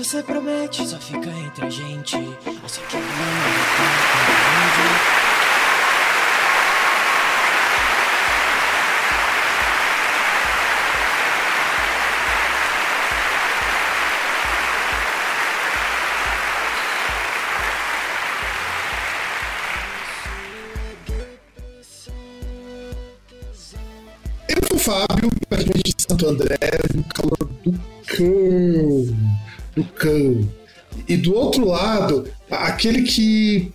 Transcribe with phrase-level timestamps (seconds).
[0.09, 2.15] Você promete, só fica entre a gente.
[2.15, 2.99] Eu sei que é
[24.47, 26.57] Eu sou o Fábio, diretamente de Santo André,
[26.95, 28.98] no calor do cão.
[29.79, 30.49] Do cão.
[31.07, 33.71] E do outro lado, aquele que.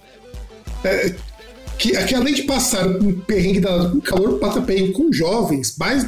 [0.84, 1.14] é,
[1.78, 6.06] que, que além de passar um perrengue da, um calor, passa perrengue com jovens, mais,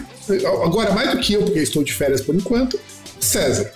[0.62, 2.78] agora mais do que eu, porque estou de férias por enquanto,
[3.18, 3.72] César.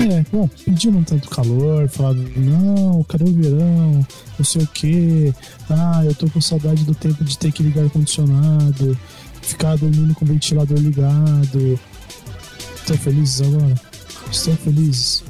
[0.00, 4.06] É, bom, pediram tanto calor, falaram, não, cadê o verão?
[4.38, 5.34] Não sei o que.
[5.68, 8.98] Ah, eu tô com saudade do tempo de ter que ligar o condicionado,
[9.42, 11.78] ficar dormindo com o ventilador ligado.
[12.90, 13.74] Estão felizes agora?
[14.32, 15.24] Estão felizes?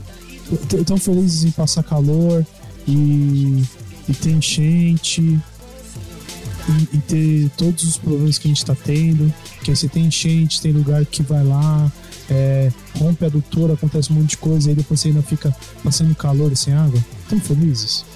[0.78, 2.46] Estão felizes em passar calor
[2.88, 3.62] e,
[4.08, 9.30] e ter enchente e, e ter todos os problemas que a gente tá tendo.
[9.62, 11.92] Que você tem enchente, tem lugar que vai lá,
[12.30, 15.54] é, rompe a adutora, acontece um monte de coisa, e aí depois você ainda fica
[15.84, 17.04] passando calor e sem água.
[17.24, 18.06] Estão felizes?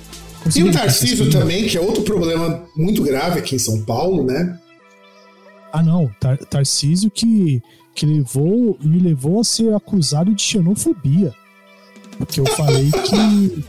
[0.57, 4.59] E o Tarcísio também, que é outro problema muito grave aqui em São Paulo, né?
[5.71, 6.11] Ah, não.
[6.19, 7.63] Tar Tarcísio que,
[7.95, 11.33] que levou, me levou a ser acusado de xenofobia.
[12.19, 13.65] Porque eu falei que.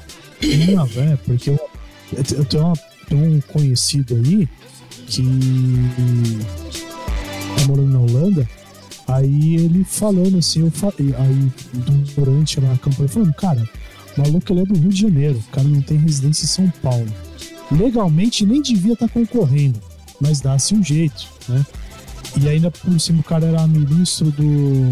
[0.73, 1.59] Não, é, porque eu,
[2.13, 2.77] eu tenho, uma-
[3.07, 4.47] tenho um conhecido aí
[5.07, 5.23] que
[7.57, 8.49] tá morando na Holanda.
[9.07, 11.51] Aí ele falando assim, eu falei, aí
[12.15, 13.69] durante a campanha, falando, cara,
[14.17, 17.07] maluco ele é do Rio de Janeiro, o cara não tem residência em São Paulo.
[17.71, 19.79] Legalmente nem devia estar concorrendo,
[20.19, 21.63] mas dá-se um jeito, né?
[22.41, 24.89] E ainda por cima o cara era ministro do.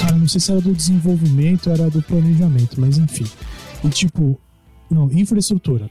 [0.00, 3.26] Cara, não sei se era do desenvolvimento era do planejamento, mas enfim.
[3.84, 4.40] E tipo,
[4.90, 5.90] não, infraestrutura.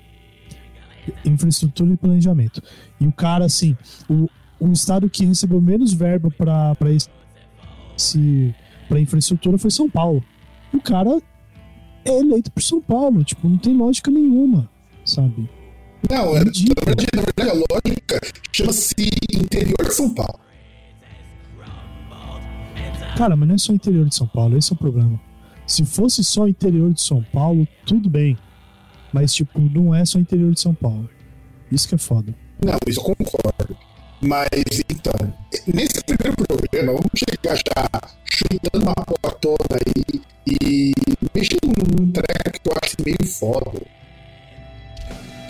[1.26, 2.62] Infraestrutura e planejamento.
[3.00, 3.76] E o cara, assim,
[4.10, 4.28] o,
[4.60, 8.56] o estado que recebeu menos verba para esse.
[8.88, 10.24] pra infraestrutura foi São Paulo.
[10.74, 11.22] E o cara
[12.06, 14.70] é eleito por São Paulo, tipo, não tem lógica nenhuma,
[15.04, 15.50] sabe?
[16.08, 18.22] Não, é, na verdade, na verdade, a lógica
[18.52, 18.94] chama-se
[19.34, 20.40] interior de São Paulo.
[23.18, 25.20] Cara, mas não é só interior de São Paulo, esse é o problema.
[25.68, 28.38] Se fosse só interior de São Paulo, tudo bem.
[29.12, 31.10] Mas, tipo, não é só interior de São Paulo.
[31.72, 32.34] Isso que é foda.
[32.64, 33.78] Não, isso eu concordo.
[34.22, 34.50] Mas
[34.90, 35.34] então,
[35.74, 37.90] nesse primeiro programa, vamos chegar já
[38.26, 40.92] chutando uma potona aí e
[41.34, 43.99] mexendo num treco que eu acho meio foda.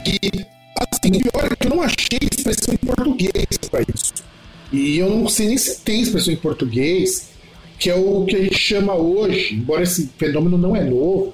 [0.10, 4.14] E assim, pior é que eu não achei expressão em português para isso.
[4.72, 7.30] E eu não sei nem se tem expressão em português,
[7.78, 11.34] que é o que a gente chama hoje, embora esse fenômeno não é novo,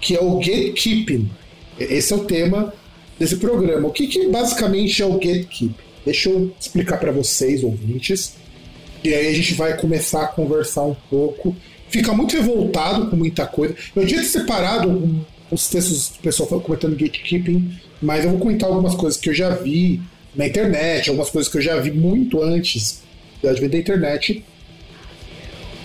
[0.00, 1.30] que é o gatekeeping.
[1.78, 2.74] Esse é o tema
[3.18, 3.88] desse programa.
[3.88, 5.74] O que, que basicamente é o gatekeeping?
[6.04, 8.34] Deixa eu explicar para vocês, ouvintes,
[9.04, 11.54] e aí a gente vai começar a conversar um pouco.
[11.88, 13.76] Fica muito revoltado com muita coisa.
[13.94, 19.18] Eu tinha separado os textos do pessoal comentando gatekeeping, mas eu vou comentar algumas coisas
[19.20, 20.00] que eu já vi
[20.34, 23.02] na internet, algumas coisas que eu já vi muito antes
[23.42, 24.44] da advento da internet.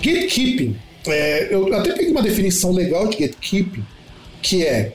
[0.02, 0.76] Gatekeeping,
[1.08, 3.84] é, eu até peguei uma definição legal de gatekeeping,
[4.42, 4.94] que é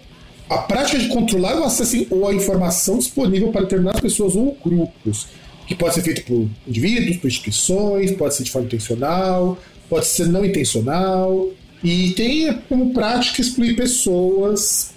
[0.49, 5.27] a prática de controlar o acesso ou a informação disponível para determinadas pessoas ou grupos,
[5.67, 9.59] que pode ser feito por indivíduos, por instituições, pode ser de forma intencional,
[9.89, 11.51] pode ser não intencional,
[11.83, 14.95] e tem como prática excluir pessoas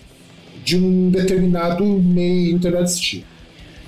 [0.63, 3.25] de um determinado meio, estilo.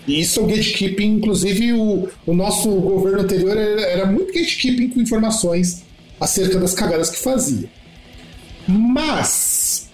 [0.08, 4.90] E isso é o gatekeeping, inclusive o, o nosso governo anterior era, era muito gatekeeping
[4.90, 5.84] com informações
[6.20, 7.70] acerca das cagadas que fazia.
[8.68, 9.90] Mas,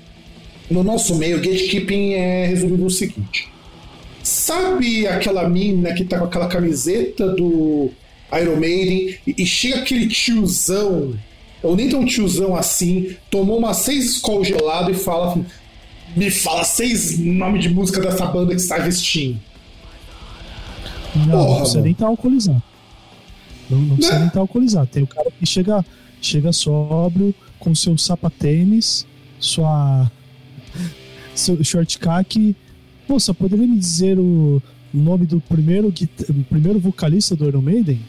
[0.69, 3.49] no nosso meio, gatekeeping é resumido no seguinte:
[4.23, 7.89] sabe aquela mina que tá com aquela camiseta do
[8.39, 11.15] Iron Maiden e, e chega aquele tiozão,
[11.61, 15.45] ou nem tão tiozão assim, tomou umas seis escol gelado e fala assim:
[16.15, 19.39] Me fala seis nomes de música dessa banda que está vestindo.
[21.15, 22.63] Não, Porra, não precisa nem estar alcoolizado.
[23.69, 24.19] Não, não precisa Né?
[24.19, 24.87] nem estar alcoolizado.
[24.87, 25.85] Tem o cara que chega,
[26.21, 29.05] chega sóbrio, com seu sapatênis,
[29.39, 30.11] sua.
[31.35, 32.55] seu short caque.
[33.07, 34.61] Moça, poderia me dizer o
[34.93, 35.93] nome do primeiro,
[36.49, 37.99] primeiro vocalista do Iron Maiden?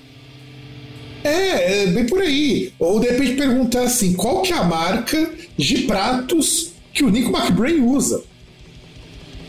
[1.23, 2.73] É, é bem por aí.
[2.79, 7.37] Ou de repente perguntar assim: qual que é a marca de pratos que o Nico
[7.37, 8.23] McBrain usa?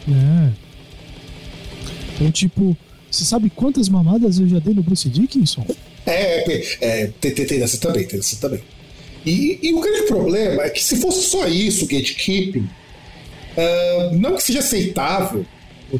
[0.09, 0.49] É.
[2.23, 2.77] Ou tipo,
[3.09, 5.65] você sabe quantas mamadas eu já dei no Bruce Dickinson?
[6.05, 8.61] É, é, é tem, tem, dessa também, tem dessa também.
[9.25, 12.67] E, e o grande problema é que se fosse só isso, gatekeeping,
[13.57, 15.45] ah, não que seja aceitável,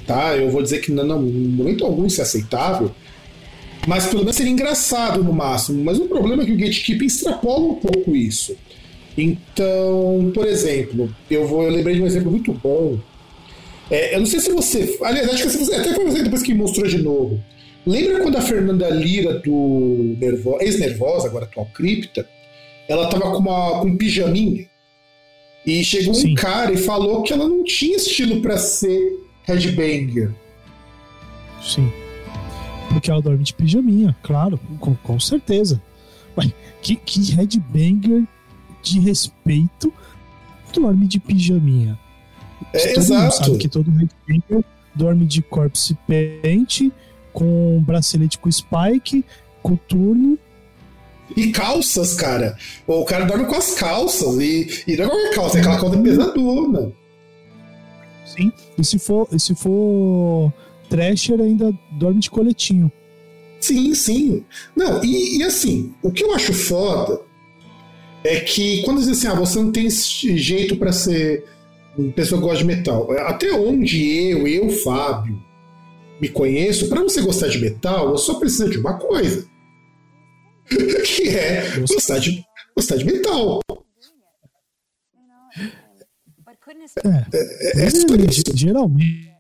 [0.06, 0.36] tá?
[0.36, 2.92] Eu vou dizer que não, não, em momento algum isso é aceitável,
[3.88, 5.84] mas pelo menos seria engraçado no máximo.
[5.84, 8.56] Mas o problema é que o gatekeeping extrapola um pouco isso.
[9.18, 12.98] Então, por exemplo, eu vou eu lembrei de um exemplo muito bom.
[13.90, 14.98] É, eu não sei se você.
[15.04, 17.44] Aliás, acho que se você, até foi você depois que mostrou de novo.
[17.86, 22.28] Lembra quando a Fernanda Lira, do Nervo, ex-nervosa, agora atual cripta,
[22.88, 24.68] ela tava com, uma, com um pijaminha?
[25.66, 26.32] E chegou Sim.
[26.32, 30.32] um cara e falou que ela não tinha estilo pra ser headbanger.
[31.62, 31.92] Sim.
[32.90, 35.82] Porque ela dorme de pijaminha, claro, com, com certeza.
[36.36, 38.24] Mas que, que headbanger
[38.82, 39.94] de respeito
[40.74, 42.00] dorme de pijaminha?
[42.74, 43.36] É, todo mundo exato.
[43.46, 44.64] sabe que todo headbanger
[44.96, 46.92] dorme de corpse paint,
[47.34, 49.26] com bracelete com spike,
[49.62, 50.38] coturno.
[51.36, 52.58] E calças, cara.
[52.86, 54.36] O cara dorme com as calças.
[54.40, 56.92] E, e não é qualquer calça, é aquela calça pesadona.
[58.26, 58.52] Sim.
[58.78, 60.54] E se for, e se for
[60.90, 62.92] Thrasher, ainda dorme de coletinho.
[63.60, 64.44] Sim, sim.
[64.76, 67.22] Não, e, e assim, o que eu acho foda
[68.24, 71.46] é que quando dizem assim, ah, você não tem esse jeito pra ser
[71.98, 73.12] uma pessoa que gosta de metal.
[73.28, 75.42] Até onde eu, eu, Fábio,
[76.22, 79.50] me conheço, pra você gostar de metal, você só precisa de uma coisa.
[81.06, 82.46] que é gostar de,
[82.76, 83.60] gostar de metal.
[87.04, 88.44] É, é só isso.
[88.56, 89.32] Geralmente.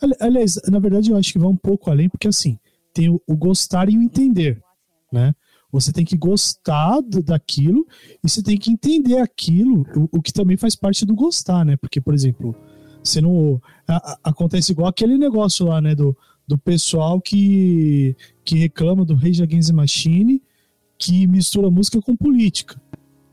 [0.00, 2.58] Ali- Aliás, na verdade, eu acho que vai um pouco além, porque assim,
[2.94, 4.62] tem o, o gostar e o entender,
[5.12, 5.34] né?
[5.72, 7.86] Você tem que gostar daquilo
[8.24, 11.76] e você tem que entender aquilo, o, o que também faz parte do gostar, né?
[11.76, 12.54] Porque, por exemplo,
[13.02, 13.60] você não.
[13.86, 15.94] a- a- acontece igual aquele negócio lá, né?
[15.94, 16.16] Do,
[16.46, 20.40] do pessoal que, que reclama do Rage Against the Machine,
[20.98, 22.80] que mistura música com política.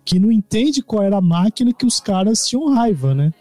[0.03, 3.31] Que não entende qual era a máquina que os caras tinham raiva, né?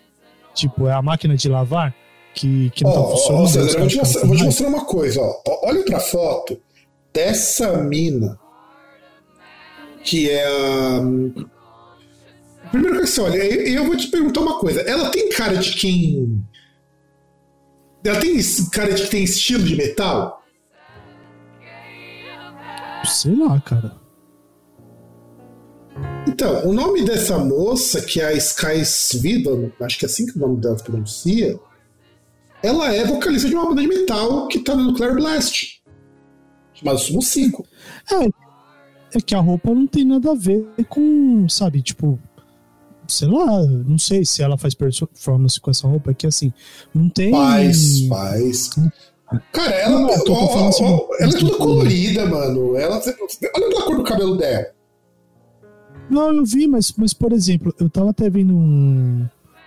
[0.54, 1.92] Tipo, é a máquina de lavar
[2.34, 3.48] que, que não tá Ó, ó, funcionando.
[3.48, 5.42] César, os eu vou te mostrar, vou te mostrar uma coisa, ó.
[5.64, 6.56] Olha outra foto
[7.12, 8.38] dessa mina
[10.04, 11.00] que é a.
[12.70, 14.80] Primeiro que você olha, eu vou te perguntar uma coisa.
[14.82, 16.42] Ela tem cara de quem.
[18.04, 18.36] Ela tem
[18.72, 20.42] cara de que tem estilo de metal?
[23.04, 24.00] Sei lá, cara.
[26.26, 30.36] Então, o nome dessa moça, que é a Sky Svidan, acho que é assim que
[30.36, 31.60] o nome dela se pronuncia,
[32.62, 35.82] ela é vocalista de uma banda de metal que tá no Nuclear Blast,
[36.72, 37.66] chamada Sumo 5.
[38.10, 38.41] É,
[39.14, 42.18] é que a roupa não tem nada a ver com, sabe, tipo,
[43.06, 46.52] sei lá, não sei se ela faz performance com essa roupa, é que assim,
[46.94, 47.30] não tem.
[47.30, 48.70] Faz, faz.
[49.52, 52.76] Cara, ela, Não, não, ó, assim, ó, ela é toda colorida, mano.
[52.76, 53.00] Ela,
[53.54, 54.66] olha a cor do cabelo dela.
[56.10, 59.26] Não, eu vi, mas, mas por exemplo, eu tava até vendo um,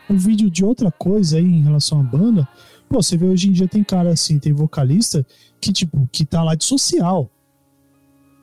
[0.09, 2.47] um vídeo de outra coisa aí em relação à banda.
[2.87, 5.25] Pô, você vê hoje em dia tem cara assim, tem vocalista
[5.59, 7.29] que, tipo, que tá lá de social.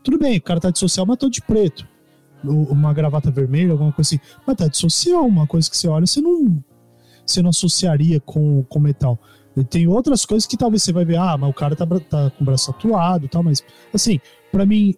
[0.03, 1.87] Tudo bem, o cara tá de social, mas tô de preto.
[2.45, 4.21] Uma gravata vermelha, alguma coisa assim.
[4.47, 6.63] Mas tá de social, uma coisa que você olha, você não,
[7.25, 9.19] você não associaria com, com metal.
[9.57, 12.31] E tem outras coisas que talvez você vai ver, ah, mas o cara tá, tá
[12.31, 13.63] com o braço tatuado e tal, mas
[13.95, 14.19] assim,
[14.51, 14.95] pra mim,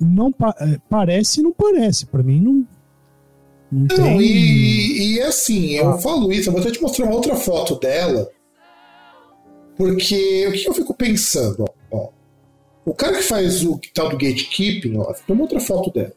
[0.00, 2.04] não pa- é, parece e não parece.
[2.06, 2.66] Pra mim, não.
[3.72, 4.20] Não, Não, tem.
[4.20, 8.28] e, e assim, eu falo isso, eu vou até te mostrar uma outra foto dela.
[9.76, 11.64] Porque o que eu fico pensando.
[12.84, 16.12] O cara que faz o tal do gatekeeping, ó, tem outra foto dela.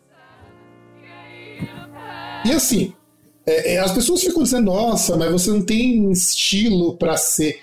[2.45, 2.93] E assim,
[3.45, 7.61] é, é, as pessoas ficam dizendo, nossa, mas você não tem estilo pra ser.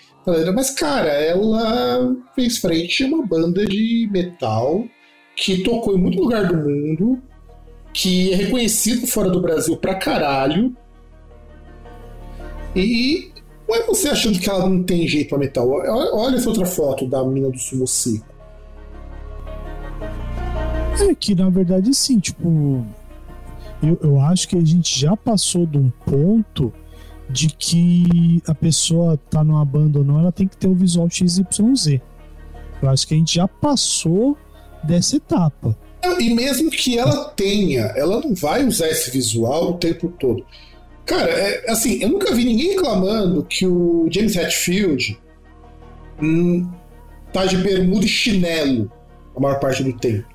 [0.54, 4.84] Mas, cara, ela fez frente a uma banda de metal
[5.36, 7.22] que tocou em muito lugar do mundo,
[7.92, 10.74] que é reconhecido fora do Brasil pra caralho.
[12.74, 13.30] E
[13.68, 15.68] não é você achando que ela não tem jeito pra metal.
[15.68, 18.33] Olha essa outra foto da mina do Sumo Seco.
[21.00, 22.84] É que na verdade sim, tipo.
[23.82, 26.72] eu, eu acho que a gente já passou de um ponto
[27.28, 31.08] de que a pessoa tá numa banda ou não, ela tem que ter o visual
[31.10, 32.00] XYZ.
[32.82, 34.36] Eu acho que a gente já passou
[34.82, 35.76] dessa etapa.
[36.20, 40.44] E mesmo que ela tenha, ela não vai usar esse visual o tempo todo.
[41.06, 45.18] Cara, é, assim, eu nunca vi ninguém reclamando que o James Hetfield
[46.22, 46.70] hum,
[47.32, 48.90] tá de bermuda e chinelo
[49.34, 50.26] a maior parte do tempo.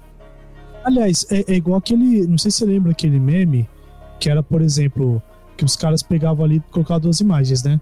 [0.83, 2.25] Aliás, é, é igual aquele.
[2.27, 3.69] Não sei se você lembra aquele meme
[4.19, 5.21] que era, por exemplo,
[5.55, 7.79] que os caras pegavam ali e colocavam duas imagens, né?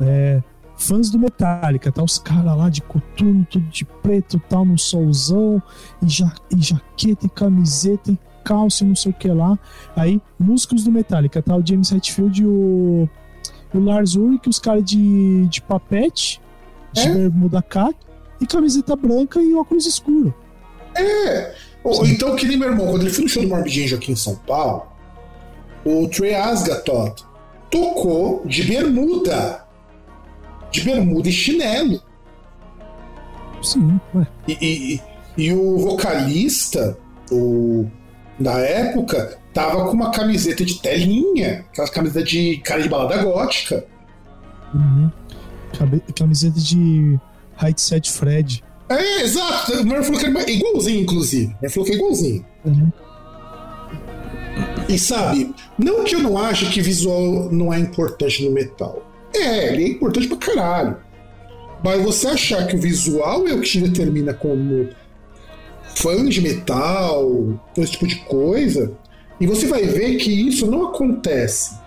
[0.00, 0.42] É,
[0.76, 2.02] fãs do Metallica, tá?
[2.02, 5.62] Os caras lá de coturno, tudo de preto, tal, no solzão,
[6.02, 9.58] e, ja, e jaqueta, e camiseta, e calça, e não sei o que lá.
[9.94, 11.56] Aí, músicos do Metallica, tá?
[11.56, 13.08] O James Hetfield e o,
[13.74, 16.40] o Lars Ulrich, os caras de, de papete,
[16.92, 17.14] de É?
[17.14, 17.98] bermuda caque,
[18.40, 20.34] e camiseta branca e óculos escuro.
[20.94, 21.69] É.
[21.82, 24.12] Ou, então, que nem meu irmão, quando ele foi no show do Morbid Angel aqui
[24.12, 24.86] em São Paulo,
[25.84, 27.24] o Trey Asgatot
[27.70, 29.64] tocou de bermuda.
[30.70, 32.00] De bermuda e chinelo.
[33.62, 34.26] Sim, ué.
[34.48, 34.52] E,
[34.96, 35.00] e-
[35.36, 36.98] e o vocalista,
[37.30, 37.86] o,
[38.38, 43.84] na época, tava com uma camiseta de telinha, aquela camiseta de cara de balada gótica.
[44.74, 45.10] Uhum.
[46.14, 47.18] Camiseta de
[47.56, 48.62] Headset Fred.
[48.90, 49.72] É, exato.
[49.80, 51.56] O meu falou que era igualzinho, inclusive.
[51.62, 52.44] Ele falou que é igualzinho.
[52.64, 52.92] Uhum.
[54.88, 59.06] E sabe, não que eu não ache que visual não é importante no metal.
[59.32, 60.96] É, ele é importante pra caralho.
[61.82, 64.88] Mas você achar que o visual é o que te determina como
[65.94, 68.92] fã de metal, esse tipo de coisa,
[69.40, 71.78] e você vai ver que isso não acontece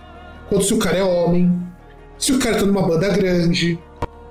[0.49, 1.61] quando se o cara é homem,
[2.17, 3.77] se o cara tá numa banda grande,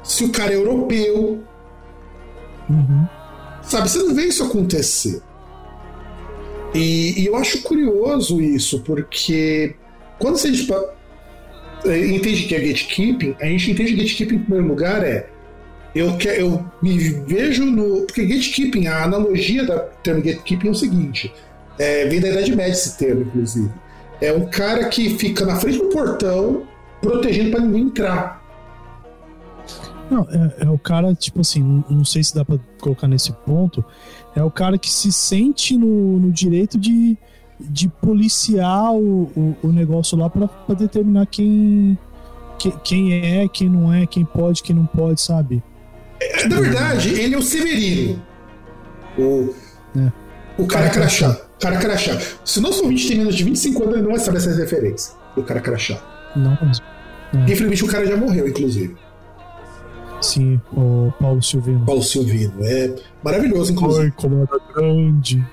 [0.03, 1.41] se o cara é europeu,
[2.73, 3.07] Uhum.
[3.63, 5.23] Sabe, você não vê isso acontecer.
[6.75, 9.75] E, e eu acho curioso isso, porque
[10.19, 10.95] quando a gente pa-
[11.85, 15.29] eh, entende que é gatekeeping, a gente entende gatekeeping em primeiro lugar é
[15.95, 18.07] eu, que, eu me vejo no.
[18.07, 21.33] Porque gatekeeping, a analogia do termo gatekeeping é o seguinte:
[21.79, 23.71] é, vem da Idade Média esse termo, inclusive.
[24.21, 26.67] É um cara que fica na frente do portão
[27.03, 28.42] protegendo para ninguém entrar.
[30.13, 33.33] Não, é, é o cara, tipo assim, não, não sei se dá pra colocar nesse
[33.33, 33.85] ponto.
[34.37, 37.17] É o cara que se sente no, no direito de,
[37.61, 41.97] de policiar o, o, o negócio lá pra, pra determinar quem,
[42.59, 45.63] que- quem é, quem não é, quem pode, quem não pode, sabe?
[46.49, 48.23] Na verdade, ele é o Severino.
[49.19, 49.53] O,
[49.99, 50.13] É.
[50.59, 51.31] o cara crachá.
[51.57, 52.19] O cara crachá.
[52.45, 55.15] Se o nosso ouvinte tem menos de 25 anos, ele não vai saber essa referência.
[55.37, 55.99] O cara crachá.
[56.37, 56.81] Não, mas.
[57.51, 58.95] Infelizmente, o cara já morreu, inclusive.
[60.23, 61.85] Sim, o Paulo Silvino.
[61.85, 62.55] Paulo Silvino.
[62.65, 64.05] É maravilhoso, inclusive.
[64.07, 65.45] Oi, como era grande.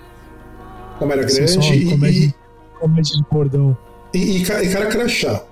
[1.00, 2.36] Como era Sim, só grande e, comédia,
[2.80, 3.78] comédia de cordão.
[4.14, 5.44] e, e, ca- e cara crachá.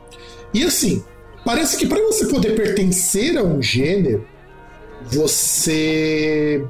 [0.53, 1.03] E assim,
[1.43, 4.25] parece que para você poder pertencer a um gênero,
[5.09, 6.65] você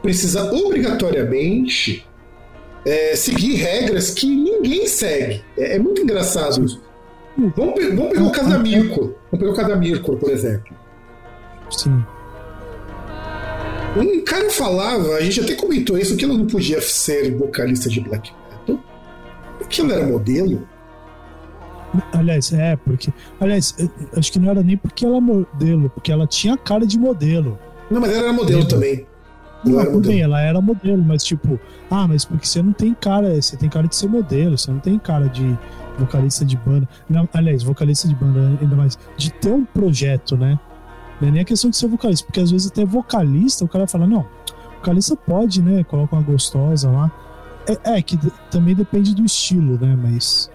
[0.00, 2.06] precisa obrigatoriamente
[2.84, 5.42] é, seguir regras que ninguém segue.
[5.56, 6.80] É, é muito engraçado isso.
[7.56, 9.14] Vamos, pe- vamos pegar o caso da Mirko.
[9.30, 10.74] Vamos pegar o caso da Mirko, por exemplo.
[11.72, 12.04] Sim.
[13.96, 18.00] Um cara falava, a gente até comentou isso, que ela não podia ser vocalista de
[18.00, 18.82] black metal,
[19.58, 20.66] porque ela era modelo.
[22.14, 23.12] Aliás, é, porque.
[23.38, 23.76] Aliás,
[24.16, 27.58] acho que não era nem porque ela é modelo, porque ela tinha cara de modelo.
[27.90, 29.06] Não, mas ela era modelo também.
[29.62, 30.24] Não Não, era tudo bem, modelo.
[30.24, 31.60] ela era modelo, mas tipo,
[31.90, 34.80] ah, mas porque você não tem cara, você tem cara de ser modelo, você não
[34.80, 35.56] tem cara de
[35.98, 36.88] vocalista de banda.
[37.10, 40.58] Não, aliás, vocalista de banda, ainda mais, de ter um projeto, né?
[41.22, 43.86] Não é nem a questão de ser vocalista, porque às vezes até vocalista, o cara
[43.86, 44.26] fala, não,
[44.80, 45.84] vocalista pode, né?
[45.84, 47.12] Coloca uma gostosa lá.
[47.84, 48.18] É, é que
[48.50, 49.96] também depende do estilo, né?
[50.02, 50.50] Mas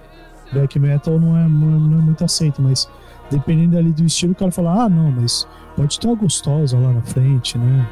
[0.51, 2.85] black metal não é, não é- muito aceito, mas
[3.31, 5.47] dependendo ali do estilo, o cara fala, ah, não, mas
[5.77, 7.87] pode ter uma gostosa lá na frente, né?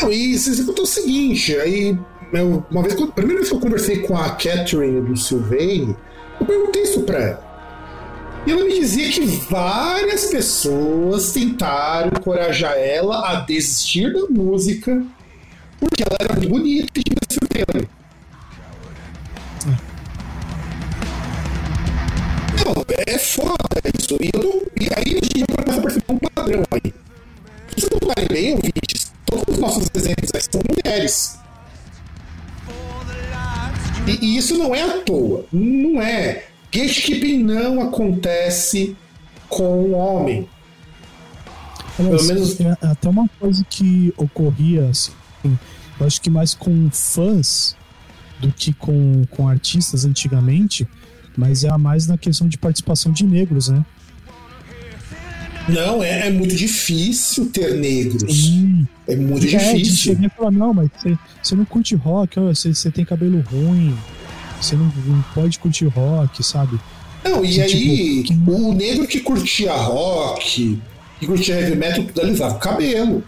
[0.00, 1.98] Não, e você contou o seguinte, aí
[2.32, 5.94] eu, uma vez, a primeira vez que eu conversei com a Catherine do Sylvain,
[6.40, 7.45] eu perguntei isso pra ela.
[8.46, 15.04] E ela me dizia que várias pessoas tentaram encorajar ela a desistir da música
[15.80, 17.88] porque ela era muito bonita e tinha tempo.
[22.64, 23.56] Não, é foda
[23.98, 24.16] isso.
[24.20, 26.94] E, tô- e aí a gente começa a perceber um padrão aí.
[27.74, 31.38] Se vocês notarem bem, ouvintes, todos os nossos exemplos aí são mulheres.
[34.06, 35.44] E, e isso não é à toa.
[35.52, 36.44] Não é.
[36.76, 38.96] Gatekeeping não acontece
[39.48, 40.48] com o homem.
[41.96, 45.12] Pelo menos- é até uma coisa que ocorria, assim,
[45.98, 47.74] eu acho que mais com fãs
[48.40, 50.86] do que com, com artistas antigamente,
[51.38, 53.84] Mas é a mais na questão de participação de negros, né?
[55.68, 58.32] Não, é, é muito difícil ter negros.
[58.44, 58.88] Sim.
[59.06, 60.14] É muito É, difícil.
[60.14, 63.40] chegar e falar, não, mas você, você não curte rock, ó, você, você tem cabelo
[63.50, 63.94] ruim,
[64.60, 66.78] você não, não pode curtir rock, sabe?
[67.24, 70.80] Não, e aí, tipo, o negro que curtia rock,
[71.18, 73.24] que curtia heavy metal, alisava o cabelo.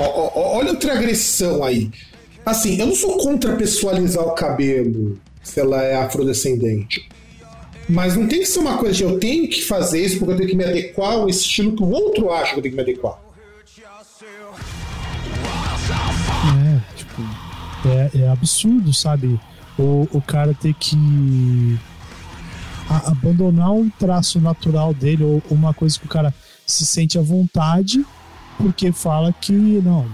[0.00, 1.90] Ó, ó, ó, olha outra agressão aí.
[2.44, 7.08] Assim, eu não sou contra pessoalizar o cabelo se ela é afrodescendente.
[7.88, 10.36] Mas não tem que ser uma coisa de eu tenho que fazer isso porque eu
[10.36, 12.90] tenho que me adequar ao estilo que o outro acha que eu tenho que me
[12.90, 13.18] adequar.
[17.88, 19.38] É, é absurdo, sabe?
[19.78, 21.78] O, o cara ter que
[22.88, 26.34] a- abandonar um traço natural dele ou uma coisa que o cara
[26.66, 28.04] se sente à vontade
[28.56, 30.04] porque fala que não,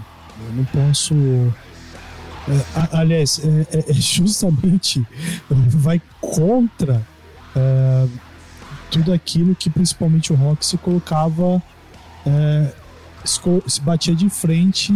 [0.47, 1.13] eu não posso.
[2.47, 5.05] É, aliás, é, é- é justamente
[5.49, 7.01] vai contra
[7.55, 8.07] é,
[8.91, 11.61] tudo aquilo que principalmente o rock se colocava,
[12.25, 12.71] é,
[13.25, 14.93] se batia de frente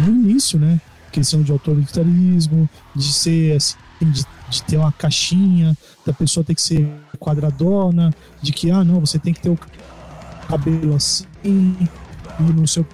[0.00, 0.80] no início, né?
[1.12, 6.62] Questão de autoritarismo, de ser assim, de, de ter uma caixinha, da pessoa ter que
[6.62, 6.88] ser
[7.18, 9.58] quadradona, de que, ah, não, você tem que ter o
[10.48, 12.86] cabelo assim, e não sei o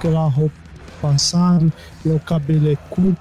[0.00, 0.54] que lá, roupa
[1.00, 1.72] passado,
[2.04, 3.20] e o cabelo é curto,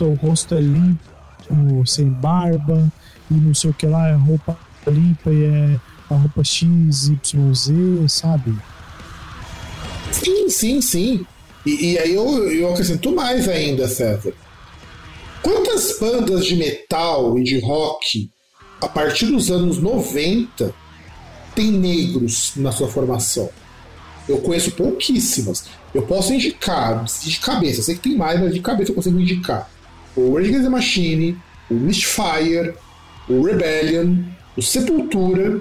[0.00, 2.90] o rosto é limpo, sem barba,
[3.30, 7.54] e não sei o que lá, é roupa limpa e é a roupa X, Y,
[7.54, 8.56] Z, sabe?
[10.10, 11.26] Sim, sim, sim.
[11.70, 14.32] E, e aí eu, eu acrescento mais ainda, César.
[15.40, 18.28] Quantas bandas de metal e de rock,
[18.80, 20.74] a partir dos anos 90,
[21.54, 23.48] tem negros na sua formação?
[24.28, 25.66] Eu conheço pouquíssimas.
[25.94, 29.70] Eu posso indicar, de cabeça, sei que tem mais, mas de cabeça eu consigo indicar.
[30.16, 31.38] O Rage Against the Machine,
[31.70, 32.74] o Mistfire,
[33.28, 34.24] o Rebellion,
[34.56, 35.60] o Sepultura,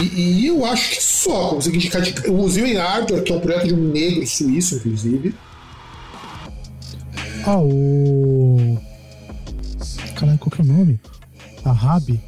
[0.00, 3.36] E, e eu acho que só consegui indicar de, o Ozil em Ardor, que é
[3.36, 5.34] um projeto de um negro suíço, inclusive.
[7.44, 8.78] Ah, o.
[10.14, 11.00] Caralho, qual que é o nome?
[11.64, 12.20] A Rabi?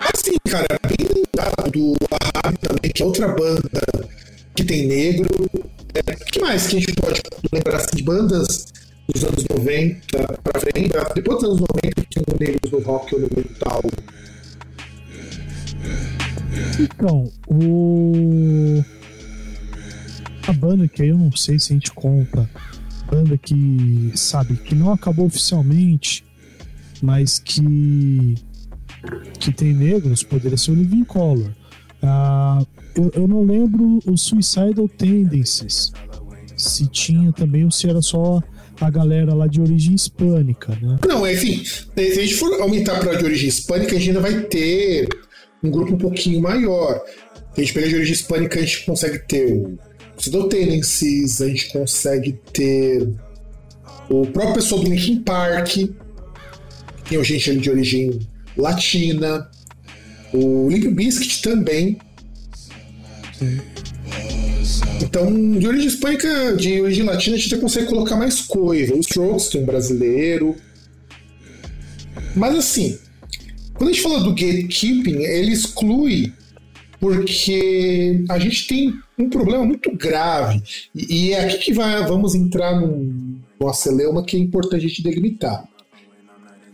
[0.00, 3.80] Assim, cara, bem lembrado do Ahab também, que é outra banda
[4.54, 5.28] que tem negro.
[5.94, 8.66] É, O que mais que a gente pode lembrar assim, de bandas
[9.08, 10.90] dos anos 90 pra frente?
[11.14, 13.82] Depois dos anos 90 que tinham negros no rock ou no metal.
[16.78, 18.82] Então, o.
[20.46, 22.48] A banda que aí eu não sei se a gente compra.
[23.10, 26.24] Banda que, sabe, que não acabou oficialmente,
[27.02, 28.34] mas que.
[29.38, 31.50] que tem negros, poderia ser o Living Color.
[32.02, 32.62] Ah,
[32.94, 35.92] eu, eu não lembro os Suicidal Tendencies.
[36.56, 38.42] Se tinha também ou se era só
[38.80, 40.98] a galera lá de origem hispânica, né?
[41.06, 44.40] Não, enfim, se a gente for aumentar para de origem hispânica, a gente ainda vai
[44.42, 45.08] ter
[45.66, 47.02] um grupo um pouquinho maior.
[47.56, 49.78] A gente pegar de origem hispânica, a gente consegue ter o
[50.16, 53.08] Pseudo Tendencies, a gente consegue ter
[54.08, 55.94] o próprio pessoal do Linkin Park, que
[57.08, 58.20] tem gente de origem
[58.56, 59.50] latina,
[60.32, 61.98] o Limp Bizkit também.
[65.02, 68.94] Então, de origem hispânica, de origem latina, a gente já consegue colocar mais coisa.
[68.94, 70.56] Os Strokes tem um brasileiro.
[72.34, 72.98] Mas assim,
[73.76, 76.32] quando a gente fala do gatekeeping, ele exclui
[76.98, 80.62] porque a gente tem um problema muito grave.
[80.94, 85.68] E, é aqui que vai, vamos entrar num, numa que é importante a gente delimitar.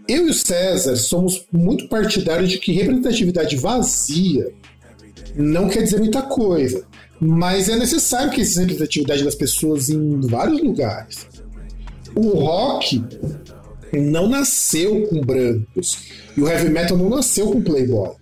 [0.08, 4.52] Eu e o César somos muito partidários de que representatividade vazia
[5.36, 6.84] não quer dizer muita coisa.
[7.20, 11.26] Mas é necessário que exista representatividade das pessoas em vários lugares.
[12.14, 13.02] O rock
[14.00, 15.98] não nasceu com brancos.
[16.36, 18.14] E o heavy metal não nasceu com playboy.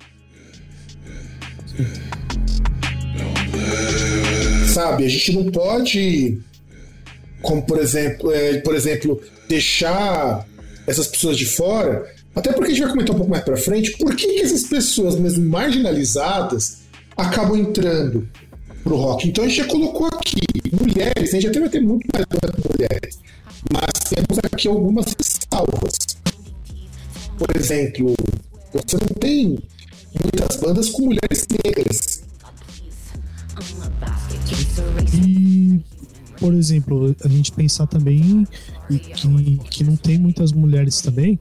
[4.67, 6.39] Sabe, a gente não pode,
[7.43, 10.47] como por exemplo, é, por exemplo, deixar
[10.87, 12.07] essas pessoas de fora.
[12.35, 14.65] Até porque a gente vai comentar um pouco mais pra frente, por que, que essas
[14.65, 16.83] pessoas, mesmo marginalizadas,
[17.17, 18.29] acabam entrando
[18.85, 19.29] pro rock?
[19.29, 20.41] Então a gente já colocou aqui
[20.73, 22.25] mulheres, a gente até vai ter muito mais
[22.71, 23.19] mulheres,
[23.73, 25.99] mas temos aqui algumas ressalvas.
[27.39, 28.15] Por exemplo,
[28.73, 29.59] você não tem
[30.23, 32.23] muitas bandas com mulheres negras.
[35.15, 35.81] E,
[36.39, 38.47] por exemplo, a gente pensar também
[38.89, 41.39] que, que não tem muitas mulheres também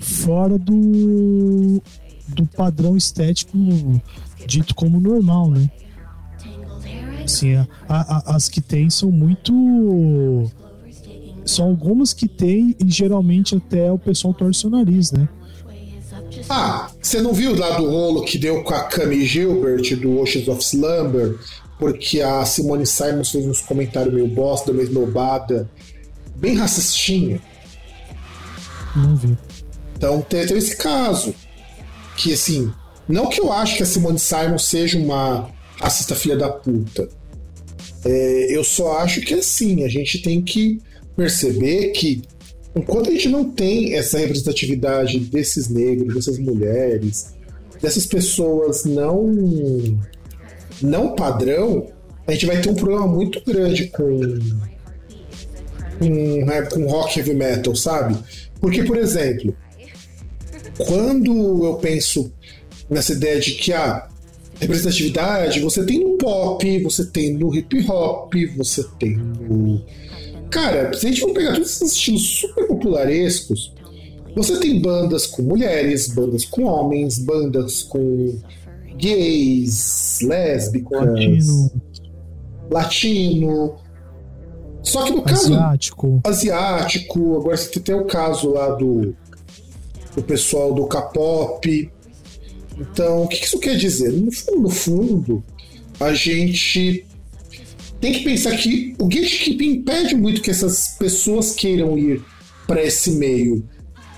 [0.00, 1.82] fora do,
[2.28, 3.56] do padrão estético
[4.46, 5.70] dito como normal, né?
[7.24, 10.50] Assim, a- a- as que tem são muito
[11.50, 15.28] são algumas que tem e geralmente até o pessoal torce o nariz, né?
[16.48, 20.48] Ah, você não viu lá do rolo que deu com a Cami Gilbert do Oceans
[20.48, 21.38] of Slumber?
[21.78, 25.70] Porque a Simone Simons fez uns comentários meio bosta, meio esnobada,
[26.36, 27.40] bem racistinha.
[28.96, 29.36] Não vi.
[29.96, 31.34] Então te- teve esse caso.
[32.16, 32.70] Que assim,
[33.08, 35.48] não que eu acho que a Simone Simons seja uma
[35.80, 37.08] racista filha da puta.
[38.04, 40.80] É, eu só acho que assim, a gente tem que
[41.20, 42.22] perceber que
[42.74, 47.34] enquanto a gente não tem essa representatividade desses negros, dessas mulheres,
[47.82, 49.30] dessas pessoas não
[50.80, 51.88] não padrão,
[52.26, 54.38] a gente vai ter um problema muito grande com
[55.98, 58.16] com, né, com rock heavy metal, sabe?
[58.58, 59.54] Porque, por exemplo,
[60.78, 62.32] quando eu penso
[62.88, 64.08] nessa ideia de que a
[64.58, 69.84] representatividade você tem no pop, você tem no hip hop, você tem no.
[70.50, 73.72] Cara, se a gente for pegar todos esses estilos super popularescos,
[74.34, 78.38] você tem bandas com mulheres, bandas com homens, bandas com
[78.96, 81.70] gays, lésbicas, Latino,
[82.70, 83.76] latino.
[84.82, 86.20] Só que no caso asiático.
[86.24, 89.14] asiático, agora você tem o caso lá do,
[90.14, 91.90] do pessoal do K-pop.
[92.78, 94.10] Então, o que isso quer dizer?
[94.12, 95.44] No fundo, no fundo,
[95.98, 97.06] a gente
[98.00, 102.22] tem que pensar que o gatekeeping impede muito que essas pessoas queiram ir
[102.66, 103.68] para esse meio.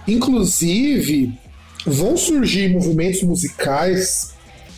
[0.07, 1.33] Inclusive,
[1.87, 4.35] vão surgir movimentos musicais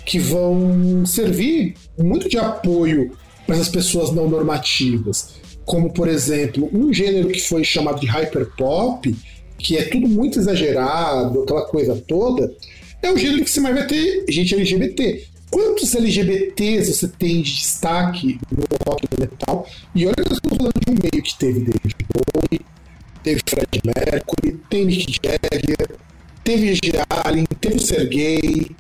[0.07, 3.13] que vão servir muito de apoio
[3.47, 5.35] para essas pessoas não normativas.
[5.65, 9.15] Como, por exemplo, um gênero que foi chamado de hyperpop,
[9.59, 12.55] que é tudo muito exagerado, aquela coisa toda,
[13.03, 15.34] é o gênero que você mais vai ter gente LGBT.
[15.51, 19.67] Quantos LGBTs você tem de destaque no rock metal?
[19.95, 22.61] E olha que nós estamos falando de um meio que teve David Bowie,
[23.23, 25.97] teve Fred Mercury, tem Nick Jagger,
[26.43, 26.81] teve G.
[27.09, 28.77] Allen, teve Sergei.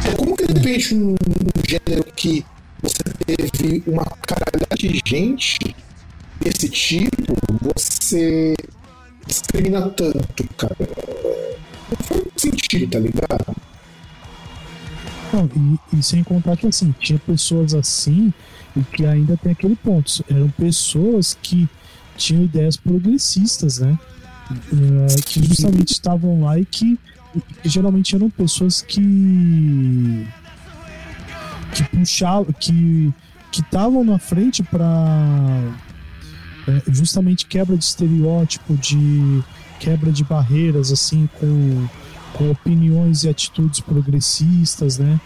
[0.00, 2.44] Então, como que de repente um, um gênero que
[2.82, 5.76] você teve uma caralhada de gente
[6.40, 8.54] desse tipo, você
[9.26, 10.76] discrimina tanto, cara?
[11.90, 13.56] Não faz sentido, tá ligado?
[15.32, 15.48] Não,
[15.92, 18.32] e, e sem contar que assim, tinha pessoas assim
[18.76, 20.24] e que ainda tem aquele ponto.
[20.28, 21.68] Eram pessoas que
[22.16, 23.98] tinham ideias progressistas, né?
[24.50, 26.98] É, que justamente estavam lá e que,
[27.62, 30.26] que geralmente eram pessoas que
[31.72, 33.12] que puxavam, que
[33.52, 35.72] que estavam na frente para
[36.88, 39.42] justamente quebra de estereótipo, de
[39.80, 41.88] quebra de barreiras, assim, com,
[42.34, 45.18] com opiniões e atitudes progressistas, né?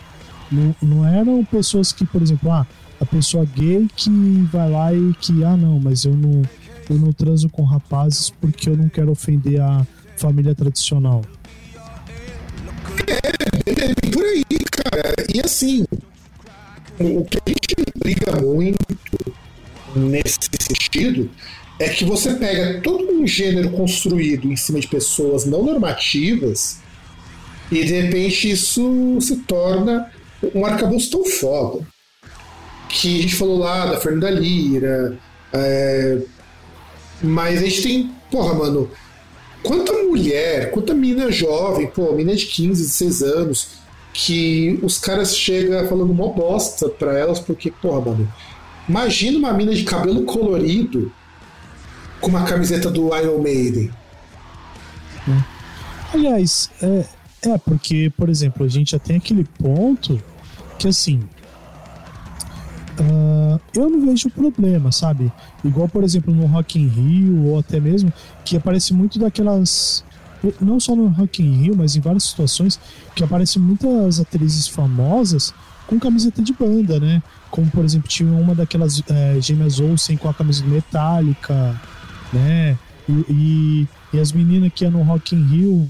[0.51, 2.65] Não, não eram pessoas que, por exemplo, ah,
[3.01, 4.11] a pessoa gay que
[4.53, 6.43] vai lá e que, ah, não, mas eu não,
[6.89, 9.85] eu não transo com rapazes porque eu não quero ofender a
[10.17, 11.23] família tradicional.
[13.07, 15.15] É bem por aí, cara.
[15.35, 15.85] E assim,
[17.01, 18.97] o que a gente briga muito
[19.97, 21.29] nesse sentido
[21.79, 26.79] é que você pega todo um gênero construído em cima de pessoas não normativas
[27.71, 30.11] e de repente isso se torna
[30.55, 31.85] um arcabouço tão foda.
[32.89, 35.19] Que a gente falou lá da Fernanda Lira,
[35.53, 36.19] é,
[37.23, 38.91] mas a gente tem, porra, mano,
[39.63, 43.69] quanta mulher, quanta mina jovem, pô, mina de 15, 16 anos,
[44.13, 48.33] que os caras chegam falando mó bosta pra elas, porque, porra, mano,
[48.89, 51.11] imagina uma mina de cabelo colorido
[52.25, 53.91] com uma camiseta do Iron Maiden.
[56.13, 57.05] Aliás, é,
[57.43, 60.19] é porque, por exemplo, a gente já tem aquele ponto
[60.79, 61.21] que assim.
[62.99, 65.31] ah, eu não vejo problema, sabe?
[65.63, 68.11] Igual, por exemplo, no Rock in Rio, ou até mesmo,
[68.43, 70.03] que aparece muito daquelas.
[70.61, 72.81] Não só no Rock in Rio, mas em várias situações,
[73.15, 75.53] que aparecem muitas atrizes famosas
[75.87, 77.23] com camiseta de banda, né?
[77.51, 81.79] Como, por exemplo, tinha uma daquelas é, gêmeas Olsen com a camisa metálica,
[82.35, 82.79] né?
[83.09, 85.89] E, e, e as meninas que iam no Rock in Rio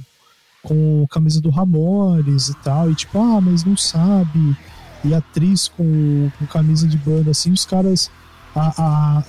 [0.62, 4.56] com camisa do Ramones e tal, e tipo, ah, mas não sabe.
[5.04, 8.10] E atriz com, com camisa de banda, assim, os caras.
[8.56, 9.24] A, a,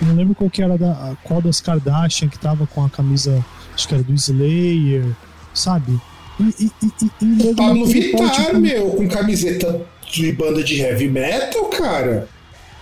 [0.00, 3.44] eu não lembro qual que era da, qual das Kardashian que tava com a camisa,
[3.74, 5.04] acho que era do Slayer,
[5.52, 5.98] sabe?
[6.38, 9.80] E, e, e, e, e Pablo Vittar, tipo, meu, com camiseta
[10.10, 12.28] de banda de heavy metal, cara.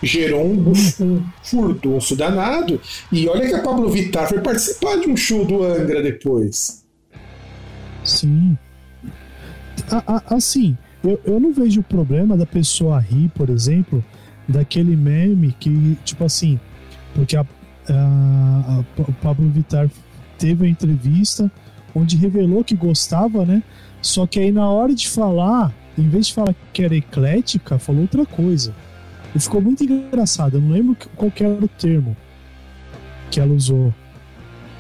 [0.03, 2.81] Gerou um, um furdunço danado.
[3.13, 6.85] E olha que a Pablo Vittar foi participar de um show do Angra depois.
[8.05, 8.57] Sim.
[9.91, 14.05] A- a- assim, eu, eu não vejo o problema da pessoa rir, por exemplo,
[14.49, 16.59] daquele meme que, tipo assim,
[17.15, 17.43] porque a,
[17.89, 19.89] a- a- o Pablo Vittar
[20.39, 21.51] teve a entrevista
[21.95, 23.63] onde revelou que gostava, né?
[24.01, 28.03] Só que aí na hora de falar, em vez de falar que era eclética, falou
[28.03, 28.75] outra coisa.
[29.35, 30.57] E ficou muito engraçado.
[30.57, 32.17] Eu não lembro qual que era o termo
[33.31, 33.93] que ela usou.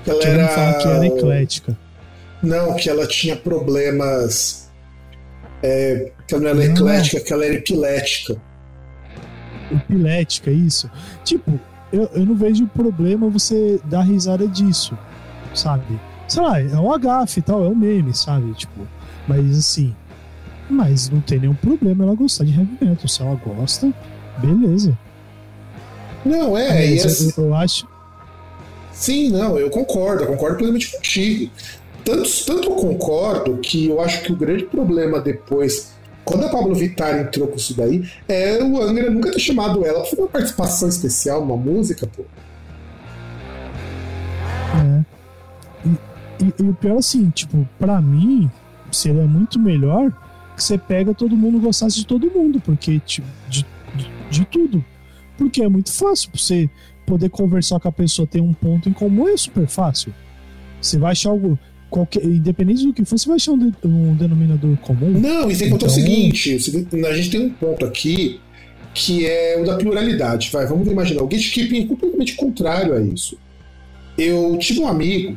[0.06, 1.06] Ela Querendo falar que era era.
[1.06, 1.78] eclética.
[2.42, 4.70] Não, que ela tinha problemas.
[5.62, 6.64] É, que ela não era Não.
[6.74, 8.36] eclética, que ela era epilética.
[9.70, 10.90] Epilética, isso.
[11.24, 11.58] Tipo,
[11.92, 14.98] eu, eu não vejo problema você dar risada disso,
[15.54, 15.98] sabe?
[16.28, 18.52] Sei lá, é um agafe e tal, é um meme, sabe?
[18.54, 18.86] Tipo,
[19.26, 19.94] mas assim.
[20.68, 23.08] Mas não tem nenhum problema ela gostar de heavy metal.
[23.08, 23.92] Se ela gosta,
[24.38, 24.96] beleza.
[26.24, 27.86] Não, é, e Mas assim, eu, eu acho.
[28.92, 31.50] Sim, não, eu concordo, eu concordo plenamente contigo.
[32.04, 35.92] Tanto, tanto eu concordo que eu acho que o grande problema depois,
[36.24, 40.00] quando a Pablo Vittar entrou com isso daí, é o Angra nunca ter chamado ela
[40.00, 42.24] pra fazer uma participação especial, uma música, pô.
[44.74, 45.04] É.
[45.86, 48.50] E, e- e o pior assim, tipo, pra mim,
[48.90, 50.10] seria muito melhor
[50.56, 53.64] que você pega todo mundo gostasse de todo mundo, porque tipo, de,
[54.32, 54.84] de, tudo.
[55.38, 56.68] Porque é muito fácil pra você
[57.06, 60.12] poder conversar com a pessoa, ter um ponto em comum, é super fácil.
[60.80, 61.58] Você vai achar algo.
[61.90, 65.10] Qualquer, independente do que for, você vai achar um, de- um denominador comum.
[65.10, 66.56] Não, e sem Então- o seguinte,
[67.06, 68.40] a gente tem um ponto aqui
[68.94, 70.48] que é o da pluralidade.
[70.50, 73.36] Vai, vamos imaginar, o gatekeeping é completamente contrário a isso.
[74.16, 75.36] Eu tive um amigo,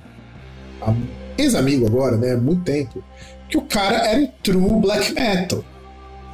[1.38, 3.04] ex-amigo agora, né, há muito tempo,
[3.50, 5.64] que o cara era um true black metal.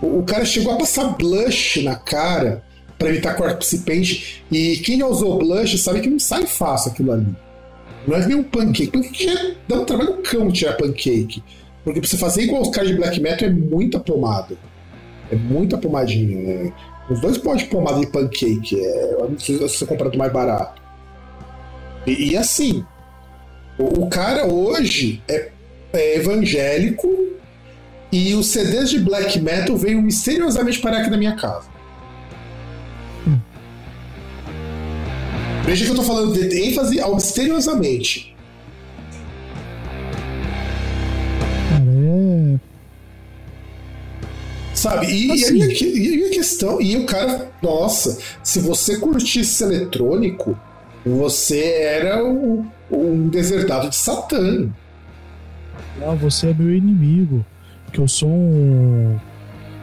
[0.01, 2.63] O, o cara chegou a passar blush na cara
[2.97, 7.11] para evitar corpse paint, e quem já usou blush sabe que não sai fácil aquilo
[7.11, 7.35] ali.
[8.07, 8.87] Não é nem um pancake.
[8.87, 11.43] Pancake já dá um trabalho cão tirar pancake.
[11.83, 14.55] Porque pra você fazer igual os caras de black metal é muita pomada.
[15.31, 16.63] É muita pomadinha.
[16.63, 16.73] né?
[17.09, 18.79] Os dois pó de pomada de pancake.
[18.79, 20.81] É, se você comprar do mais barato.
[22.05, 22.85] E, e assim,
[23.77, 25.49] o, o cara hoje é,
[25.93, 27.07] é evangélico
[28.11, 31.69] e os CDs de black metal veio misteriosamente parar aqui na minha casa.
[35.63, 38.35] Veja que eu tô falando de ênfase ao misteriosamente.
[41.69, 42.59] Cara, é.
[44.73, 45.05] Sabe?
[45.07, 45.53] E, e a Assim.
[45.53, 50.59] minha, e a questão, e o cara, nossa, se você curtisse eletrônico,
[51.05, 54.69] você era um, um desertado de Satã.
[56.01, 57.45] Ah, você é meu inimigo.
[57.91, 59.19] Porque eu sou um.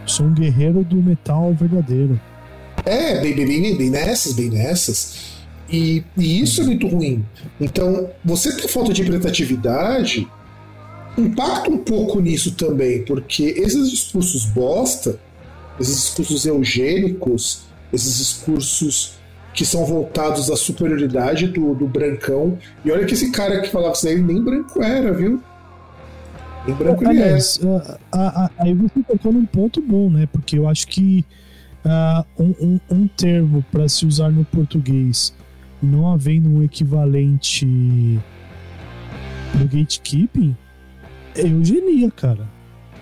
[0.06, 2.18] Sou um guerreiro do metal verdadeiro.
[2.86, 5.36] É, bem, bem, bem, nessas, bem nessas.
[5.70, 7.22] E, e isso é muito ruim.
[7.60, 10.26] Então, você ter falta de representatividade
[11.18, 15.18] impacta um pouco nisso também, porque esses discursos bosta,
[15.78, 19.18] esses discursos eugênicos, esses discursos
[19.52, 22.56] que são voltados à superioridade do, do brancão.
[22.82, 25.42] E olha que esse cara que falava isso aí nem branco era, viu?
[26.68, 27.38] Nem branco ele é.
[28.58, 30.28] Aí você tocou num ponto bom, né?
[30.30, 31.24] Porque eu acho que
[31.84, 35.32] ah, um, um- um termo para se usar no português,
[35.82, 37.64] não havendo um equivalente
[39.54, 40.56] no gatekeeping,
[41.34, 42.46] é eugenia, cara.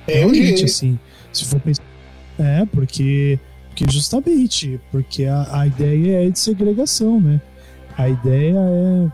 [0.07, 0.64] É eugênia.
[0.64, 0.98] assim,
[1.33, 1.83] se for pensar.
[2.38, 7.40] É, porque, porque justamente, porque a, a ideia é de segregação, né?
[7.96, 9.09] A ideia é.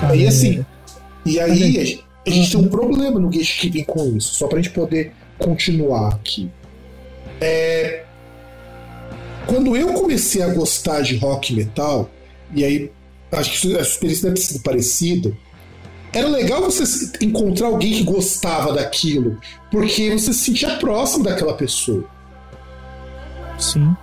[0.00, 0.64] Cara, Aí é- assim,
[1.24, 4.70] e aí A gente, a tem um problema no gatekeeping com isso, só pra gente
[4.70, 6.50] poder continuar aqui.
[7.40, 8.04] É,
[9.46, 12.10] Quando eu comecei a gostar de rock metal,
[12.54, 12.90] e aí
[13.32, 15.36] acho que a experiência deve ter sido parecida,
[16.12, 16.84] era legal você
[17.20, 19.38] encontrar alguém que gostava daquilo,
[19.70, 22.04] porque você se sentia próximo daquela pessoa.
[23.58, 23.94] Sim.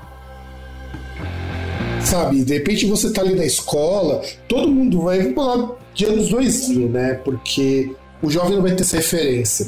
[2.04, 2.44] sabe?
[2.44, 7.14] De repente você tá ali na escola, todo mundo vai falar de anos 2000, né?
[7.16, 9.68] Porque o jovem não vai ter essa referência.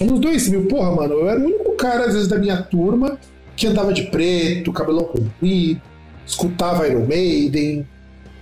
[0.00, 3.18] Anos 2000, porra, mano, eu era o único cara, às vezes, da minha turma
[3.56, 5.80] que andava de preto, cabelão comprido,
[6.26, 7.86] escutava Iron Maiden.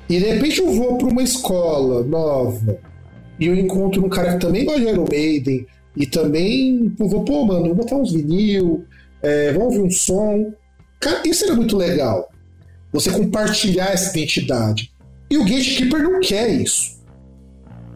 [0.09, 2.79] E de repente eu vou pra uma escola nova
[3.38, 7.25] e eu encontro um cara que também gosta de Iron Maiden e também pô, vou,
[7.25, 8.85] pô, mano, vou botar uns vinil,
[9.22, 10.53] é, vamos ouvir um som.
[11.01, 12.31] Cara, isso era muito legal
[12.92, 14.92] você compartilhar essa identidade.
[15.31, 17.02] E o Gatekeeper não quer isso.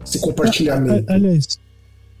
[0.07, 1.11] Esse compartilhamento.
[1.11, 1.59] A- Aliás,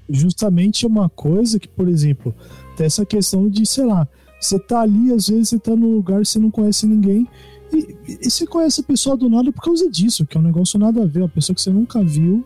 [0.09, 2.33] justamente é uma coisa que, por exemplo,
[2.75, 4.07] tem essa questão de, sei lá,
[4.39, 7.27] você tá ali, às vezes você tá num lugar você não conhece ninguém,
[7.73, 10.79] e, e você conhece a pessoa do nada por causa disso, que é um negócio
[10.79, 12.45] nada a ver, uma pessoa que você nunca viu,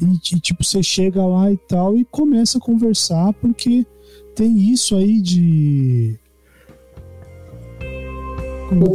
[0.00, 3.86] e, e, tipo, você chega lá e tal, e começa a conversar, porque
[4.34, 6.18] tem isso aí de.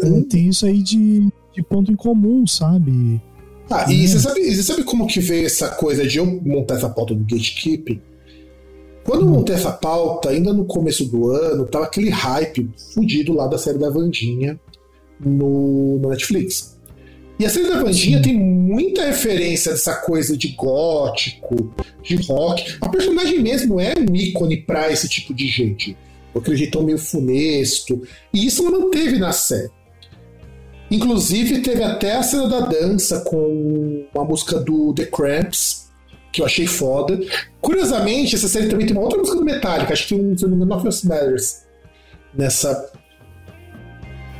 [0.03, 3.19] é, tem isso aí de, de ponto em comum, sabe?
[3.71, 6.89] Ah, e você sabe, você sabe como que veio essa coisa de eu montar essa
[6.89, 8.01] pauta do gatekeeping?
[9.03, 13.47] Quando eu montei essa pauta, ainda no começo do ano, tava aquele hype fudido lá
[13.47, 14.59] da série da Vandinha
[15.19, 16.77] no, no Netflix.
[17.39, 22.77] E a série da Vandinha tem muita referência dessa coisa de gótico, de rock.
[22.79, 25.97] A personagem mesmo é um ícone pra esse tipo de gente.
[26.35, 28.01] Aquele jeitão meio funesto.
[28.31, 29.71] E isso ela manteve na série.
[30.91, 35.89] Inclusive, teve até a cena da dança com a música do The Cramps,
[36.33, 37.17] que eu achei foda.
[37.61, 40.43] Curiosamente, essa série também tem uma outra música do Metallica, acho que tem um, se
[40.43, 41.61] não me engano, Nothing Matters.
[42.37, 42.91] Nessa.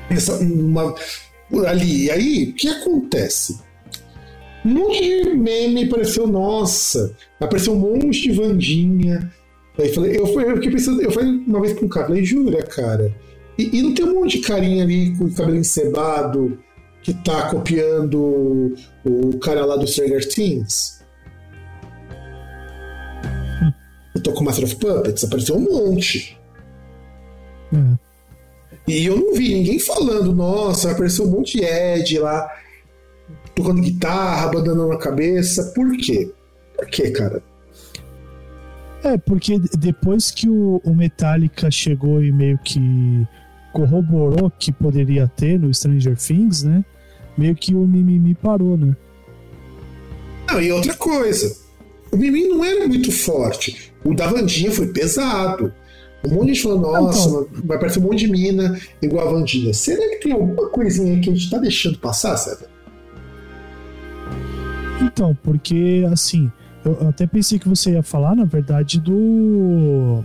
[0.10, 0.94] Essa, uma,
[1.68, 2.06] ali.
[2.06, 3.58] E aí, o que acontece?
[4.66, 9.32] Um monte de meme apareceu, nossa, apareceu um monte de Vandinha.
[9.80, 12.62] Aí falei, eu, eu fiquei pensando, eu falei uma vez com um cara, falei, jura,
[12.62, 13.12] cara?
[13.62, 16.58] E, e, não tem um monte de carinha ali com o cabelo encebado
[17.04, 21.04] que tá copiando o cara lá do Stranger Things?
[24.16, 26.40] Eu tô com Master of Puppets, apareceu um monte.
[27.72, 27.98] É.
[28.88, 32.52] E eu não vi ninguém falando, nossa, apareceu um monte de Ed lá,
[33.54, 35.72] tocando guitarra, abandonando a cabeça.
[35.76, 36.32] Por quê?
[36.76, 37.44] Por quê, cara?
[39.04, 42.80] É, porque depois que o, o Metallica chegou e meio que
[43.72, 46.84] corroborou que poderia ter no Stranger Things, né?
[47.38, 48.96] Meio que o mimimi parou, né?
[50.50, 51.56] Não, e outra coisa,
[52.12, 53.92] o mimimi não era muito forte.
[54.04, 55.74] O da Vandinha foi pesado.
[56.26, 57.48] Um monte de gente falou, nossa, Então.
[57.66, 59.74] vai parecer um monte de mina igual a Vandinha.
[59.74, 62.70] Será que tem alguma coisinha aí que a gente tá deixando passar, César?
[65.02, 66.52] Então, porque assim,
[66.86, 70.24] eu até pensei que você ia falar, na verdade, do.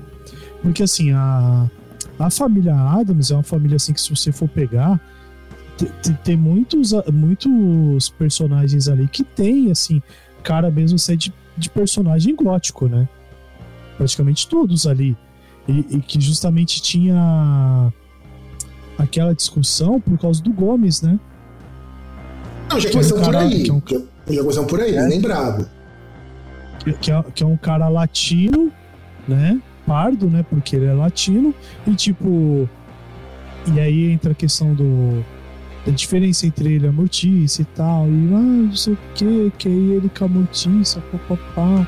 [0.62, 1.70] Porque assim, a,
[2.18, 5.00] a família Adams é uma família assim que se você for pegar,
[5.76, 10.02] te- te- tem muitos, muitos personagens ali que tem, assim,
[10.42, 13.08] cara mesmo ser de, de personagem gótico, né?
[13.96, 15.16] Praticamente todos ali.
[15.68, 17.92] E, e que justamente tinha
[18.96, 21.18] aquela discussão por causa do Gomes, né?
[22.70, 23.62] Não, já Que é um por aí.
[23.64, 25.08] que é um- Já, já começamos por aí, É.
[26.84, 28.72] que, que é, que é um cara latino,
[29.28, 29.60] né?
[29.86, 30.44] Pardo, né?
[30.48, 31.54] Porque ele é latino.
[31.86, 32.68] E tipo.
[33.74, 35.24] E aí entra a questão do.
[35.84, 38.06] Da diferença entre ele e a Morticia e tal.
[38.06, 41.86] E ah, não sei o que, que aí ele com a Morticia, papapá.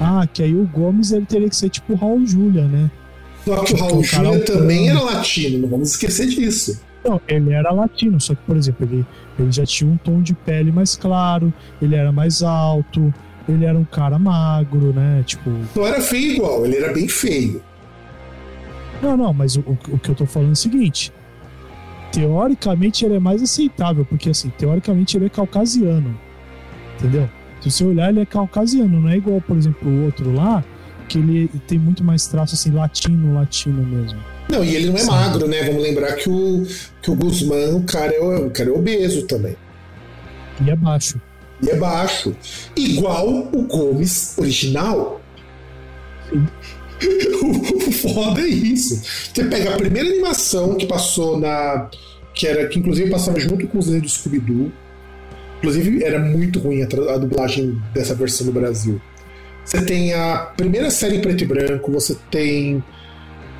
[0.00, 2.90] Ah, que aí o Gomes ele teria que ser tipo o Raul Júlia, né?
[3.44, 6.80] Só que o Que Raul Júlia também era latino, não vamos esquecer disso.
[7.04, 9.06] Não, ele era latino, só que, por exemplo, ele,
[9.38, 13.14] ele já tinha um tom de pele mais claro, ele era mais alto,
[13.48, 15.22] ele era um cara magro, né?
[15.24, 17.62] Tipo, Não era feio igual, ele era bem feio.
[19.02, 21.12] Não, não, mas o, o, que eu tô falando é o seguinte.
[22.12, 26.18] Teoricamente ele é mais aceitável, porque assim, teoricamente ele é caucasiano.
[26.98, 27.28] Entendeu?
[27.60, 30.64] Se você olhar, ele é caucasiano, não é igual, por exemplo, o outro lá,
[31.08, 34.18] que ele tem muito mais traço assim, latino, latino mesmo.
[34.48, 35.10] Não, e ele não é Sim.
[35.10, 35.62] magro, né?
[35.64, 36.66] Vamos lembrar que o,
[37.02, 39.56] que o Guzmán, o cara, é, o cara é obeso também.
[40.64, 41.20] E é baixo.
[41.62, 42.34] E é baixo.
[42.76, 45.20] Igual o Gomes original.
[46.32, 49.02] O foda é isso.
[49.32, 51.90] Você pega a primeira animação que passou na.
[52.34, 54.72] que era que inclusive passava junto com os desenhos do Scooby-Doo.
[55.58, 59.00] Inclusive era muito ruim a, a dublagem dessa versão no Brasil.
[59.64, 62.84] Você tem a primeira série em preto e branco, você tem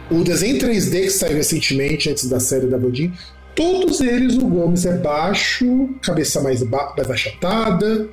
[0.09, 3.13] o desenho 3D que saiu recentemente, antes da série da Bandinha.
[3.57, 8.09] Todos eles, o Gomes é baixo, cabeça mais, ba mais achatada.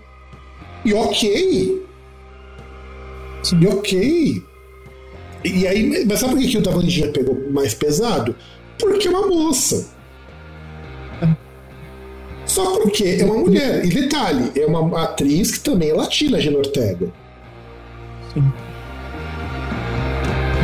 [0.86, 1.86] E ok,
[3.44, 3.60] Sim.
[3.60, 4.44] e ok.
[5.44, 8.34] E aí, mas sabe por que, o da Vandinha pegou mais pesado?
[8.80, 9.92] Porque é uma moça.
[12.46, 13.86] Só porque é uma mulher.
[13.86, 17.12] E detalhe, é uma atriz que também é latina, Gina Ortega.
[18.34, 18.52] Sim.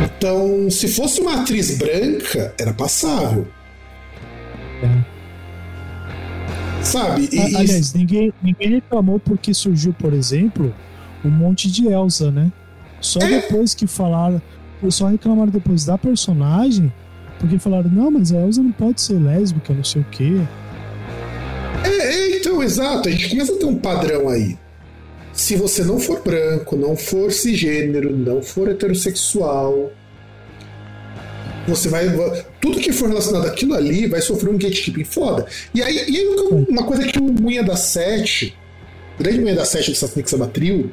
[0.04, 3.46] Então, se fosse uma atriz branca, era passável.
[4.82, 5.20] É.
[6.82, 7.28] Sabe?
[7.32, 10.74] E, A- e- Aliás, ninguém, ninguém reclamou porque surgiu, por exemplo,
[11.24, 12.50] um monte de Elsa, né?
[13.00, 13.28] Só É.
[13.40, 14.40] depois que falaram.
[14.88, 16.90] Só reclamaram depois da personagem,
[17.38, 20.40] porque falaram, não, mas a Elsa não pode ser lésbica, não sei o quê.
[21.84, 23.06] É, é, então, exato.
[23.08, 24.56] A gente começa a ter um padrão aí.
[25.34, 29.90] Se você não for branco, não for cisgênero, não for heterossexual,
[31.68, 32.06] você vai.
[32.60, 35.46] Tudo que for relacionado àquilo ali vai sofrer um gatekeeping foda.
[35.74, 38.56] E aí, e aí uma coisa que o Munha da Sete,
[39.18, 40.90] o grande Munha da Sete do Satanic Sabatril,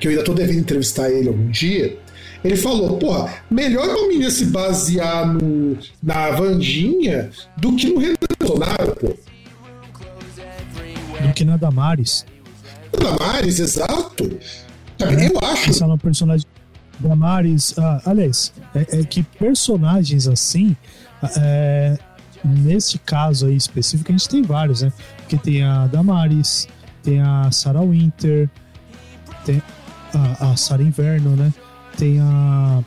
[0.00, 1.98] que eu ainda tô devendo entrevistar ele algum dia,
[2.44, 8.16] Ele falou, porra, melhor uma menina se basear no, na Vandinha do que no Renan
[8.38, 9.08] Bolsonaro, pô.
[11.20, 12.26] Do que na Damares.
[12.98, 14.38] Damares, exato.
[14.98, 15.70] Sabe, eu acho.
[15.70, 16.46] Essa é uma personagem.
[16.98, 17.74] Damares.
[17.78, 20.76] Ah, aliás, é, é que personagens assim.
[21.36, 21.98] É,
[22.44, 24.92] nesse caso aí específico, a gente tem vários, né?
[25.18, 26.68] Porque tem a Damares,
[27.02, 28.48] tem a Sarah Winter,
[29.44, 29.62] tem
[30.14, 31.52] a, a Sarah Inverno, né?
[31.96, 32.82] Tem a,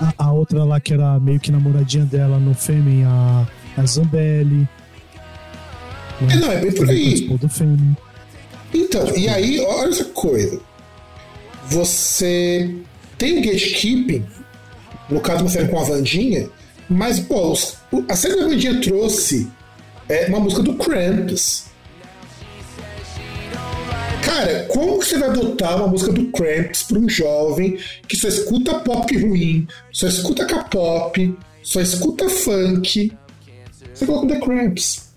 [0.00, 0.14] a.
[0.18, 4.68] a outra lá que era meio que namoradinha dela no Fêmen, a, a Zambelli.
[6.28, 7.26] É, não, é bem por aí.
[7.28, 7.96] do Fêmen.
[8.74, 10.60] Então, e aí, olha essa coisa.
[11.68, 12.74] Você
[13.16, 14.26] tem o gatekeeping,
[15.08, 16.48] no caso você com a Vandinha,
[16.92, 17.52] mas, pô,
[18.08, 19.50] a série da Vandinha trouxe
[20.08, 21.66] é, uma música do Cramps.
[24.22, 27.78] Cara, como que você vai botar uma música do Cramps para um jovem
[28.08, 33.12] que só escuta pop ruim, só escuta K-pop, só escuta funk?
[33.92, 35.12] Você coloca The Cramps.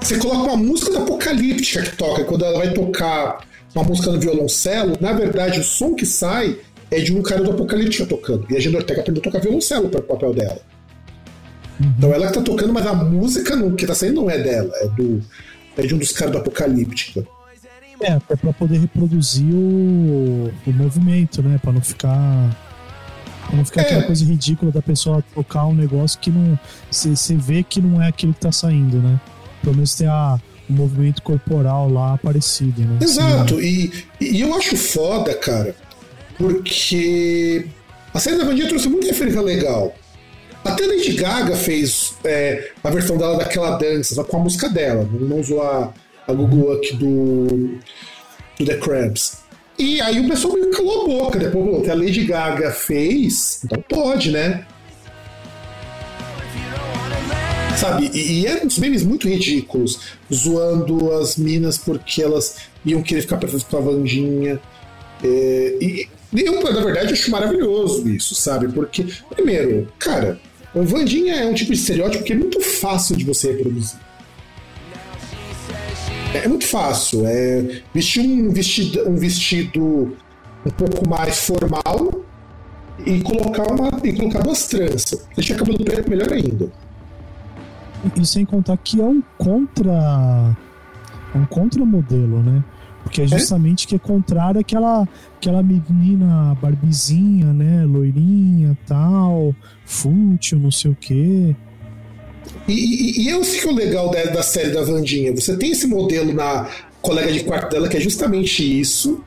[0.00, 4.18] Você coloca uma música da Apocalíptica que toca, quando ela vai tocar uma música no
[4.18, 6.58] violoncelo, na verdade o som que sai
[6.90, 8.46] é de um cara do Apocalíptica tocando.
[8.50, 10.60] E a Gina Ortega aprendeu a tocar violoncelo para o papel dela.
[11.80, 14.70] Então ela que tá tocando, mas a música não, que tá saindo não é dela,
[14.76, 15.22] é, do,
[15.78, 17.26] é de um dos caras do Apocalíptica.
[18.02, 21.58] É, até pra poder reproduzir o, o movimento, né?
[21.62, 22.56] Pra não ficar.
[23.46, 23.84] Pra não ficar É.
[23.84, 26.58] aquela coisa ridícula da pessoa tocar um negócio que não.
[26.90, 29.20] Você vê que não é aquilo que tá saindo, né?
[29.62, 30.38] Pelo menos tem a,
[30.68, 32.98] o movimento corporal lá aparecido, né?
[33.02, 35.74] Exato, e, e eu acho foda, cara,
[36.40, 37.66] porque
[38.14, 39.94] a série da Vandinha trouxe muita referência legal.
[40.64, 44.68] Até a Lady Gaga fez é, a versão dela daquela dança, só com a música
[44.68, 45.92] dela, não não usou a,
[46.26, 47.46] a Google Up do,
[48.58, 49.38] do The Crabs.
[49.78, 53.60] E aí o pessoal meio calou a boca, depois falou que a Lady Gaga fez,
[53.64, 54.66] então pode, né?
[57.76, 60.00] Sabe, e, e eram uns memes muito ridículos,
[60.32, 64.60] zoando as minas porque elas iam querer ficar perfeitas com a Vandinha.
[65.22, 68.68] É, e eu, na verdade, acho maravilhoso isso, sabe?
[68.68, 70.38] Porque, primeiro, cara,
[70.74, 73.98] o Vandinha é um tipo de estereótipo que é muito fácil de você reproduzir.
[76.32, 77.26] É muito fácil.
[77.26, 80.16] É vestir um vestido, um vestido
[80.64, 82.24] um pouco mais formal
[83.04, 85.26] e colocar uma e colocar duas tranças.
[85.38, 86.70] Tiver cabelo preto, melhor ainda.
[88.16, 90.56] E sem contar que é um contra.
[91.34, 92.64] Um contramodelo, né?
[93.02, 97.84] Porque é justamente que é contrário àquela, aquela menina barbizinha, né?
[97.84, 101.56] Loirinha tal, fútil, não sei o quê.
[102.68, 105.34] E, e, é isso que é o legal da, da série da Vandinha.
[105.34, 106.68] Você tem esse modelo na
[107.00, 109.22] colega de quarto dela que é justamente isso.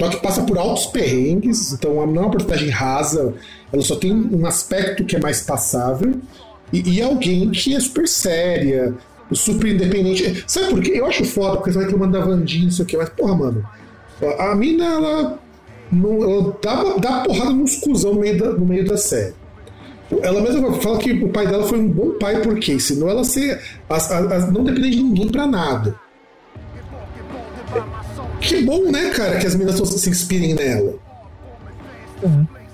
[0.00, 3.32] Só que passa por altos perrengues, então não é uma personagem rasa,
[3.72, 6.20] ela só tem um aspecto que é mais passável.
[6.72, 8.94] E, e alguém que é super séria,
[9.32, 10.44] super independente.
[10.46, 10.92] Sabe por quê?
[10.94, 13.34] Eu acho foda, porque você vai reclamando da Vandinha, não sei o quê, mas porra,
[13.34, 13.64] mano.
[14.38, 15.38] A mina, ela,
[15.90, 19.34] não, ela dá, dá porrada nos cuzão no meio da, no meio da série.
[20.22, 23.60] Ela mesma fala que o pai dela foi um bom pai, porque senão ela ser,
[24.52, 25.98] não depende de ninguém pra nada.
[28.40, 30.94] Que bom, né, cara, que as meninas se inspirem nela.
[32.22, 32.64] É.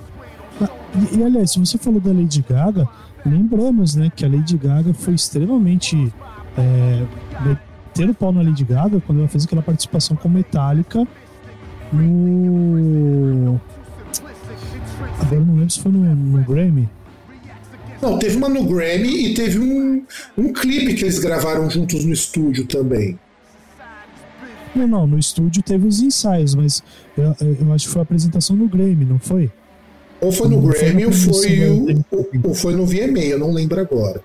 [1.12, 2.88] E, e, aliás, se você falou da Lady Gaga,
[3.24, 6.12] lembramos, né, que a Lady Gaga foi extremamente.
[6.58, 7.04] É,
[7.44, 11.06] meter o pau na Lady Gaga quando ela fez aquela participação com Metallica
[11.92, 13.60] no.
[15.20, 16.88] Agora eu não lembro se foi no, no Grammy.
[18.02, 20.04] Não, teve uma no Grammy e teve um,
[20.36, 23.18] um clipe que eles gravaram juntos no estúdio também.
[24.74, 26.82] Não, não, no estúdio teve os ensaios, mas
[27.18, 29.50] eu, eu- acho que foi a apresentação no Grammy, não foi?
[30.20, 33.20] Ou foi no Não, foi Grammy na ou foi, o, ou- ou foi no VMA,
[33.20, 34.22] eu não lembro agora.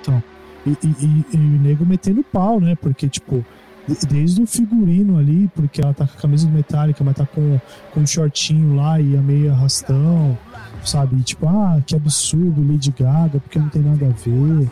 [0.00, 0.22] Então,
[0.66, 2.74] e, e, e- o nego metendo pau, né?
[2.80, 3.44] Porque, tipo,
[3.86, 7.26] de- desde o figurino ali, porque ela tá com a camisa do Metallica, mas tá
[7.26, 7.60] com,
[7.92, 10.38] com um shortinho lá e a meia arrastão,
[10.84, 11.16] sabe?
[11.16, 14.68] E, tipo, ah, que absurdo, Lady Gaga, porque não tem nada a ver.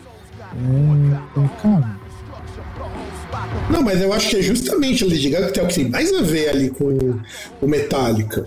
[0.53, 1.97] É, é, cara,
[3.70, 5.88] Não, mas eu acho que é justamente a Lady Gaga que tem o que tem
[5.88, 7.18] mais a ver ali com
[7.61, 8.47] o Metallica.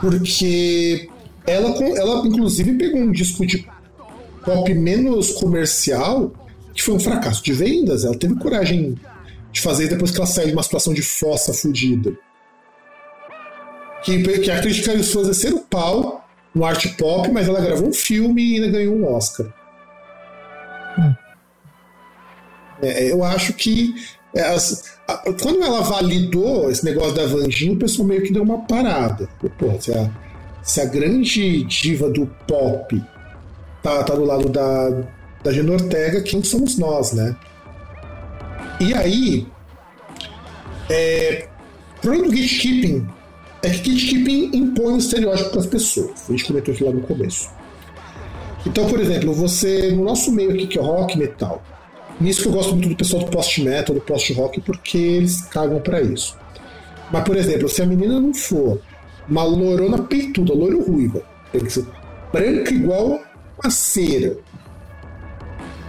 [0.00, 1.08] Porque
[1.46, 3.66] ela, ela inclusive pegou um disco de
[4.44, 6.32] pop menos comercial,
[6.74, 8.04] que foi um fracasso de vendas.
[8.04, 8.98] Ela teve coragem
[9.52, 12.12] de fazer depois que ela saiu de uma situação de fossa fudida.
[14.04, 17.60] Que, que a crítica e os fãs desceram o pau no art pop, mas ela
[17.60, 19.46] gravou um filme e ainda ganhou um Oscar.
[22.82, 23.94] É, eu acho que
[24.36, 28.42] É, as- a- quando ela validou esse negócio da Vandinha, o pessoal meio que deu
[28.42, 29.28] uma parada.
[29.56, 30.10] Pô, se a,
[30.60, 33.00] se a grande diva do pop
[33.80, 34.90] tá, tá do lado da,
[35.44, 37.36] da Gina Ortega, quem somos nós, né?
[38.80, 39.46] E aí,
[40.90, 41.48] é,
[41.98, 43.06] o problema do gatekeeping
[43.62, 46.24] é que gatekeeping impõe um estereótipo para as pessoas.
[46.28, 47.50] A gente comentou aqui lá no começo.
[48.66, 51.62] Então, por exemplo, você, no nosso meio aqui, que é rock metal,
[52.18, 56.00] nisso que eu gosto muito do pessoal do post-metal, do post-rock, porque eles cagam para
[56.00, 56.36] isso.
[57.12, 58.80] Mas, por exemplo, se a menina não for
[59.28, 61.22] uma lourona peituda, loiro ruiva,
[61.52, 61.84] tem que ser
[62.32, 63.20] branca igual
[63.62, 64.38] uma cera,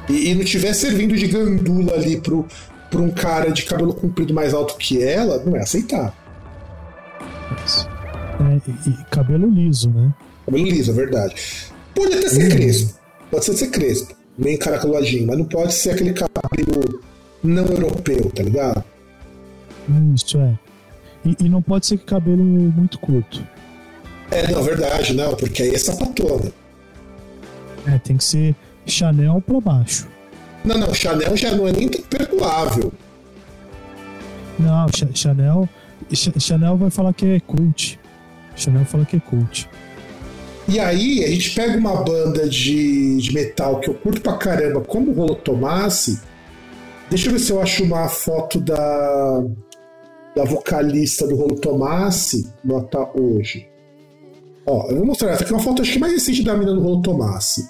[0.10, 2.46] e, e não tiver servindo de gandula ali pro,
[2.90, 6.14] pro um cara de cabelo comprido mais alto que ela, não é aceitável.
[8.40, 10.14] É, e, e cabelo liso, né?
[10.46, 11.36] Cabelo liso, é verdade.
[11.94, 13.00] Pode até ser crespo.
[13.32, 14.16] Pode ser, ser crespo.
[14.38, 17.02] Meio encaracoladinho, mas não pode ser aquele cabelo
[17.42, 18.84] não europeu, tá ligado?
[20.14, 20.58] Isso, é.
[21.26, 23.46] E, e não pode ser cabelo muito curto.
[24.32, 26.52] É, não, verdade, não, porque aí é sapatona.
[27.88, 30.08] É, tem que ser Chanel pra baixo.
[30.64, 32.92] Não, não, Chanel já não é nem perdoável.
[34.58, 35.68] Não, Cha- Chanel.
[36.14, 38.00] Cha- Chanel vai falar que é cult.
[38.56, 39.70] Chanel fala que é cult.
[40.68, 44.82] E aí, a gente pega uma banda de, de metal que eu curto pra caramba,
[44.82, 46.20] como o Rolo Tomassi.
[47.10, 49.44] Deixa eu ver se eu acho uma foto da,
[50.36, 53.68] da vocalista do Rolo Tomassi nota hoje.
[54.66, 55.32] Ó, eu vou mostrar.
[55.32, 57.70] Essa aqui é uma foto, acho que mais recente da mina do Rolo Tomassi.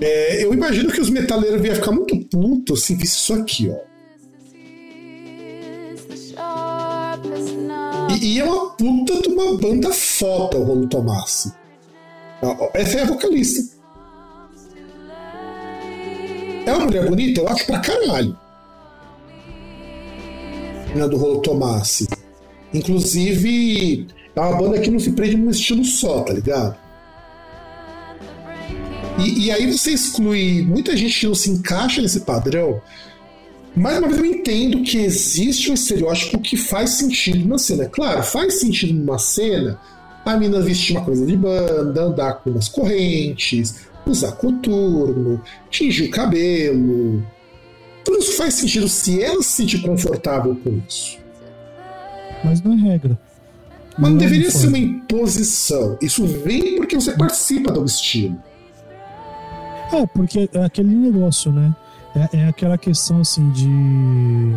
[0.00, 3.96] É, eu imagino que os metaleiros iam ficar muito putos se visse isso aqui, ó.
[8.12, 11.52] E, e é uma puta de uma banda foda o Rolo Tomassi.
[12.74, 13.76] Essa é a vocalista.
[16.66, 17.40] É uma mulher bonita?
[17.40, 18.36] Eu acho pra caralho.
[20.88, 22.06] Menina do Rolo Tomassi.
[22.74, 26.76] Inclusive, é uma banda que não se prende num estilo só, tá ligado?
[29.18, 32.80] E, e aí você exclui muita gente que não se encaixa nesse padrão.
[33.74, 37.86] Mais uma vez eu entendo que existe um estereótipo que faz sentido na cena.
[37.86, 39.78] Claro, faz sentido numa cena
[40.24, 45.40] a mina vestir uma coisa de banda, andar com umas correntes, usar coturno,
[45.70, 47.24] tingir o cabelo.
[48.04, 51.18] Tudo isso faz sentido se ela se sentir confortável com isso.
[52.44, 53.18] Mas não é regra.
[53.98, 55.98] Mas não é deveria ser uma imposição.
[56.00, 58.36] Isso vem porque você participa do estilo.
[59.92, 61.74] É, porque é aquele negócio, né?
[62.32, 64.56] É, é aquela questão assim de.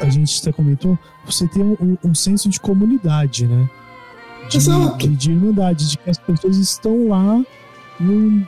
[0.00, 3.68] A gente até comentou, você tem um, um- senso de comunidade, né?
[4.48, 4.96] De, Exato.
[4.96, 7.40] De, de irmandade, de que as pessoas estão lá
[8.00, 8.44] num-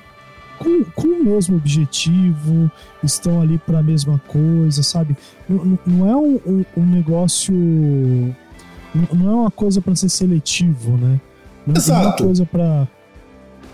[0.59, 2.71] com, com o mesmo objetivo,
[3.05, 5.15] estão ali para a mesma coisa, sabe?
[5.49, 7.55] Não, não- é um, um- um negócio.
[7.55, 11.21] Não é uma coisa para ser seletivo, né?
[11.67, 12.25] Não, não é uma Exato.
[12.25, 12.89] coisa para.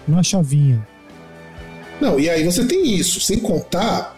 [0.06, 0.86] Não é chavinha.
[2.00, 4.16] Não, e aí você tem isso, sem contar,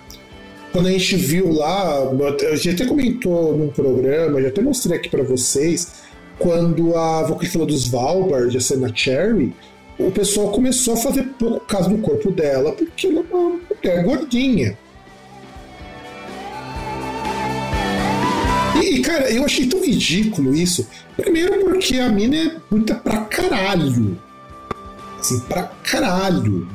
[0.72, 2.10] quando a gente viu lá,
[2.52, 5.92] a gente até comentou num programa, já até mostrei aqui pra vocês,
[6.38, 9.52] quando a vocalista dos Valbard, a Senna Cherry,
[9.98, 14.04] o pessoal começou a fazer pouco caso no corpo dela, porque ela é uma mulher
[14.04, 14.78] gordinha.
[18.82, 20.86] E, cara, eu achei tão ridículo isso.
[21.16, 24.18] Primeiro porque a mina é bonita pra caralho.
[25.18, 26.66] Assim, pra caralho.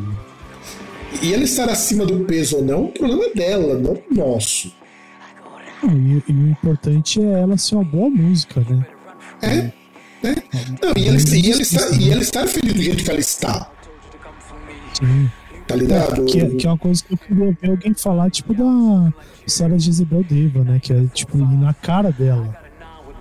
[1.22, 4.72] E ela estar acima do peso ou não, o problema é dela, não nosso.
[5.84, 8.86] E, e o importante é ela ser uma boa música, né?
[9.41, 9.55] É?
[10.24, 10.36] né?
[10.82, 13.70] Não, e, ela, e, ela está, e ela estar feliz do jeito que ela está,
[14.93, 15.30] Sim.
[15.68, 16.26] tá ligado?
[16.26, 19.13] Que, é- que é uma coisa que eu queria ver alguém falar, tipo da
[19.45, 20.80] Sarah Jezebel Deva, né?
[20.82, 22.57] Que é tipo na cara dela.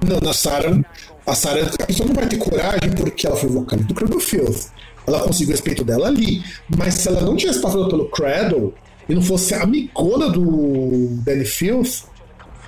[0.09, 0.81] Não, na Sarah,
[1.27, 4.27] a Sarah, a pessoa não vai ter coragem porque ela foi vocalista do Cradle of
[4.27, 4.69] Filth.
[5.07, 6.43] Ela conseguiu o respeito dela ali.
[6.77, 8.75] Mas se ela não tivesse passado pelo Cradle
[9.09, 12.05] e não fosse amigona do Danny Filth,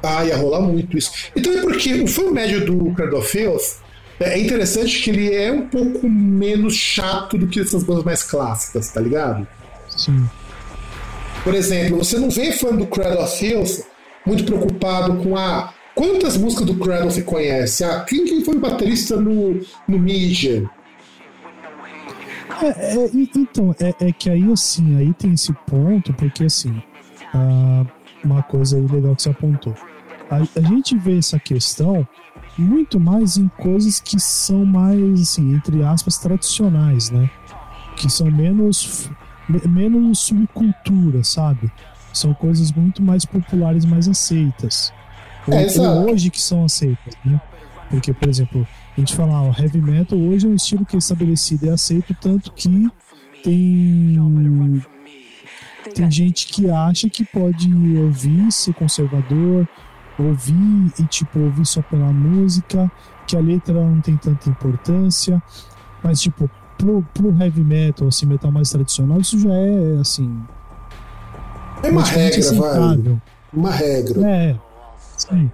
[0.02, 1.10] ah, ia rolar muito isso.
[1.34, 3.80] Então é porque o fã médio do Cradle of Filth
[4.20, 8.90] é interessante que ele é um pouco menos chato do que essas bandas mais clássicas,
[8.90, 9.46] tá ligado?
[9.88, 10.28] Sim.
[11.44, 13.84] Por exemplo, você não vê fã do Cradle of Filth
[14.26, 17.84] muito preocupado com a quantas músicas do Cradle você conhece?
[17.84, 20.68] Ah, quem, quem foi o baterista no, no Medium?
[22.62, 26.74] É, é, então, é, é que aí assim, aí tem esse ponto, porque assim,
[27.34, 27.84] ah,
[28.24, 29.74] uma coisa aí legal que você apontou.
[30.30, 32.06] A, a gente vê essa questão
[32.58, 37.28] muito mais em coisas que são mais, assim, entre aspas, tradicionais, né?
[37.96, 39.10] Que são menos,
[39.48, 41.70] me- menos subcultura, sabe?
[42.12, 44.90] são coisas muito mais populares, mais aceitas.
[45.46, 47.38] Ou, É, ou hoje que são aceitas, né?
[47.90, 48.66] Porque, por exemplo,
[48.96, 52.14] a gente fala, o heavy metal hoje é um estilo que é estabelecido e aceito,
[52.20, 52.88] tanto que
[53.44, 54.18] tem
[55.94, 59.66] tem gente que acha que pode ouvir, ser conservador,
[60.18, 62.90] ouvir e tipo ouvir só pela música,
[63.26, 65.42] que a letra não tem tanta importância,
[66.02, 70.42] mas tipo pro, pro heavy metal, assim, metal mais tradicional, isso já é assim,
[71.82, 72.68] É uma regra, vai.
[72.70, 73.22] aceitável.
[73.52, 74.28] Uma regra.
[74.30, 74.56] É,
[75.16, 75.50] sim.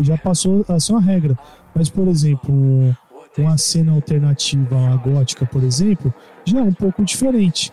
[0.00, 1.38] Já passou a ser uma regra.
[1.74, 2.94] Mas, por exemplo, um-
[3.38, 6.12] uma cena alternativa à gótica, por exemplo,
[6.44, 7.72] já é um pouco diferente.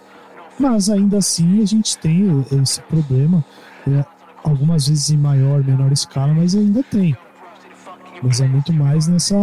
[0.60, 2.24] Mas ainda assim a gente tem
[2.62, 3.44] esse problema,
[3.88, 4.04] é,
[4.44, 7.16] algumas vezes em maior, menor escala, mas ainda tem.
[8.24, 9.36] Mas é muito mais nessa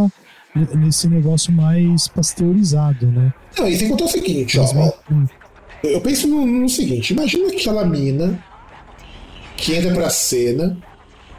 [0.74, 3.32] nesse negócio mais pasteurizado, né?
[3.56, 4.56] Não, e tem que contar o seguinte.
[4.58, 5.26] Mas, ó, hum,
[5.84, 8.42] Eu penso no, no seguinte: imagina aquela mina
[9.56, 10.76] que entra pra cena,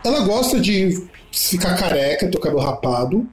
[0.05, 3.27] ela gosta de ficar careca, ter o cabelo rapado,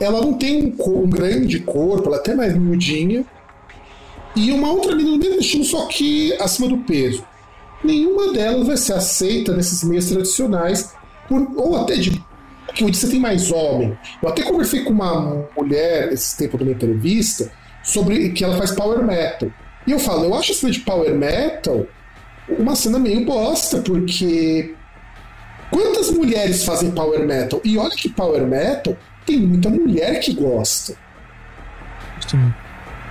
[0.00, 3.24] ela não tem um, um grande corpo, ela é até mais miudinha,
[4.36, 7.24] e uma outra mina do mesmo estilo, só que acima do peso.
[7.82, 10.92] Nenhuma delas vai ser aceita nesses meios tradicionais,
[11.28, 12.22] por- ou até de.
[12.82, 13.96] Hoje você tem mais homem.
[14.22, 17.50] Eu até conversei com uma mulher esse tempo numa entrevista
[17.82, 19.50] sobre que ela faz power metal.
[19.86, 21.86] E eu falo, eu acho a cena de power metal
[22.58, 24.74] uma cena meio bosta, porque
[25.70, 27.60] quantas mulheres fazem power metal?
[27.64, 28.96] E olha que power metal
[29.26, 30.94] tem muita mulher que gosta.
[32.26, 32.52] sim.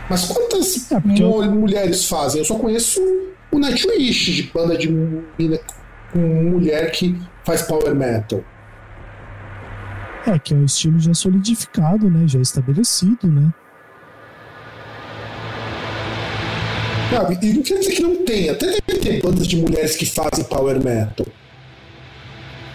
[0.10, 2.40] Mas quantas É, mu- mulheres fazem?
[2.40, 3.02] Eu só conheço
[3.52, 5.60] o Nightwish de banda de mina
[6.14, 8.42] com mulher que faz power metal.
[10.26, 12.26] É, que é um estilo já solidificado, né?
[12.28, 13.54] Já estabelecido, né?
[17.12, 17.38] Sabe?
[17.42, 18.52] E não quer dizer que não tenha.
[18.54, 21.26] Até deve ter bandas de mulheres que fazem power metal.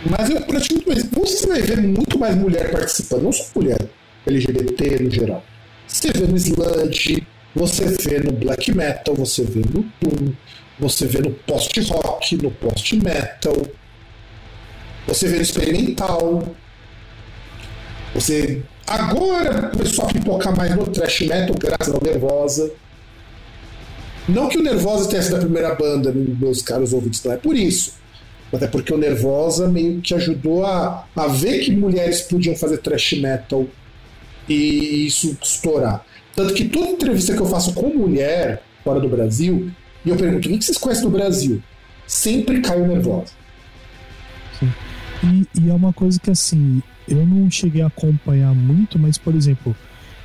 [0.04, 1.04] Mas eu pratico mais.
[1.04, 3.78] Você vai ver muito mais mulher participando, não só mulher
[4.26, 5.44] LGBT no geral.
[5.86, 10.32] Você vê no sludge, você vê no black metal, você vê no doom,
[10.78, 13.56] você vê no post-rock, no post-metal,
[15.06, 16.54] você vê no experimental.
[18.14, 22.72] Você agora começou a pipocar mais no thrash metal, graças ao Nervosa.
[24.28, 27.56] Não que o Nervosa tenha sido a primeira banda, meus caros ouvintes, não é por
[27.56, 28.01] isso.
[28.52, 33.14] Até porque o Nervosa meio que ajudou a, a ver que mulheres podiam fazer thrash
[33.14, 33.66] metal
[34.48, 36.04] e isso estourar.
[36.36, 39.70] Tanto que toda entrevista que eu faço com mulher fora do Brasil,
[40.04, 41.62] e eu pergunto: o que vocês conhecem do Brasil?
[42.06, 43.32] Sempre cai o Nervosa.
[45.24, 49.34] E, e é uma coisa que, assim, eu não cheguei a acompanhar muito, mas, por
[49.34, 49.74] exemplo,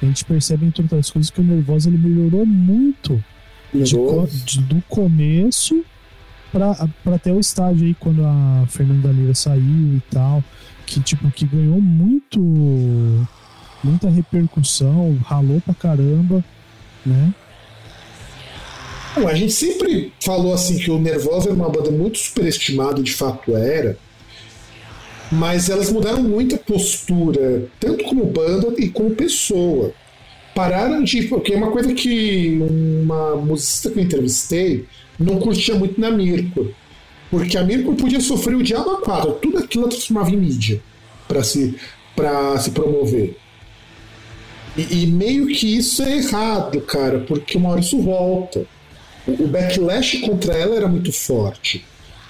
[0.02, 3.24] a gente percebe entre outras coisas que o Nervosa ele melhorou muito
[4.46, 5.84] de- do começo
[6.52, 10.44] pra até o estágio aí, quando a Fernanda Lira saiu e tal,
[10.86, 12.40] que, tipo, que ganhou muito
[13.84, 16.44] muita repercussão, ralou pra caramba,
[17.06, 17.34] né?
[19.16, 23.56] A gente sempre falou assim que o Nervosa era uma banda muito superestimada, de fato
[23.56, 23.98] era,
[25.32, 29.92] mas elas mudaram muito a postura, tanto como banda e como pessoa.
[30.54, 31.24] Pararam de.
[31.24, 34.86] Porque é uma coisa que uma musicista que eu entrevistei
[35.20, 36.68] não curtia muito na Mirko.
[37.30, 40.82] Porque a Mirko podia sofrer o diabo a quatro, tudo aquilo ela transformava em mídia
[41.28, 41.76] para se,
[42.60, 43.36] se promover.
[44.78, 48.66] E, e meio que isso é errado, cara, porque uma hora isso volta.
[49.28, 51.84] O o backlash contra ela era muito forte.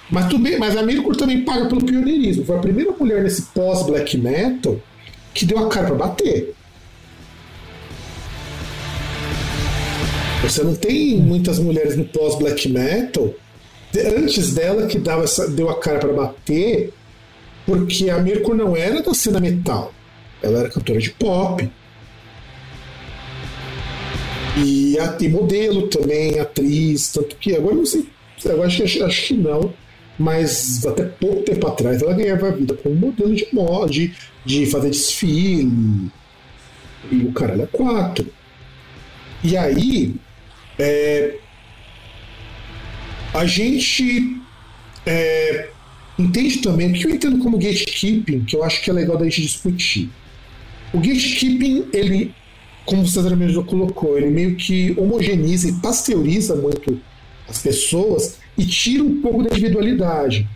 [0.10, 2.46] Mas, bem, mas a Mirko também paga pelo pioneirismo.
[2.46, 4.80] Foi a primeira mulher nesse pós-black metal
[5.34, 6.56] que deu a cara pra bater.
[10.44, 13.34] Você não tem muitas mulheres no pós-black metal
[14.16, 16.94] antes dela que dava essa- deu a cara pra bater,
[17.66, 19.92] porque a Mirko não era da cena metal.
[20.42, 21.68] Ela era cantora de pop.
[24.58, 28.08] E, a, e modelo também, atriz, tanto que agora não sei,
[28.46, 29.72] eu acho, acho, acho que não,
[30.18, 34.14] mas até pouco tempo atrás ela ganhava vida como modelo de moda, de,
[34.46, 36.10] de fazer desfile
[37.12, 38.28] e o caralho é quatro.
[39.44, 40.16] E aí
[40.80, 41.36] é,
[43.34, 44.42] a gente
[45.06, 45.70] é,
[46.18, 49.26] entende também o que eu entendo como gatekeeping, que eu acho que é legal da
[49.26, 50.10] gente discutir.
[50.94, 52.34] O gatekeeping, ele
[52.88, 57.00] como o César mesmo colocou, ele meio que homogeniza e pasteuriza muito
[57.48, 60.48] as pessoas e tira um pouco da individualidade.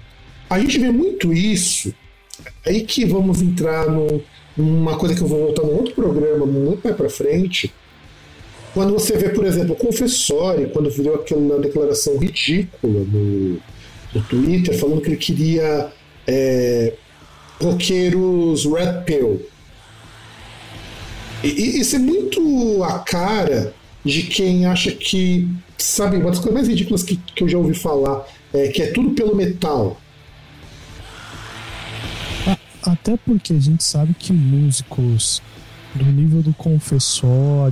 [0.50, 1.94] A gente vê muito isso,
[2.66, 4.24] aí que vamos entrar no,
[4.56, 7.72] numa coisa que eu vou voltar num outro programa, muito mais pra frente.
[8.74, 13.60] Quando você vê, por exemplo, o Confessório, quando virou aquela declaração ridícula no,
[14.14, 15.92] no Twitter falando que ele queria
[16.26, 16.94] é,
[17.62, 19.46] roqueiros Red Pill.
[21.44, 23.74] E, isso é muito a cara
[24.06, 25.48] de quem acha que,
[25.78, 28.88] sabe, uma das coisas mais ridículas que, que eu já ouvi falar é que é
[28.88, 30.00] tudo pelo metal.
[32.84, 35.42] Até porque a gente sabe que músicos
[35.94, 37.72] do nível do Confessor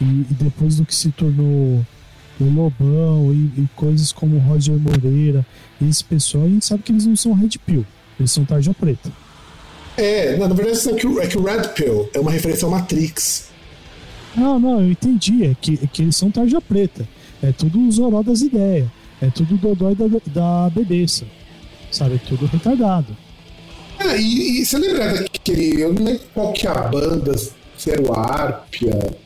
[0.00, 1.84] e, e, depois do que se tornou
[2.38, 5.44] o Lobão e, e, coisas como Roger Moreira
[5.80, 7.86] e esse pessoal, a gente sabe que eles não são Red Pill,
[8.18, 9.10] eles são Tarja Preta.
[9.96, 12.70] É, na verdade é que, o, é que o Red Pill é uma referência ao
[12.70, 13.48] Matrix.
[14.36, 17.08] Não, não, eu entendi, é que, é que eles são Tarja Preta.
[17.42, 18.88] É tudo o Zoró das ideias,
[19.20, 21.24] é tudo Dodói da, da bebeça,
[21.90, 22.16] sabe?
[22.16, 23.16] É tudo retardado.
[23.98, 25.80] Ah, e, e você lembra daquele.
[25.80, 27.34] Eu não lembro qual que é a banda,
[27.76, 29.25] se era o Arpia.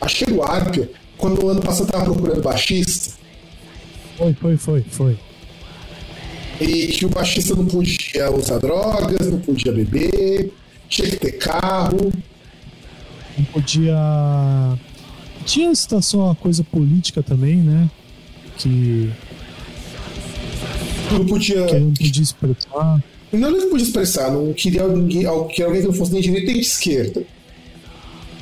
[0.00, 3.14] Era o Arpia, quando o ano passado tava procurando baixista.
[4.16, 5.18] Foi, foi, foi, foi.
[6.60, 10.52] E que o baixista não podia usar drogas, não podia beber,
[10.88, 12.12] tinha que ter carro.
[13.36, 13.96] Não podia.
[15.44, 17.90] Tinha citação a coisa política também, né?
[18.56, 19.10] Que.
[21.12, 21.66] Não podia.
[21.66, 23.02] Que não podia expressar.
[23.32, 26.60] Não, não podia expressar, não queria ninguém, que alguém que não fosse nem direita nem
[26.60, 27.22] de esquerda.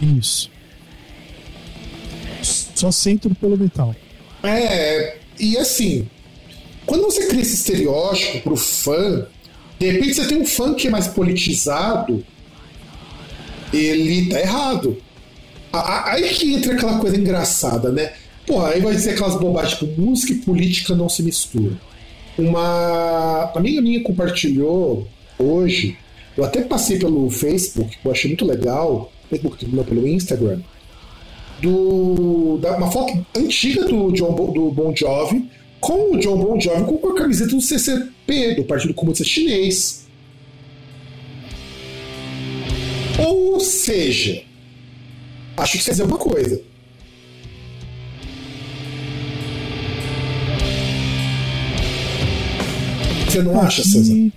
[0.00, 0.53] Isso.
[2.74, 3.94] Só centro pelo metal.
[4.42, 6.06] É, e assim,
[6.86, 9.26] quando você cria esse estereótipo pro fã,
[9.78, 12.24] de repente você tem um fã que é mais politizado,
[13.72, 14.96] ele tá errado.
[15.72, 18.12] Aí que entra aquela coisa engraçada, né?
[18.46, 21.76] Porra, aí vai dizer aquelas bobagens tipo, música e política não se misturam.
[22.36, 25.08] Uma amiga minha compartilhou
[25.38, 25.96] hoje,
[26.36, 30.60] eu até passei pelo Facebook, eu achei muito legal, Facebook não, pelo Instagram,
[31.60, 35.48] do, da, uma foto antiga do, John, do Bon Jovi
[35.80, 40.06] com o John Bon Jovi com a camiseta do CCP, do Partido Comunista Chinês.
[43.18, 44.42] Ou seja,
[45.56, 46.60] acho que quer dizer uma coisa.
[53.34, 54.32] Você não acha, César?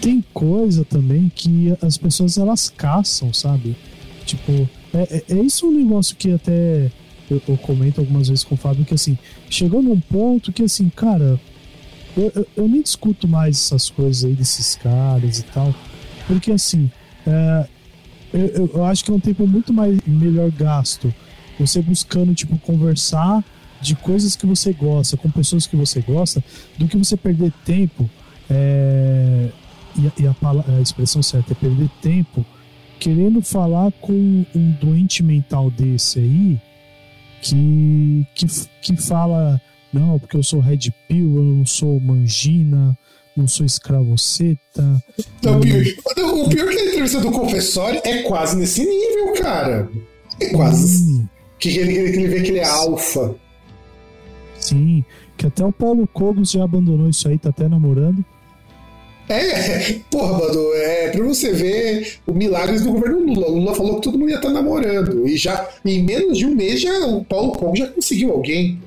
[0.00, 3.74] Tem coisa também que as pessoas elas caçam, sabe?
[4.26, 6.90] Tipo, é, é, é isso um negócio que até
[7.30, 9.18] eu, eu, comento algumas vezes com o Fábio, que assim,
[9.50, 11.40] chegou num ponto que assim, cara,
[12.16, 15.74] eu, eu, eu nem discuto mais essas coisas aí desses caras e tal,
[16.26, 16.90] porque assim,
[17.26, 17.66] é,
[18.32, 21.12] eu, eu acho que é um tempo muito mais melhor gasto
[21.58, 23.44] você buscando, tipo, conversar
[23.80, 26.42] de coisas que você gosta, com pessoas que você gosta,
[26.76, 28.08] do que você perder tempo.
[28.50, 29.50] É,
[29.96, 30.34] e, e a,
[30.76, 32.44] a, expressão certa é perder tempo
[32.98, 34.12] querendo falar com
[34.54, 36.60] um doente mental desse aí
[37.42, 38.46] que, que,
[38.80, 39.60] que fala
[39.94, 42.98] não, porque eu sou Red Pill, eu não sou mangina,
[43.36, 45.00] não sou escravoceta.
[45.40, 45.84] Não, pior,
[46.16, 49.88] o pior que a entrevista do confessório é quase nesse nível, cara.
[50.40, 51.24] É quase.
[51.60, 53.36] Que ele, ele vê que ele é alfa.
[54.58, 55.04] Sim,
[55.36, 58.24] que até o Paulo Cogos já abandonou isso aí, tá até namorando.
[59.28, 63.48] É, porra, mano, é pra você ver o milagres do governo Lula.
[63.48, 65.26] Lula falou que todo mundo ia estar tá namorando.
[65.26, 68.80] E já, em menos de um mês, já, o Paulo Cogos já conseguiu alguém.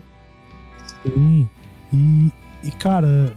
[1.03, 1.49] Sim.
[1.91, 2.31] E,
[2.63, 3.35] e cara,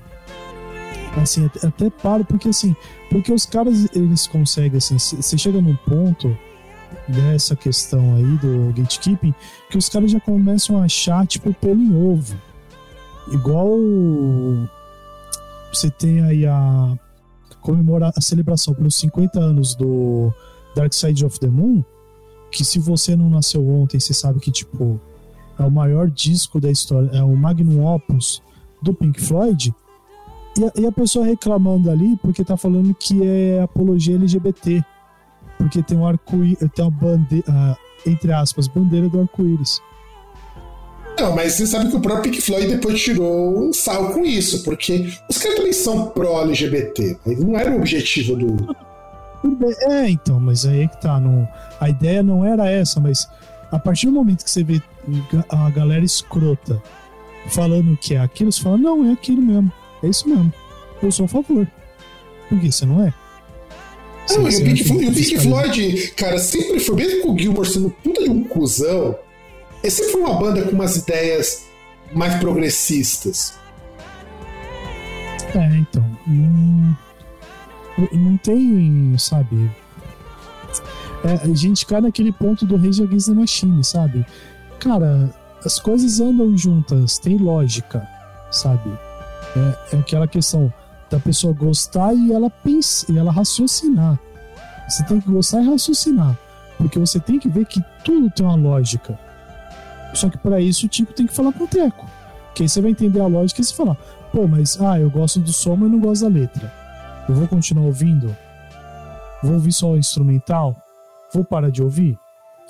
[1.16, 2.76] assim, até, até paro, porque assim,
[3.08, 6.36] porque os caras, eles conseguem, assim, você chega num ponto
[7.08, 9.34] dessa questão aí do gatekeeping
[9.70, 12.36] que os caras já começam a achar, tipo, pelo em ovo.
[13.32, 13.78] Igual
[15.72, 16.98] você tem aí a
[17.60, 20.32] comemorar a celebração pelos 50 anos do
[20.74, 21.84] Dark Side of the Moon,
[22.50, 25.00] que se você não nasceu ontem, você sabe que, tipo,
[25.58, 28.42] é o maior disco da história, é o magnum opus
[28.82, 29.74] do Pink Floyd,
[30.58, 34.84] e a, e a pessoa reclamando ali porque tá falando que é apologia LGBT
[35.60, 39.82] porque tem um arco-íris, tem uma bandeira, uh, entre aspas, bandeira do arco-íris.
[41.20, 44.64] Não, mas você sabe que o próprio Pink Floyd depois tirou um sal com isso,
[44.64, 48.74] porque os caras também são pró-LGBT, não era o objetivo do.
[49.90, 51.20] É, então, mas aí é que tá.
[51.20, 51.46] Não,
[51.78, 53.28] a ideia não era essa, mas
[53.70, 54.80] a partir do momento que você vê
[55.48, 56.82] a galera escrota
[57.48, 59.70] falando que é aquilo, você fala, não, é aquilo mesmo.
[60.02, 60.52] É isso mesmo.
[61.02, 61.66] Eu sou a favor.
[62.48, 63.12] Por que você não é?
[64.30, 67.90] Não, e o Pink, Floyd, Pink Floyd, cara, sempre foi, mesmo com o Gilmore sendo
[67.90, 69.16] puta de um cuzão,
[69.82, 71.64] ele sempre uma banda com umas ideias
[72.12, 73.54] mais progressistas.
[75.54, 76.04] É, então.
[76.26, 76.96] Não,
[78.12, 79.70] não tem, sabe.
[81.24, 84.24] É, a gente cai naquele ponto do Rage Against the Machine, sabe?
[84.78, 88.06] Cara, as coisas andam juntas, tem lógica.
[88.50, 88.90] sabe?
[89.56, 90.72] É, é aquela questão
[91.10, 94.18] da pessoa gostar e ela pensar, e ela raciocinar.
[94.88, 96.36] Você tem que gostar e raciocinar,
[96.78, 99.18] porque você tem que ver que tudo tem uma lógica.
[100.14, 102.06] Só que para isso o Tico tem que falar com o Teco.
[102.54, 103.94] Que aí você vai entender a lógica e você falar,
[104.32, 106.72] pô, mas ah, eu gosto do som, mas não gosto da letra.
[107.28, 108.34] Eu vou continuar ouvindo?
[109.42, 110.76] Vou ouvir só o instrumental?
[111.32, 112.16] Vou parar de ouvir?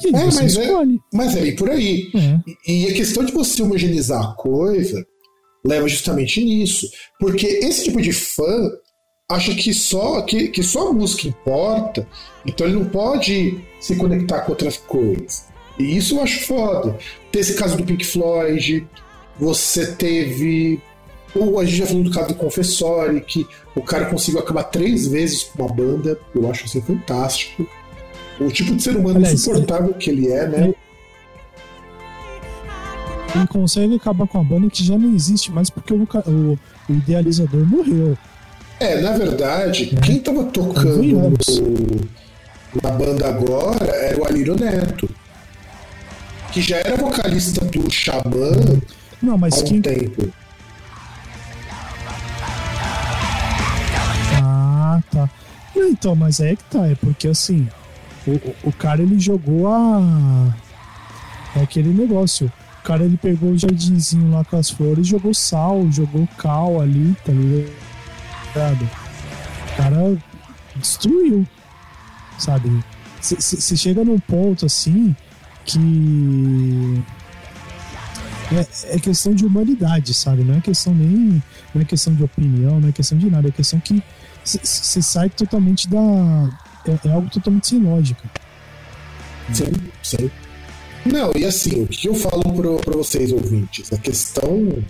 [0.04, 0.98] E aí É, você mas é- escolhe.
[1.12, 2.10] Mas é bem por aí.
[2.14, 2.40] É.
[2.70, 5.04] E, e a questão de você homogeneizar a coisa
[5.64, 6.86] leva justamente nisso.
[7.18, 8.70] Porque esse tipo de fã
[9.30, 12.06] acha que só, que, que só a música importa,
[12.46, 15.48] então ele não pode se conectar com outras coisas.
[15.78, 16.98] E isso eu acho foda.
[17.32, 18.86] Tem esse caso do Pink Floyd,
[19.38, 20.80] você teve.
[21.34, 25.06] Ou a gente já falou do caso do Confessori, que o cara conseguiu acabar três
[25.06, 27.64] vezes com uma banda, eu acho assim fantástico.
[28.40, 30.74] O tipo de ser humano Aliás, insuportável que ele é, né?
[33.34, 36.58] Ele consegue acabar com a banda que já não existe mais porque o, o-
[36.88, 38.18] o idealizador morreu.
[38.80, 41.32] É, na verdade, quem tava tocando
[42.82, 45.08] na banda agora era o Alírio Neto,
[46.52, 48.50] que já era vocalista do Xamã
[49.22, 49.80] Não, há mas um quem.
[49.82, 50.32] tempo.
[54.42, 55.28] Ah, tá.
[55.76, 56.86] Então, mas é que tá.
[56.86, 57.68] É porque assim,
[58.26, 60.54] o, o- o cara ele jogou a.
[61.56, 62.50] É aquele negócio.
[62.80, 67.14] O cara ele pegou o jardinzinho lá com as flores, jogou sal, jogou cal ali,
[67.24, 68.88] tá ligado?
[69.72, 70.18] O cara
[70.76, 71.46] destruiu,
[72.38, 72.70] sabe?
[73.20, 75.14] Você chega num ponto assim
[75.64, 77.02] que.
[78.52, 80.42] É, é questão de humanidade, sabe?
[80.42, 81.42] Não é questão nem.
[81.74, 83.48] Não é questão de opinião, não é questão de nada.
[83.48, 84.02] É questão que
[84.44, 85.98] você sai totalmente da.
[86.86, 88.28] É, é algo totalmente sem lógica.
[89.52, 89.64] Sim,
[90.02, 90.30] sim.
[91.04, 92.42] Não, e assim, o que eu falo
[92.82, 93.92] para vocês, ouvintes?
[93.92, 94.82] A questão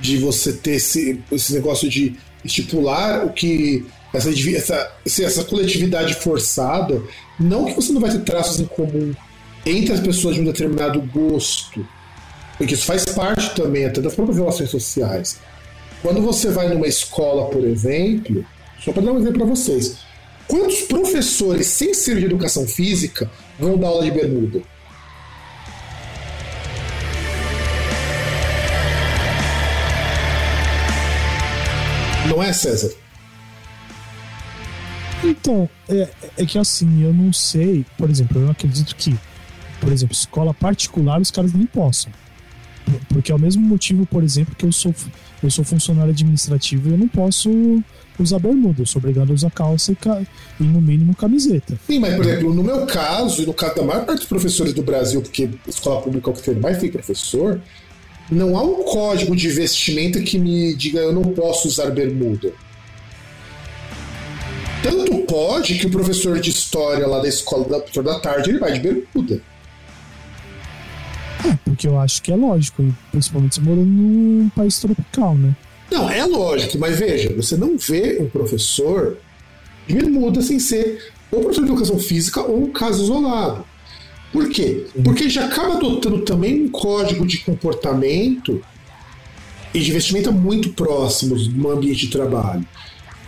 [0.00, 3.86] de você ter esse, esse negócio de estipular o que.
[4.12, 7.02] Essa, essa, esse- essa coletividade forçada,
[7.40, 9.12] não que você não vai ter traços em comum
[9.66, 11.86] entre as pessoas de um determinado gosto,
[12.56, 15.38] porque isso faz parte também até das próprias relações sociais.
[16.00, 18.46] Quando você vai numa escola, por exemplo,
[18.78, 19.98] só para dar um exemplo para vocês,
[20.46, 24.62] quantos professores sem ser de educação física vão dar aula de bermuda?
[32.28, 32.92] Não é, César?
[35.24, 39.16] Então, é, é que assim, eu não sei, por exemplo, eu acredito que,
[39.86, 42.10] por exemplo, escola particular os caras nem possam.
[42.84, 44.92] Por- Porque é o mesmo motivo, por exemplo, que eu sou,
[45.40, 47.48] eu sou funcionário administrativo e eu não posso
[48.18, 50.22] usar bermuda, eu sou obrigado a usar calça e, ca-
[50.58, 51.78] e no mínimo camiseta.
[51.86, 54.72] Sim, mas, por exemplo, no meu caso, e no caso da maior parte dos professores
[54.72, 57.60] do Brasil, porque escola pública é o que tem mais tem professor,
[58.28, 62.52] não há um código de vestimenta que me diga eu não posso usar bermuda.
[64.82, 68.72] Tanto pode que o professor de história lá da escola da, da tarde ele vai
[68.72, 69.40] de bermuda.
[71.76, 75.54] Porque eu acho que é lógico, e principalmente se morando num país tropical, né?
[75.90, 79.18] Não, é lógico, mas veja, você não vê um professor
[79.86, 83.62] de bermuda sem ser ou professor de educação física ou um caso isolado.
[84.32, 84.86] Por quê?
[85.04, 88.62] Porque ele já acaba adotando também um código de comportamento
[89.74, 92.66] e de vestimenta muito próximos no ambiente de trabalho.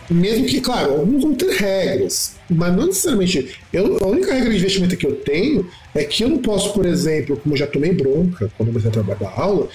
[0.09, 3.61] Mesmo que, claro, alguns vão ter regras, mas não necessariamente.
[3.72, 6.86] Eu, a única regra de vestimenta que eu tenho é que eu não posso, por
[6.86, 9.68] exemplo, como eu já tomei bronca quando comecei a trabalhar da aula,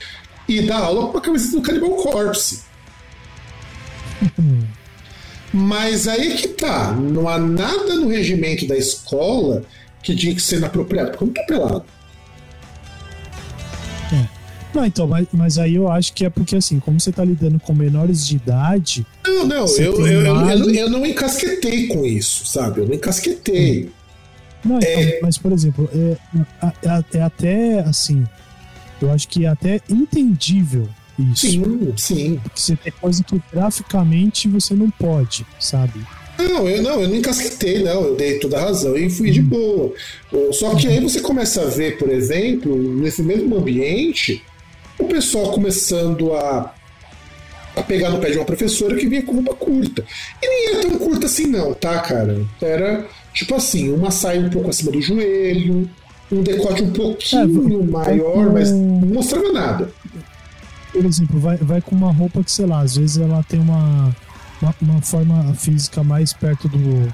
[0.47, 2.61] e dar aula com a camiseta do Cannibal Corpse.
[5.53, 9.63] Mas aí é que tá, não há nada no regimento da escola
[10.01, 11.86] que diga que ser inapropriado, porque eu não tô pelado.
[14.74, 17.59] Não, então, mas, mas aí eu acho que é porque assim, como você tá lidando
[17.59, 21.88] com menores de idade, Não, não, eu, tem eu, eu, mais- eu, eu não encasquetei
[21.88, 22.82] com isso, sabe?
[22.82, 23.91] Eu não encasquetei.
[24.65, 25.19] Não, então, É.
[25.21, 26.17] mas por exemplo, é,
[26.88, 28.26] é, é até assim,
[29.01, 30.88] eu acho que é até entendível
[31.19, 31.47] isso.
[31.47, 32.39] Sim, sim.
[32.41, 35.99] Porque você tem coisa que graficamente você não pode, sabe?
[36.39, 38.01] Não, eu não, eu não encasquetei, não.
[38.05, 39.93] Eu dei toda a razão e fui de boa.
[40.53, 44.41] Só que aí você começa a ver, por exemplo, nesse mesmo ambiente,
[44.99, 46.73] o pessoal começando a,
[47.75, 50.03] a pegar no pé de uma professora que vinha com roupa curta.
[50.41, 52.45] E nem era tão curta assim, não, tá, cara?
[52.61, 55.89] Era tipo assim, uma saia um pouco acima do joelho,
[56.31, 59.91] um decote um pouquinho É, maior, com- mas não mostrava nada.
[60.91, 64.15] Por exemplo, vai, vai com uma roupa que, sei lá, às vezes ela tem uma,
[64.61, 67.11] uma, uma forma física mais perto do,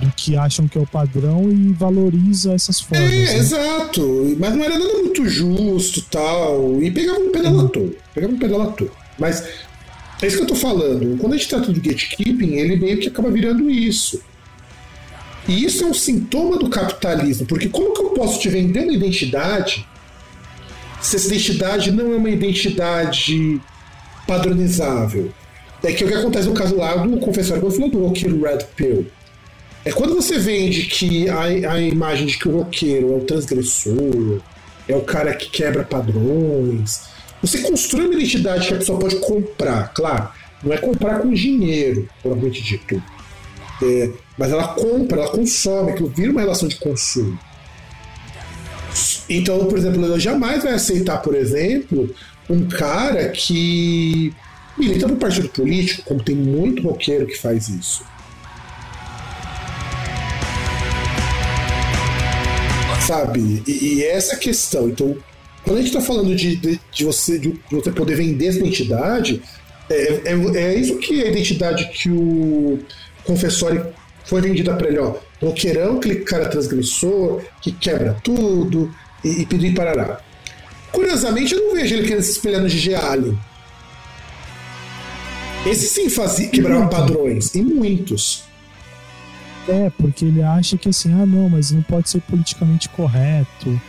[0.00, 3.12] do que acham que é o padrão e valoriza essas formas.
[3.12, 3.36] É, né?
[3.38, 4.36] exato.
[4.38, 6.82] Mas não era nada muito justo tal.
[6.82, 7.88] E pegava um pedalator.
[8.14, 8.90] Pegava um pedalator.
[9.18, 9.42] Mas
[10.22, 11.16] é isso que eu tô falando.
[11.18, 14.20] Quando a gente trata do gatekeeping, ele meio que acaba virando isso.
[15.48, 18.92] E isso é um sintoma do capitalismo, porque como que eu posso te vender uma
[18.92, 19.86] identidade
[21.00, 23.60] se essa identidade não é uma identidade
[24.26, 25.32] padronizável?
[25.84, 28.42] É que é o que acontece no caso lá do confessor quando falou do roqueiro
[28.42, 29.06] Red Pill.
[29.86, 34.40] É quando você vende que a, a imagem de que o roqueiro é o transgressor,
[34.88, 37.02] é o cara que quebra padrões.
[37.40, 40.28] Você constrói uma identidade que a pessoa pode comprar, claro.
[40.60, 43.00] Não é comprar com dinheiro, provavelmente dito.
[43.80, 47.38] É, mas ela compra, ela consome, aquilo vira uma relação de consumo.
[49.30, 52.12] Então, por exemplo, ela jamais vai aceitar, por exemplo,
[52.50, 54.34] um cara que
[54.76, 58.02] milita no partido político, como tem muito roqueiro que faz isso.
[63.06, 63.62] Sabe?
[63.66, 64.88] E, e essa é questão.
[64.88, 65.16] Então,
[65.62, 69.42] quando a gente está falando de, de, de você, de, você poder vender essa identidade,
[69.88, 72.80] é, é, é, isso que é a identidade que o
[73.24, 73.80] Confessori
[74.24, 75.14] foi vendida para ele, ó.
[75.40, 78.92] Roqueirão, aquele cara transgressor, que quebra tudo,
[79.22, 80.20] e, e pedir parará.
[80.90, 82.94] Curiosamente, eu não vejo ele querendo se espelhar no G.G.
[82.94, 83.38] Allen.
[85.64, 88.45] Esse sim fazia, quebrava padrões, e muitos.
[89.68, 93.80] É, porque ele acha que assim, ah não, mas não pode ser politicamente correto.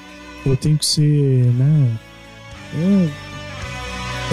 [0.46, 1.98] Eu tenho que ser, né?
[2.74, 3.28] É...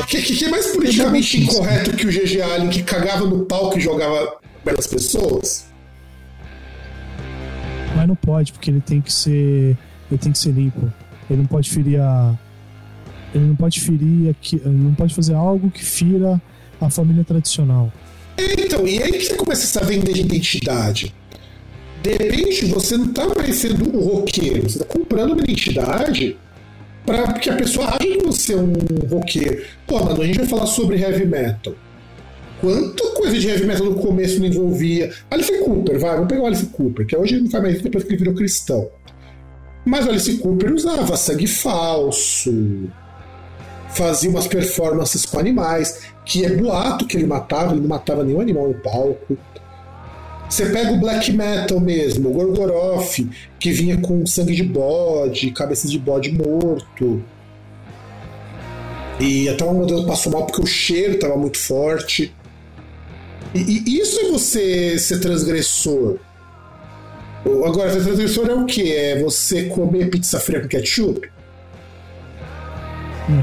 [0.01, 3.79] O que, que, é mais politicamente incorreto que o GG Allen que cagava no palco
[3.79, 5.67] e jogava pelas pessoas?
[7.95, 9.77] Mas não pode, porque ele tem que ser.
[10.11, 10.93] Ele tem que ser limpo.
[11.31, 12.37] Ele não pode ferir a.
[13.33, 14.61] Ele não pode ferir aqui.
[14.65, 16.43] Ele não pode fazer algo que fira
[16.81, 17.93] a família tradicional.
[18.37, 21.15] Então, e aí que você começa a vender de identidade.
[22.05, 26.37] De repente, você não está mais sendo um roqueiro, você está comprando uma identidade
[27.07, 28.75] para que a pessoa ache que você é um
[29.11, 29.65] roqueiro.
[29.87, 31.75] Pô, mano, a gente vai falar sobre heavy metal.
[32.61, 35.15] Quanta coisa de heavy metal no começo não envolvia.
[35.31, 38.11] Alice Cooper, vai, vamos pegar o Alice Cooper, que hoje não faz mais depois que
[38.11, 38.87] ele virou cristão.
[39.87, 42.53] Mas o Alice Cooper usava sangue falso,
[43.89, 48.43] fazia umas performances com animais, que é boato que ele matava, ele não matava nenhum
[48.43, 49.39] animal no palco.
[50.55, 53.27] Você pega o black metal mesmo, o Gorgoroth,
[53.59, 57.21] que vinha com sangue de bode, cabeças de bode morto.
[59.19, 62.33] E até uma modelo passou mal porque o cheiro estava muito forte.
[63.53, 66.19] E, e, isso é você ser transgressor.
[67.45, 68.93] Agora, ser transgressor é o que?
[68.93, 71.29] É você comer pizza fria com ketchup?
[73.29, 73.43] Hum.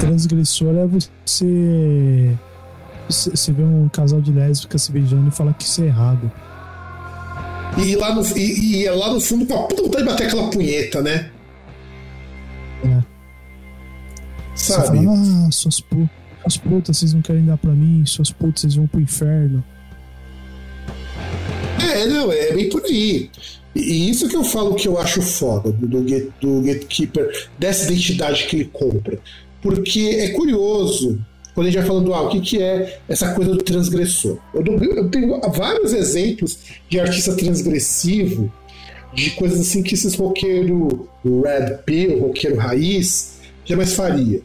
[0.00, 2.36] Transgressor é você
[3.08, 6.30] você vê um casal de lésbicas se beijando e fala que isso é errado.
[7.78, 10.26] E lá no, e, e é lá no fundo com a puta vontade de bater
[10.26, 11.30] aquela punheta, né?
[12.84, 13.02] É.
[14.54, 14.98] Sabe?
[14.98, 16.10] Você fala, ah, suas, pu
[16.42, 19.64] suas putas, vocês não querem dar pra mim, suas putas, vocês vão pro inferno.
[21.80, 23.30] É, não, é bem por aí.
[23.74, 28.46] E isso que eu falo que eu acho foda do, do, do Gatekeeper, dessa identidade
[28.46, 29.18] que ele compra.
[29.62, 31.24] Porque é curioso
[31.54, 34.38] quando a gente vai falando, ah, o que, que é essa coisa do transgressor.
[34.54, 38.52] Eu, dou, eu tenho vários exemplos de artista transgressivo,
[39.12, 44.40] de coisas assim que esses roqueiro red pill, roqueiro raiz, jamais faria.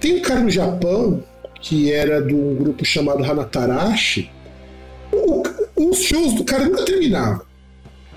[0.00, 1.22] Tem um cara no Japão
[1.60, 4.30] que era de um grupo chamado Hanatarashi.
[5.12, 5.42] O,
[5.76, 7.42] os shows do cara nunca terminavam.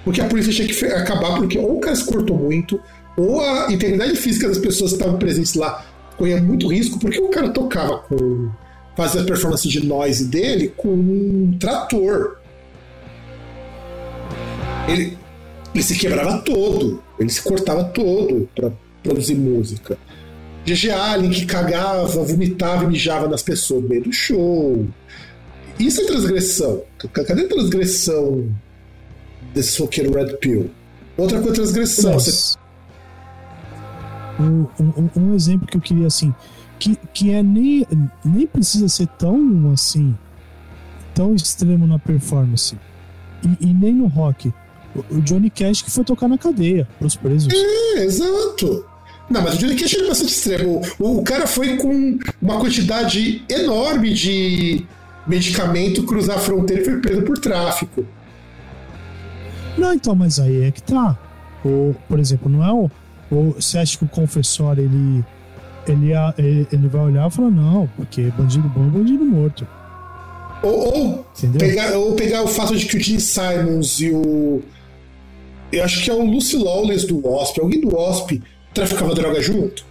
[0.04, 2.80] Porque a polícia tinha que acabar, porque ou o cara se cortou muito,
[3.18, 5.86] ou a integridade física das pessoas que estavam presentes lá
[6.20, 8.52] corria muito risco, porque o cara tocava com.
[8.96, 12.38] fazia a performance de noise dele com um trator.
[14.88, 15.18] Ele,
[15.74, 19.98] ele se quebrava todo, ele se cortava todo para produzir música.
[20.66, 24.86] GG Allen que cagava, vomitava e mijava nas pessoas no meio do show.
[25.80, 26.84] Isso é transgressão.
[27.14, 28.50] Cadê a transgressão
[29.54, 30.70] desse roqueiro Red Pill?
[31.18, 32.14] Outra coisa é transgressão.
[32.14, 32.58] Você
[34.40, 36.34] um, um, um, exemplo que eu queria assim
[36.78, 37.86] que, que é nem,
[38.24, 40.18] nem precisa ser tão assim
[41.14, 42.78] tão extremo na performance
[43.44, 44.54] e, e nem no rock
[45.10, 48.86] o Johnny Cash que foi tocar na cadeia pros presos é, exato
[49.30, 50.82] não, mas o Johnny Cash é bastante extremo.
[50.98, 54.84] O, o cara foi com uma quantidade enorme de
[55.28, 58.04] medicamento cruzar a fronteira e foi preso por tráfico.
[59.78, 61.18] Não, então, mas aí é que tá.
[61.64, 62.90] O, por exemplo, não é o,
[63.32, 65.24] ou você acha que o confessor ele,
[65.88, 69.68] ele, ele vai olhar e falar, não, porque bandido bom é bandido morto.
[70.62, 71.26] Ou, ou
[71.58, 74.62] pegar, ou pegar o fato de que o Gene Simons e o.
[75.72, 78.42] Eu acho que é o Lucy Lawless do Wasp, alguém do Wasp
[78.74, 79.86] traficava droga junto.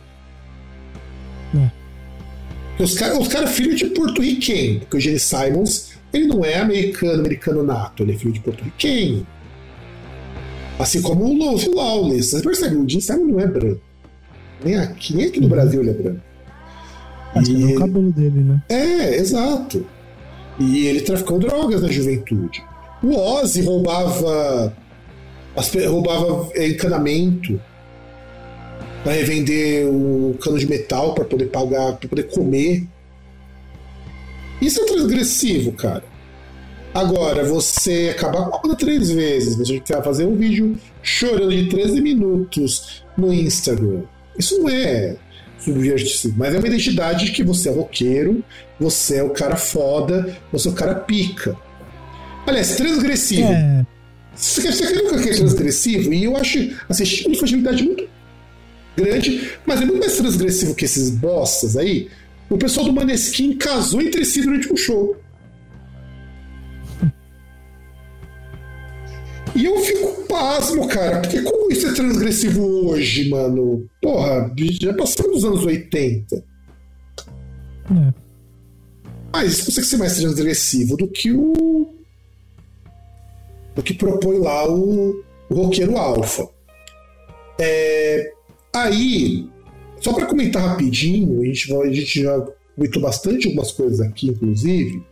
[1.55, 2.83] É.
[2.83, 7.21] Os caras os cara filho de porto-riquenho, porque o Gene Simons, ele não é americano,
[7.21, 9.27] americano nato, ele é filho de porto-riquenho.
[10.79, 12.31] Assim como o Love Lawless.
[12.31, 13.81] Você percebe, o Gene Simons não é branco.
[14.65, 16.21] Nem aqui, nem aqui no Brasil ele é branco.
[17.35, 18.63] Acho que E é o cabelo dele, né?
[18.69, 19.85] É, exato.
[20.59, 22.65] E ele traficou drogas na juventude.
[23.03, 24.73] O Ozzy roubava.
[25.89, 27.61] roubava é, encanamento
[29.05, 32.87] para revender o cano de metal para poder pagar, para poder comer.
[34.61, 36.05] Isso é transgressivo, cara.
[36.99, 41.69] Agora, você acabar com a conta três vezes, você quer fazer um vídeo chorando de
[41.69, 44.03] 13 minutos no Instagram.
[44.37, 45.15] Isso não é
[45.61, 48.43] subversivo, mas é uma identidade de que você é roqueiro,
[48.81, 51.57] você é o cara foda, você é o cara pica.
[52.45, 53.47] Aliás, transgressivo.
[53.47, 53.87] É,
[54.35, 56.13] Você quer, o que é transgressivo?
[56.13, 58.09] E eu acho assim, uma infantilidade muito
[58.97, 62.09] grande, mas é muito mais transgressivo que esses bostas aí.
[62.51, 65.17] O pessoal do Maneskin casou entre si durante um show.
[69.59, 73.91] E eu fico pasmo, cara, porque como isso é transgressivo hoje, mano?
[74.01, 76.37] Porra, já passamos dos anos 80.
[76.37, 78.15] é.
[79.33, 81.93] Mas isso consegue ser mais transgressivo do que o.
[83.75, 86.49] do que propõe lá o, o roqueiro alfa.
[87.61, 88.33] É,
[88.73, 89.51] aí,
[90.01, 92.47] só para comentar rapidinho, a gente, a gente já
[92.77, 95.03] comentou bastante algumas coisas aqui, inclusive.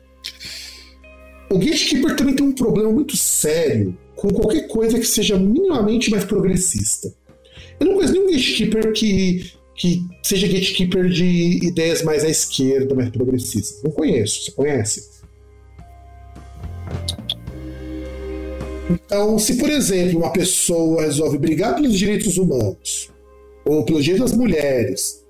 [1.50, 6.24] O Gatekeeper também tem um problema muito sério com qualquer coisa que seja minimamente mais
[6.24, 7.12] progressista.
[7.78, 13.10] Eu não conheço nenhum Gatekeeper que, que seja Gatekeeper de ideias mais à esquerda, mais
[13.10, 13.82] progressistas.
[13.84, 14.44] Não conheço.
[14.44, 15.16] Você conhece?
[18.88, 23.10] Então, se por exemplo uma pessoa resolve brigar pelos direitos humanos
[23.64, 25.24] ou pelos direitos das mulheres,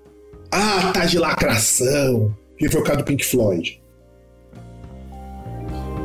[0.51, 3.81] ah, tá de lacração, que foi o caso do Pink Floyd.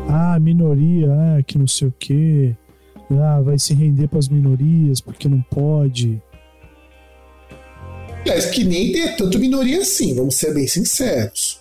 [0.09, 1.09] Ah, minoria,
[1.39, 2.57] é, que não sei o quê.
[3.21, 6.21] Ah, vai se render pras minorias porque não pode.
[8.21, 11.61] Aliás, que nem tem tanto minoria assim, vamos ser bem sinceros.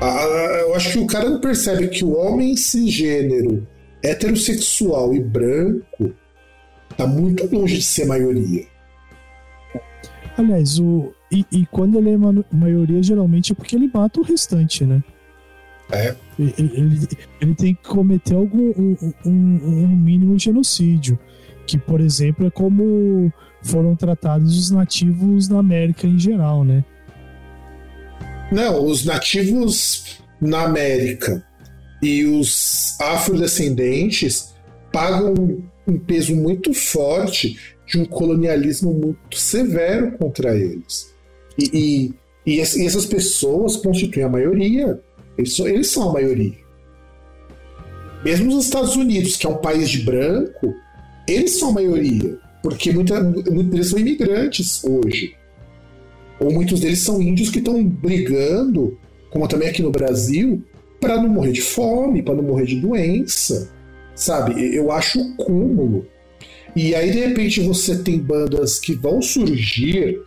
[0.00, 3.66] Ah, eu acho que o cara não percebe que o homem cisgênero,
[4.02, 6.12] heterossexual e branco
[6.96, 8.66] tá muito longe de ser maioria.
[10.36, 11.12] Aliás, o.
[11.32, 15.02] E, e quando ele é ma- maioria, geralmente é porque ele mata o restante, né?
[15.90, 16.14] É.
[16.38, 17.08] Ele,
[17.40, 21.18] ele, tem que cometer algum um, um- um mínimo genocídio.
[21.66, 23.32] Que, por exemplo, é como
[23.62, 26.84] foram tratados os nativos na América em geral, né?
[28.52, 31.44] Não, os nativos na América
[32.02, 34.54] e os afrodescendentes
[34.92, 35.34] pagam
[35.86, 41.12] um peso muito forte de um colonialismo muito severo contra eles.
[41.58, 42.14] E,
[42.46, 45.00] e, e essas pessoas constituem a maioria.
[45.38, 46.56] Eles são, eles são a maioria.
[48.24, 50.74] Mesmo nos Estados Unidos, que é um país de branco,
[51.28, 52.38] eles são a maioria.
[52.62, 55.36] Porque muita, muitos deles são imigrantes hoje
[56.38, 58.98] ou muitos deles são índios que estão brigando,
[59.30, 60.62] como também aqui no Brasil,
[61.00, 63.70] para não morrer de fome, para não morrer de doença,
[64.14, 64.74] sabe?
[64.74, 66.06] Eu acho o cúmulo.
[66.74, 70.20] E aí, de repente, você tem bandas que vão surgir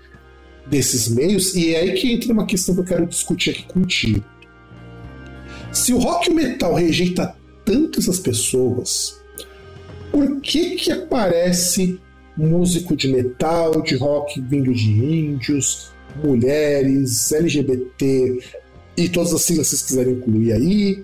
[0.67, 4.23] desses meios, e é aí que entra uma questão que eu quero discutir aqui contigo.
[5.71, 9.19] Se o rock e o metal rejeita tanto essas pessoas,
[10.11, 11.99] por que que aparece
[12.35, 15.91] músico de metal, de rock vindo de índios,
[16.23, 18.39] mulheres, LGBT
[18.97, 21.03] e todas as siglas que vocês quiserem incluir aí.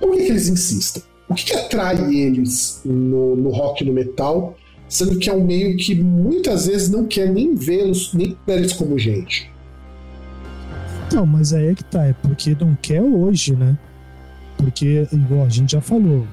[0.00, 1.02] Por que, que eles insistem?
[1.28, 4.56] O que, que atrai eles no, no rock e no metal,
[4.88, 8.72] sendo que é um meio que muitas vezes não quer nem vê-los, nem ver eles
[8.72, 9.50] como gente?
[11.12, 13.76] Não, mas aí é que tá, é porque não quer hoje, né?
[14.56, 16.26] Porque, igual a gente já falou,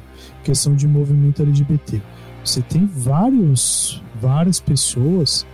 [0.44, 2.02] questão de movimento LGBT.
[2.44, 5.46] Você tem vários, várias pessoas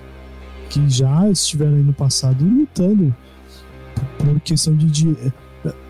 [0.69, 3.15] que já estiveram aí no passado lutando
[4.17, 5.15] por- questão de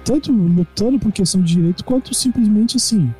[0.04, 3.14] tanto lutando por questão de direito quanto simplesmente assim,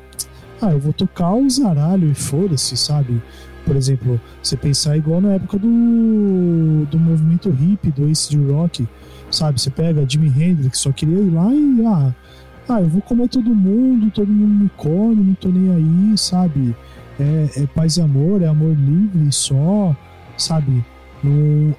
[0.60, 3.22] ah, eu vou tocar o zaralho e foda-se, sabe?
[3.64, 8.88] Por exemplo, você pensar igual na época do, do movimento hippie, do Ace de Rock,
[9.30, 9.60] sabe?
[9.60, 12.14] Você pega Jimi Hendrix, só queria ir lá e ah,
[12.68, 16.74] ah, eu vou comer todo mundo, todo mundo me come, não tô nem aí, sabe?
[17.18, 19.94] É, é paz e amor, é amor livre só,
[20.38, 20.84] sabe?
[21.22, 21.74] Não,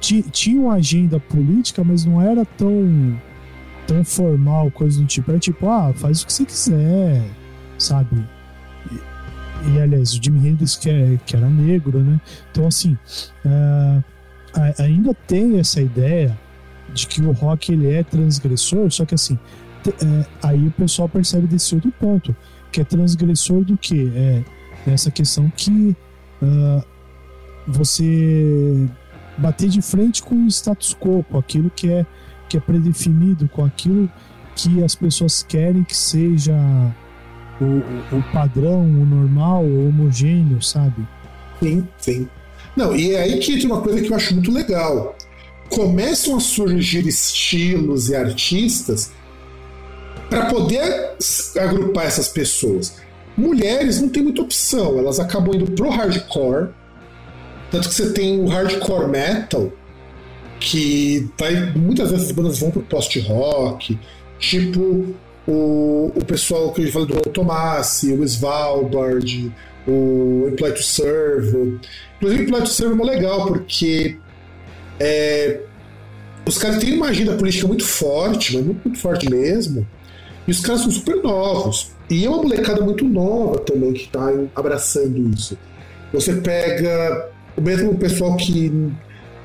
[0.00, 3.16] ti- tinha uma agenda política, mas não era tão
[3.86, 5.30] tão formal, coisa do tipo.
[5.30, 7.22] Era tipo, ah, faz o que você quiser,
[7.78, 8.16] sabe?
[8.90, 12.20] E, e, aliás, o Jimi Hendrix que, é, que era negro, né?
[12.50, 12.96] Então, assim,
[13.44, 14.00] ah,
[14.78, 16.36] ainda tem essa ideia
[16.96, 19.38] de que o rock ele é transgressor, só que assim,
[19.86, 22.34] é, aí o pessoal percebe desse outro ponto,
[22.72, 24.10] que é transgressor do que?
[24.14, 24.42] É
[24.86, 25.96] nessa questão que
[26.42, 26.82] ah,
[27.66, 28.88] você
[29.38, 32.06] bater de frente com o status quo, com aquilo que é,
[32.48, 34.10] que é predefinido, com aquilo
[34.54, 36.54] que as pessoas querem que seja
[37.60, 41.06] o, o- o padrão, o normal, o homogêneo, sabe?
[41.60, 42.28] Sim, sim.
[42.76, 45.16] Não, e é aí que entra uma coisa que eu acho muito legal.
[45.68, 49.10] Começam a surgir estilos e artistas
[50.30, 51.14] para poder
[51.58, 52.96] agrupar essas pessoas.
[53.36, 56.70] Mulheres não tem muita opção, elas acabam indo pro hardcore.
[57.70, 59.72] Tanto que você tem o hardcore metal,
[60.60, 61.72] que vai.
[61.74, 63.98] Muitas vezes as bandas vão pro post-rock,
[64.38, 65.14] tipo
[65.46, 69.52] o, o pessoal que a gente fala do Tomassi, o Svalbard,
[69.86, 71.78] o Imply to Serve.
[72.16, 74.18] Inclusive, o Imply to Serve é legal, porque
[74.98, 75.60] é,
[76.46, 79.86] os caras têm uma agenda política muito forte, mas muito, muito forte mesmo.
[80.46, 81.90] E os caras são super novos.
[82.08, 85.58] E é uma molecada muito nova também que está abraçando isso.
[86.12, 88.72] Você pega o mesmo pessoal que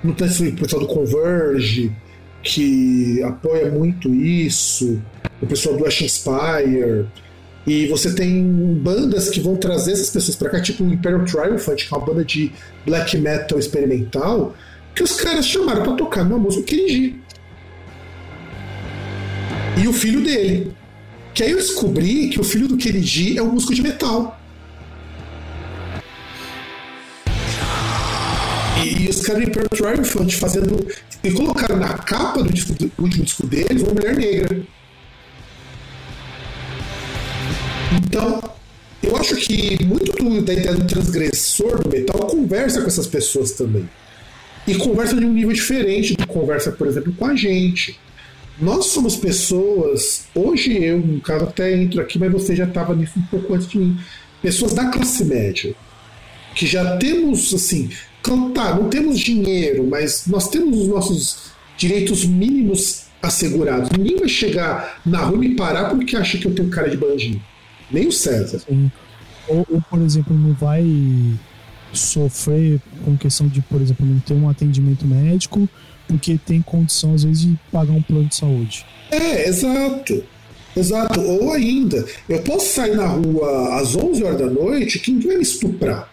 [0.03, 1.91] não tem esse pessoal do Converge,
[2.43, 5.01] que apoia muito isso,
[5.41, 7.07] o pessoal do Ash Inspire.
[7.65, 11.75] E você tem bandas que vão trazer essas pessoas pra cá, tipo o Imperial Triumphant,
[11.77, 12.51] que é uma banda de
[12.85, 14.55] black metal experimental,
[14.95, 17.19] que os caras chamaram pra tocar numa música Kenji.
[19.81, 20.73] E o filho dele.
[21.33, 24.39] Que aí eu descobri que o filho do Kenji é um músico de metal.
[28.83, 30.87] E, e os caras do Imperial Triumphant fazendo.
[31.23, 34.61] E colocaram na capa do, disco, do último disco deles uma mulher negra.
[37.93, 38.41] Então,
[39.03, 43.87] eu acho que muito da ideia do transgressor do metal conversa com essas pessoas também.
[44.67, 47.99] E conversa de um nível diferente do que conversa, por exemplo, com a gente.
[48.59, 53.13] Nós somos pessoas, hoje eu, no caso, até entro aqui, mas você já estava nisso
[53.17, 53.97] um pouco antes de mim.
[54.41, 55.73] Pessoas da classe média.
[56.53, 57.89] Que já temos, assim,
[58.53, 63.89] tá, não temos dinheiro, mas nós temos os nossos direitos mínimos assegurados.
[63.89, 66.97] Ninguém vai chegar na rua e me parar porque acha que eu tenho cara de
[66.97, 67.41] bandinho.
[67.89, 68.61] Nem o César.
[69.47, 70.85] Ou, ou, por exemplo, não vai
[71.93, 75.67] sofrer com questão de, por exemplo, não ter um atendimento médico
[76.07, 78.85] porque tem condição, às vezes, de pagar um plano de saúde.
[79.09, 80.23] É, exato.
[80.75, 81.19] Exato.
[81.21, 85.37] Ou ainda, eu posso sair na rua às 11 horas da noite que ninguém vai
[85.37, 86.09] me estuprar.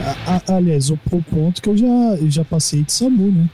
[0.00, 3.50] A- a- aliás, o, o ponto que eu já, eu já passei de SAMU, né?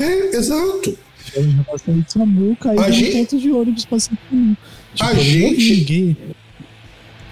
[0.00, 0.96] É, exato.
[1.34, 4.56] Eu já passei de SAMU, caí A gente- de ônibus passei por.
[4.94, 6.16] Tipo, A gente- ninguém.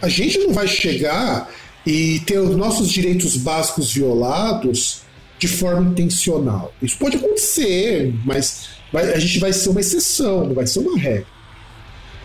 [0.03, 1.51] A gente não vai chegar
[1.89, 5.01] e ter os nossos direitos básicos violados
[5.39, 6.75] de forma intencional.
[6.83, 10.99] Isso pode acontecer, mas vai- a gente vai ser uma exceção, não vai ser uma
[10.99, 11.27] regra.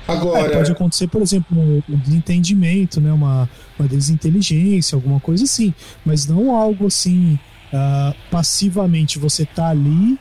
[0.06, 3.14] É, Agora, pode acontecer, por exemplo, um desentendimento, né?
[3.14, 3.50] uma,
[3.80, 5.74] uma desinteligência, alguma coisa assim.
[6.06, 7.40] Mas não algo assim,
[7.72, 9.18] ah, passivamente.
[9.18, 10.20] Você tá ali,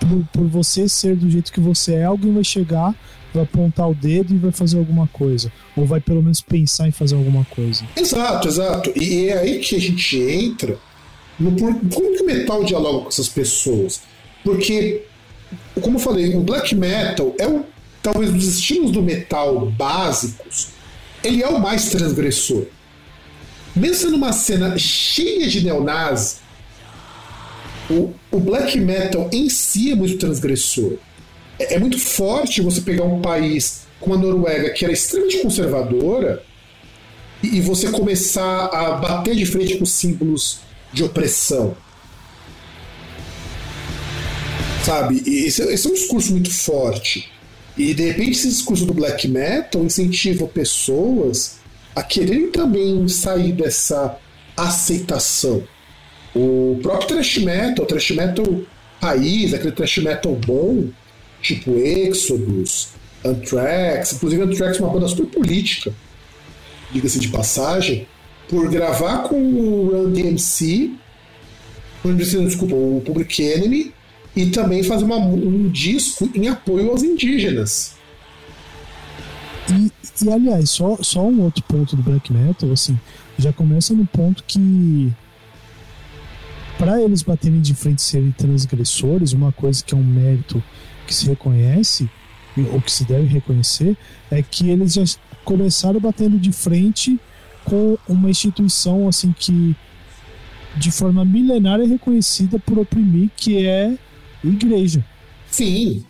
[0.00, 2.94] por, por você ser do jeito que você é, alguém vai chegar,
[3.32, 5.52] vai apontar o dedo e vai fazer alguma coisa.
[5.76, 7.84] Ou vai pelo menos pensar em fazer alguma coisa.
[7.96, 8.92] Exato, exato.
[8.96, 10.78] E é aí que a gente entra
[11.38, 14.00] no como que o metal dialoga com essas pessoas.
[14.42, 15.02] Porque,
[15.80, 17.64] como eu falei, o black metal é o,
[18.02, 20.68] talvez dos estilos do metal básicos,
[21.22, 22.66] ele é o mais transgressor.
[23.74, 26.36] Mesmo sendo uma cena cheia de neonazi,
[27.90, 30.94] o, o black metal em si é muito transgressor.
[31.58, 36.42] É, é muito forte você pegar um país como a Noruega, que era extremamente conservadora,
[37.42, 40.60] e você começar a bater de frente com símbolos
[40.92, 41.76] de opressão.
[44.84, 45.22] Sabe?
[45.26, 47.30] Esse, esse é um discurso muito forte.
[47.76, 51.58] E de repente esse discurso do black metal incentiva pessoas
[51.94, 54.16] a quererem também sair dessa
[54.56, 55.62] aceitação.
[56.34, 58.46] O próprio thrash metal, o thrash metal
[59.00, 60.88] raiz, aquele thrash metal bom,
[61.42, 62.88] tipo Exodus,
[63.24, 65.92] Anthrax, inclusive Anthrax é uma banda super política,
[66.92, 68.06] diga-se de passagem,
[68.48, 70.90] por gravar com o Run DMC,
[72.46, 73.92] desculpa, o Public Enemy,
[74.34, 77.96] e também fazer uma- um disco em apoio aos indígenas.
[79.70, 79.92] E,
[80.24, 82.98] e, aliás, só, só um outro ponto do black metal, assim,
[83.38, 85.12] já começa no ponto que
[86.78, 90.62] para eles baterem de frente e serem transgressores, uma coisa que é um mérito
[91.08, 92.08] que se reconhece,
[92.70, 93.96] ou que se deve reconhecer,
[94.30, 95.02] é que eles já
[95.42, 97.18] começaram batendo de frente
[97.64, 99.74] com uma instituição assim que
[100.76, 103.96] de forma milenária reconhecida por oprimir, que é
[104.44, 105.02] igreja.
[105.50, 106.04] Sim.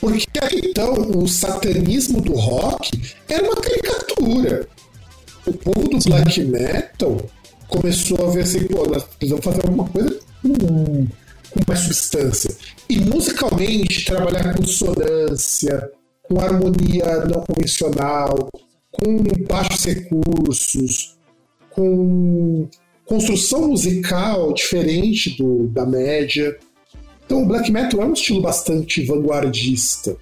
[0.00, 2.90] Porque até então o satanismo do rock
[3.28, 4.68] era uma caricatura.
[5.44, 7.28] O povo do black metal
[7.66, 11.08] começou a ver assim, pô, nós precisamos fazer alguma coisa com,
[11.50, 12.54] com mais substância.
[12.88, 15.90] E musicalmente, trabalhar com dissonância,
[16.22, 18.48] com harmonia não convencional,
[18.90, 21.16] com baixos recursos,
[21.70, 22.68] com
[23.06, 26.58] construção musical diferente do, da média.
[27.24, 30.16] Então o black metal é um estilo bastante vanguardista,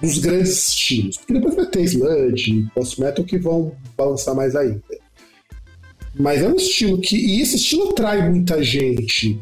[0.00, 1.16] dos grandes estilos.
[1.18, 4.82] Porque depois vai ter sludge, post-metal que vão balançar mais ainda.
[6.14, 7.16] Mas é um estilo que.
[7.16, 9.38] E esse estilo atrai muita gente.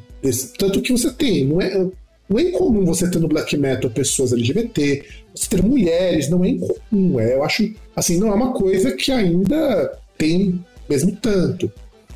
[0.58, 1.46] Tanto que você tem.
[1.46, 1.86] Não é,
[2.28, 6.50] não é incomum você ter no black metal pessoas LGBT, você ter mulheres, não é
[6.50, 7.18] incomum.
[7.18, 7.72] É, eu acho.
[7.94, 11.70] Assim, não é uma coisa que ainda tem mesmo tanto.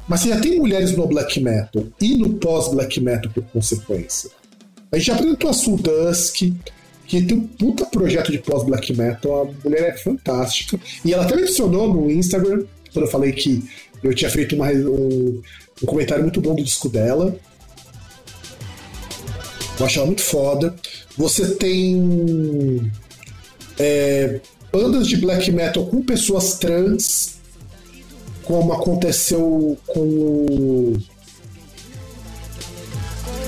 [0.07, 4.31] Mas você já tem mulheres no black metal e no pós-black metal por consequência.
[4.93, 6.43] A gente já apresentou a Soul Dusk,
[7.07, 9.43] que tem um puta projeto de pós-black metal.
[9.43, 10.79] A mulher é fantástica.
[11.05, 13.65] E ela até mencionou no Instagram, quando eu falei que
[14.03, 15.41] eu tinha feito uma, um,
[15.83, 17.35] um comentário muito bom do disco dela.
[19.79, 20.75] Eu acho ela muito foda.
[21.17, 22.93] Você tem
[23.79, 24.41] é,
[24.73, 27.37] bandas de black metal com pessoas trans,
[28.43, 30.97] como aconteceu com o.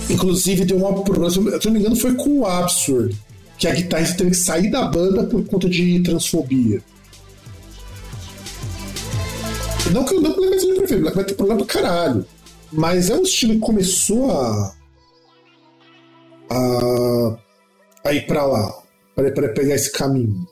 [0.08, 3.16] Inclusive deu uma problema, se eu não me engano, foi com o Absurd,
[3.58, 6.80] que a guitarrista teve que sair da banda por conta de transfobia.
[9.92, 12.24] Não que eu não Black Metal prefiro, Black Metal tem problema pra caralho.
[12.72, 14.74] Mas é um estilo que começou a.
[16.50, 17.38] a,
[18.08, 18.72] a ir pra lá,
[19.14, 20.46] para pegar esse caminho.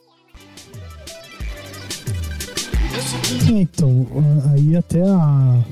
[3.49, 4.07] É, então,
[4.53, 5.63] aí até a.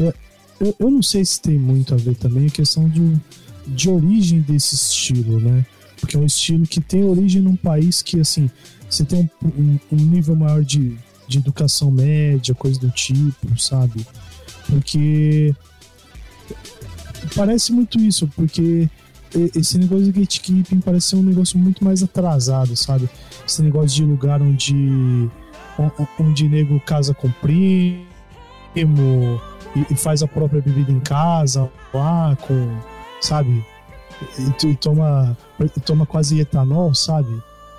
[0.00, 0.12] é,
[0.60, 3.16] Eu, eu não sei se tem muito a ver também a questão de,
[3.66, 5.64] de origem desse estilo, né?
[6.00, 8.50] Porque é um estilo que tem origem num país que, assim,
[8.88, 10.96] você tem um, um- nível maior de,
[11.26, 14.06] de educação média, coisa do tipo, sabe?
[14.68, 15.54] Porque.
[17.34, 18.88] Parece muito isso, porque
[19.54, 23.08] esse negócio de gatekeeping parece ser um negócio muito mais atrasado, sabe?
[23.46, 24.74] Esse negócio de lugar onde
[25.78, 28.06] o- o- onde nego casa com primo
[28.74, 32.78] e, e faz a própria bebida em casa lá com,
[33.20, 33.64] sabe?
[34.38, 37.28] E, e toma e toma quase etanol, sabe?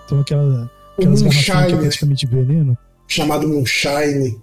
[0.08, 1.82] Toma aquela, aquelas garrafinhas que é moonshine.
[1.82, 2.78] praticamente veneno.
[3.08, 4.38] chamado Moonshine.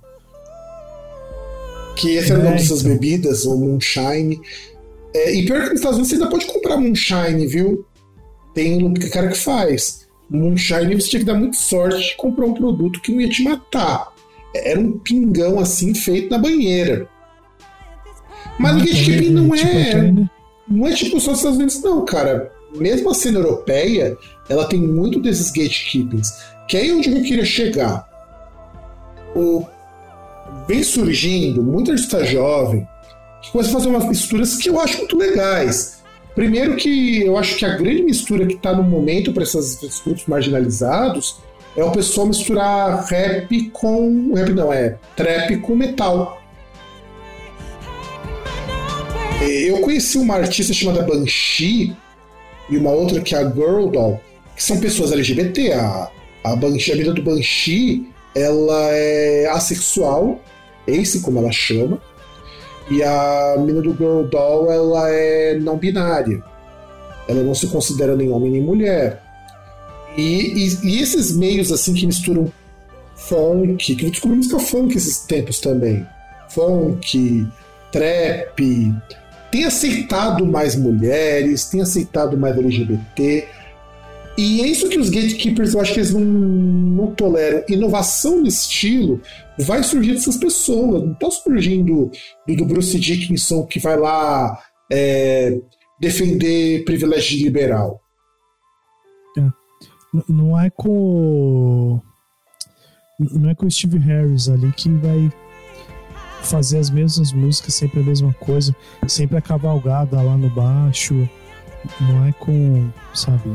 [1.96, 2.92] Que esse é o É, nome dessas então.
[2.92, 4.40] bebidas, o Moonshine.
[5.14, 7.86] É, e pior que nos Estados Unidos você ainda pode comprar Moonshine, viu?
[8.52, 10.08] Tem cara que faz.
[10.28, 13.42] Moonshine você tinha que dar muita sorte de comprar um produto que não ia te
[13.42, 14.12] matar.
[14.54, 17.08] Era um pingão assim feito na banheira.
[18.58, 20.02] Mas o gatekeeping não tipo, é.
[20.02, 20.30] né?
[20.68, 22.52] Não é tipo só os Estados Unidos, não, cara.
[22.76, 24.16] Mesmo a cena europeia,
[24.48, 26.28] ela tem muito desses gatekeepings.
[26.68, 28.08] Que é aí onde eu queria chegar.
[29.34, 29.64] O...
[30.66, 32.93] Vem surgindo muita artista jovem que
[33.50, 36.02] começa a fazer umas misturas que eu acho muito legais.
[36.34, 40.26] Primeiro que eu acho que a grande mistura que está no momento para esses grupos
[40.26, 41.36] marginalizados
[41.76, 44.32] é o pessoal misturar rap com.
[44.34, 46.40] Rap não, é trap com metal.
[49.40, 51.94] Eu conheci uma artista chamada Banshee
[52.70, 54.20] e uma outra que é a Girl Doll,
[54.56, 55.72] que são pessoas LGBT.
[55.72, 56.10] A,
[56.44, 60.40] a, Banshee, a menina do Banshee, ela é assexual,
[60.86, 62.00] esse como ela chama,
[62.90, 66.42] e a menina do Girl Doll, ela é não binária.
[67.26, 69.22] Ela não se considera nem homem nem mulher.
[70.16, 72.52] E, e- e esses meios assim que misturam
[73.16, 76.06] funk, que eu descobri música funk esses tempos também.
[76.50, 77.46] Funk,
[77.90, 78.94] trap,
[79.50, 83.46] tem aceitado mais mulheres, tem aceitado mais LGBT.
[84.36, 87.62] E é isso que os gatekeepers eu acho que eles não, não toleram.
[87.68, 89.20] Inovação no estilo
[89.60, 91.02] vai surgir dessas pessoas.
[91.04, 92.10] Não está surgindo
[92.46, 95.56] do, do Bruce Dickinson que vai lá é,
[96.00, 98.00] defender privilégio liberal.
[99.36, 99.52] N-
[100.28, 102.00] Não é com.
[103.20, 105.32] Não é com o Steve Harris ali que vai
[106.42, 108.74] fazer as mesmas músicas, sempre a mesma coisa,
[109.06, 111.14] sempre a cavalgada lá no baixo.
[112.00, 112.88] Não é com.
[113.14, 113.48] Sabe?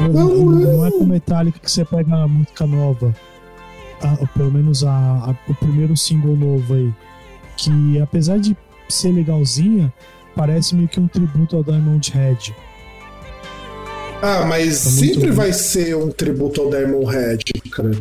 [0.00, 3.14] Não, Não, não- é com Metallica que você pega a música nova.
[4.02, 6.92] a- pelo menos a, a- o primeiro single novo aí.
[7.56, 8.54] Que apesar de
[8.88, 9.90] ser legalzinha,
[10.36, 12.54] parece meio que um tributo ao Diamond Head.
[14.20, 17.92] Ah, mas Tá sempre vai ser um tributo ao Diamond Head, cara.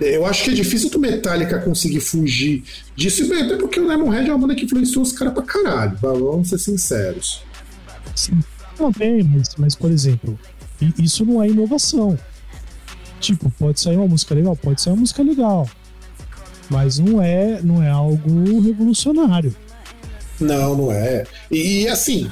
[0.00, 2.62] Eu acho que é difícil do Metallica conseguir fugir
[2.96, 6.48] disso, até porque o Lemonhead é uma banda que influenciou os caras pra caralho, vamos
[6.48, 7.42] ser sinceros.
[8.14, 8.38] Sim.
[8.78, 10.38] Não, bem, mas, mas por exemplo,
[10.98, 12.18] isso não é inovação.
[13.20, 15.68] Tipo, pode sair uma música legal, pode sair uma música legal.
[16.70, 19.54] Mas não é, não é algo revolucionário.
[20.40, 21.24] Não, não é.
[21.50, 22.30] E, e, assim,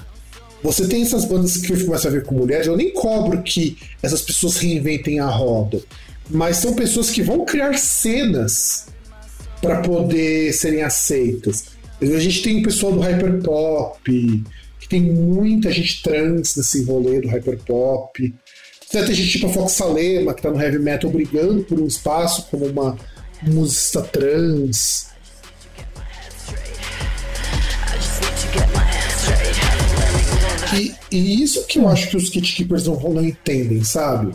[0.62, 4.22] você tem essas bandas que começam a ver com mulheres, eu nem cobro que essas
[4.22, 5.80] pessoas reinventem a roda,
[6.30, 8.86] mas são pessoas que vão criar cenas
[9.60, 11.76] para poder serem aceitas.
[12.00, 14.44] A gente tem o pessoal do hyperpop,
[14.86, 18.34] que tem muita gente trans nesse rolê do hyperpop.
[18.86, 21.86] Você tem gente tipo a Fox Salema, que tá no heavy metal brigando por um
[21.86, 22.96] espaço como uma
[23.42, 25.08] musicista trans.
[30.72, 34.34] E, e isso que eu acho que os Gatekeepers não, não entendem, sabe?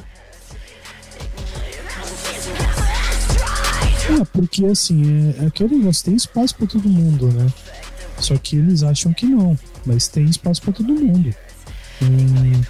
[4.19, 7.47] É, porque assim, é, é aquele negócio, tem espaço pra todo mundo, né?
[8.19, 11.33] Só que eles acham que não, mas tem espaço pra todo mundo.
[12.01, 12.61] Hum,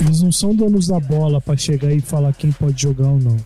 [0.00, 3.36] eles não são donos da bola pra chegar e falar quem pode jogar ou não.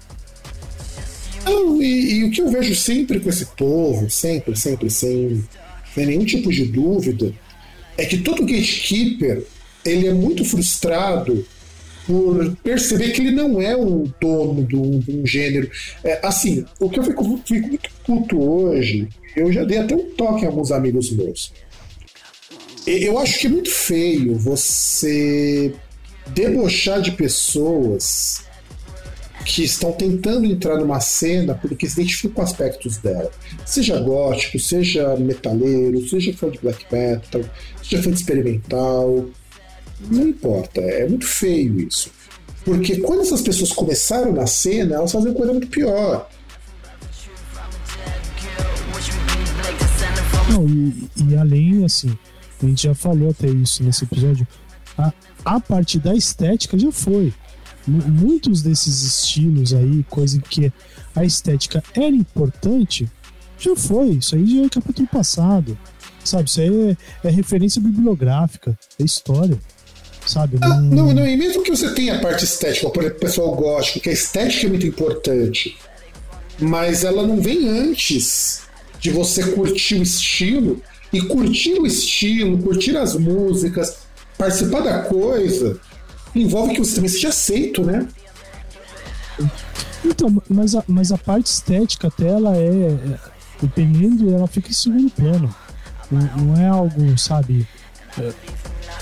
[1.45, 5.45] Não, e, e o que eu vejo sempre com esse povo, sempre, sempre, sem,
[5.95, 7.33] sem nenhum tipo de dúvida,
[7.97, 9.45] é que todo gatekeeper
[9.85, 11.47] ele é muito frustrado
[12.07, 15.71] por perceber que ele não é o dono de um, de um gênero.
[16.05, 20.11] É, assim, o que eu fico, fico muito puto hoje, eu já dei até um
[20.11, 21.53] toque a alguns amigos meus.
[22.87, 25.75] Eu acho que é muito feio você
[26.29, 28.45] debochar de pessoas
[29.45, 33.31] que estão tentando entrar numa cena porque se identificam com aspectos dela.
[33.65, 37.43] Seja gótico, seja metaleiro, seja fã de black metal,
[37.83, 39.27] seja fã de experimental.
[40.09, 42.11] Não importa, é muito feio isso.
[42.65, 46.29] Porque quando essas pessoas começaram na cena, elas fazem coisa muito pior.
[50.51, 52.17] Não, e, e além, assim,
[52.63, 54.47] a gente já falou até isso nesse episódio,
[54.97, 55.13] a,
[55.45, 57.33] a parte da estética já foi.
[57.87, 60.73] Mu- Muitos desses estilos aí, coisa que
[61.15, 63.09] a estética era importante,
[63.59, 64.11] já foi.
[64.11, 65.77] Isso aí já é capítulo passado.
[66.25, 66.91] Sabe, isso aí
[67.25, 69.59] é, é referência bibliográfica, é história.
[70.27, 70.59] Sabe?
[70.61, 73.21] Ah, Não- não, não, e mesmo que você tenha a parte estética, por exemplo, o
[73.21, 75.77] pessoal gótico, que a estética é muito importante,
[76.59, 78.63] mas ela não vem antes
[78.99, 83.99] de você curtir o estilo, e curtir o estilo, curtir as músicas,
[84.37, 85.79] participar da coisa,
[86.35, 88.07] envolve que você também seja aceito, né?
[90.05, 93.19] Então, mas a, mas a parte estética até ela é, é,
[93.61, 95.55] dependendo, ela fica em segundo plano.
[96.11, 97.67] Não, não é algo, sabe?
[98.19, 98.33] é,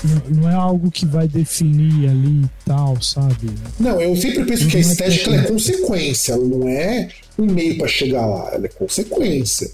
[0.03, 3.49] não, não é algo que vai definir ali e tal, sabe?
[3.79, 5.53] Não, eu sempre penso que a é estética é perfeito.
[5.53, 9.71] consequência, ela não é um meio para chegar lá, ela é consequência.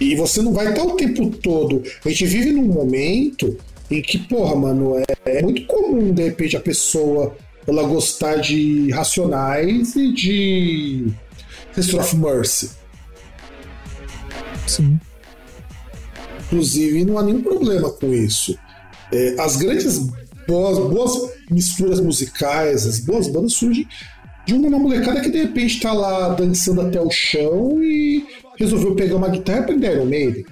[0.00, 1.82] E você não vai estar o tempo todo.
[2.04, 3.56] A gente vive num momento
[3.90, 7.36] em que, porra, mano, é, é muito comum, de repente, a pessoa
[7.66, 11.06] ela gostar de Racionais e de
[11.74, 12.70] Sister of Mercy.
[14.66, 14.98] Sim.
[16.46, 18.58] Inclusive, não há nenhum problema com isso.
[19.12, 19.98] É, as grandes
[20.46, 23.86] boas, boas misturas musicais, as boas bandas surgem
[24.46, 28.24] de uma molecada que de repente tá lá dançando até o chão e
[28.60, 30.44] resolveu pegar uma guitarra e aprender Iron Maiden.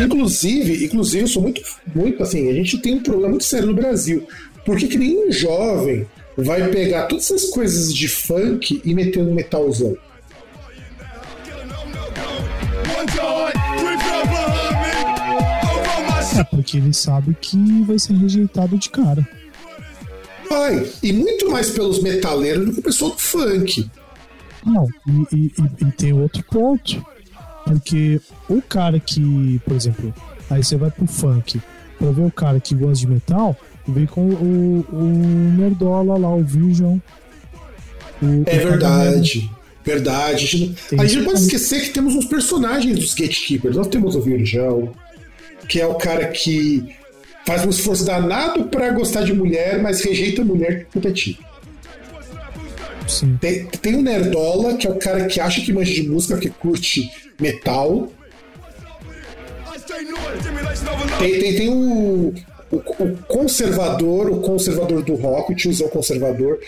[0.00, 1.62] Inclusive, inclusive, eu sou muito,
[1.94, 4.26] muito assim, a gente tem um problema muito sério no Brasil.
[4.64, 6.06] Por que, que nenhum jovem
[6.36, 9.96] vai pegar todas essas coisas de funk e meter no metalzão?
[16.38, 19.26] É porque ele sabe que vai ser rejeitado de cara.
[20.50, 20.86] Vai.
[21.02, 23.88] E muito mais pelos metaleiros do que o pessoal do funk.
[24.66, 27.04] Não, e, e- e- e tem outro ponto.
[27.64, 30.12] Porque o cara que, por exemplo,
[30.50, 31.60] aí você vai pro funk
[31.98, 33.56] pra ver o cara que gosta de metal,
[33.88, 35.02] vem com o, o
[35.58, 36.98] Nerdola lá, o Vision.
[38.22, 39.50] O- É o verdade.
[39.84, 40.34] Verdade.
[40.34, 40.58] A gente,
[40.92, 43.76] não- a gente não pode esquecer que temos uns personagens dos Gatekeepers.
[43.76, 44.92] Nós temos o Virgão,
[45.68, 46.96] que é o cara que
[47.46, 51.44] faz um esforço danado pra gostar de mulher, mas rejeita a mulher que é tipo.
[53.06, 53.36] Sim.
[53.40, 56.50] Tem, tem o Nerdola, que é o cara que acha que manja de música, que
[56.50, 57.10] curte
[57.40, 58.10] metal.
[61.18, 62.34] Tem, tem, tem o,
[62.70, 66.58] o, o conservador, o conservador do rock, o tiozão conservador,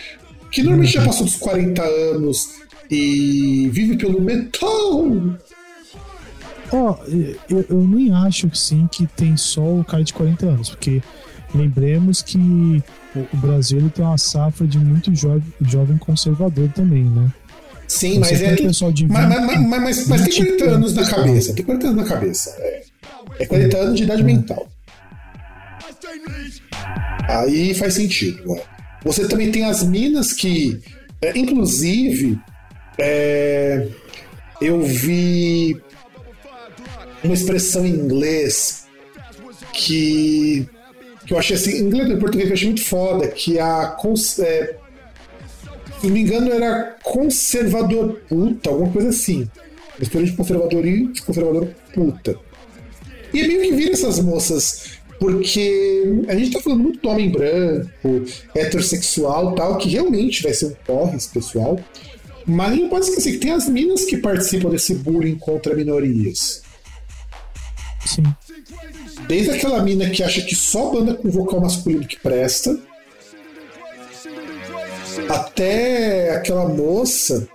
[0.51, 2.49] que normalmente já passou dos 40 anos
[2.89, 5.05] e vive pelo metal.
[6.71, 6.97] Ó,
[7.49, 11.01] eu, eu nem acho sim que tem só o cara de 40 anos, porque
[11.53, 12.83] lembremos que
[13.15, 17.31] o, Brasil ele tem uma safra de muito jovem, jovem conservador também, né?
[17.87, 18.55] Sim, Você mas tem é.
[18.55, 21.53] pessoal de Mas, 20, mas, mas, mas, mas tem 20 40 anos na cabeça.
[21.53, 22.55] Tem 40 anos na cabeça.
[22.59, 22.83] É,
[23.39, 24.67] é 40 anos de idade mental.
[27.27, 28.43] Aí faz sentido.
[28.51, 28.79] ó.
[29.05, 30.79] Você também tem as minas que.
[31.21, 32.37] é, inclusive,
[32.99, 33.87] é,
[34.61, 35.81] eu vi
[37.23, 38.85] uma expressão em inglês
[39.73, 40.67] que,
[41.29, 43.95] que eu achei assim, inglês e português eu achei muito foda, que a
[44.39, 44.75] é,
[46.01, 49.47] se não me engano era conservador puta, alguma coisa assim.
[49.99, 52.35] Mistura de conservador e conservador puta.
[53.31, 57.29] E é meio que vira essas moças, porque a gente tá falando muito do homem
[57.29, 58.25] branco,
[58.55, 61.79] heterossexual tal, que realmente vai ser um porre esse pessoal.
[62.43, 66.63] Mas não pode esquecer que tem as minas que participam desse bullying contra minorias.
[68.03, 68.23] Sim.
[69.29, 72.75] Desde aquela mina que acha que só banda com vocal masculino que presta,
[75.29, 77.47] até aquela moça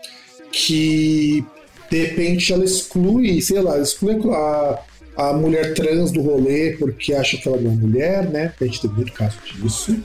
[0.52, 1.44] que
[1.90, 4.78] de repente ela exclui, sei lá, exclui a,
[5.16, 8.54] a mulher trans do rolê porque acha que ela não é mulher, né?
[8.60, 9.96] A gente tem muito caso disso.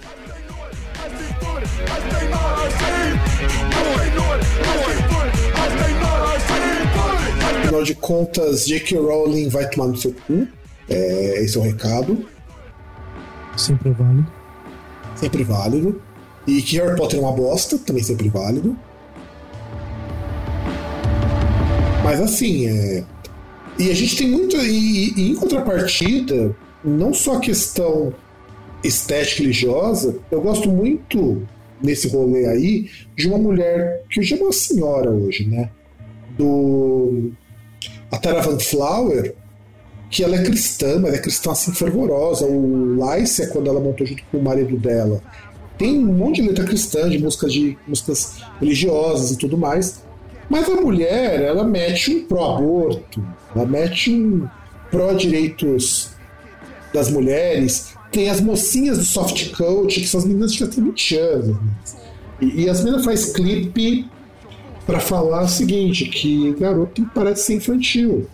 [7.61, 8.97] Afinal de contas, J.K.
[8.97, 10.47] Rowling vai tomar no seu cu.
[10.89, 12.25] É, esse é o recado.
[13.55, 14.27] Sempre é válido.
[15.15, 16.01] Sempre válido.
[16.47, 18.75] E que Harry Potter é uma bosta, também sempre válido.
[22.03, 23.03] Mas assim, é.
[23.77, 24.57] E a gente tem muito.
[24.57, 28.13] E, e em contrapartida, não só a questão
[28.83, 31.47] estética religiosa, eu gosto muito
[31.81, 35.69] nesse rolê aí de uma mulher que hoje é uma senhora hoje, né?
[36.37, 37.31] Do.
[38.11, 39.35] A Tara Van Flower,
[40.09, 42.45] que ela é cristã, mas é cristã assim fervorosa.
[42.45, 45.21] O Lice, quando ela montou junto com o marido dela,
[45.77, 50.01] tem um monte de letra cristã, de músicas de músicas religiosas e tudo mais.
[50.49, 53.23] Mas a mulher, ela mete um pró-aborto,
[53.55, 54.47] ela mete um
[54.89, 56.09] pró-direitos
[56.93, 57.93] das mulheres.
[58.11, 61.57] Tem as mocinhas do soft coach, que são as meninas que já têm 20 anos.
[62.41, 64.09] E, e as meninas faz clipe
[64.87, 68.27] para falar o seguinte, que garoto de ser infantil.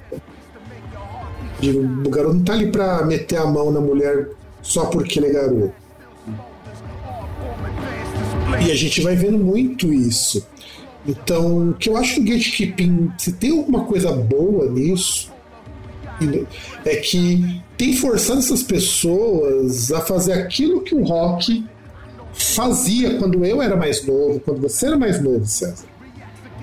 [1.71, 4.29] O garoto não tá ali pra meter a mão na mulher
[4.61, 5.73] só porque ele é garoto.
[8.65, 10.45] E a gente vai vendo muito isso.
[11.07, 15.31] Então, o que eu acho que o gatekeeping, se tem alguma coisa boa nisso,
[16.83, 21.65] é que tem forçado essas pessoas a fazer aquilo que o rock
[22.33, 25.85] fazia quando eu era mais novo, quando você era mais novo, César.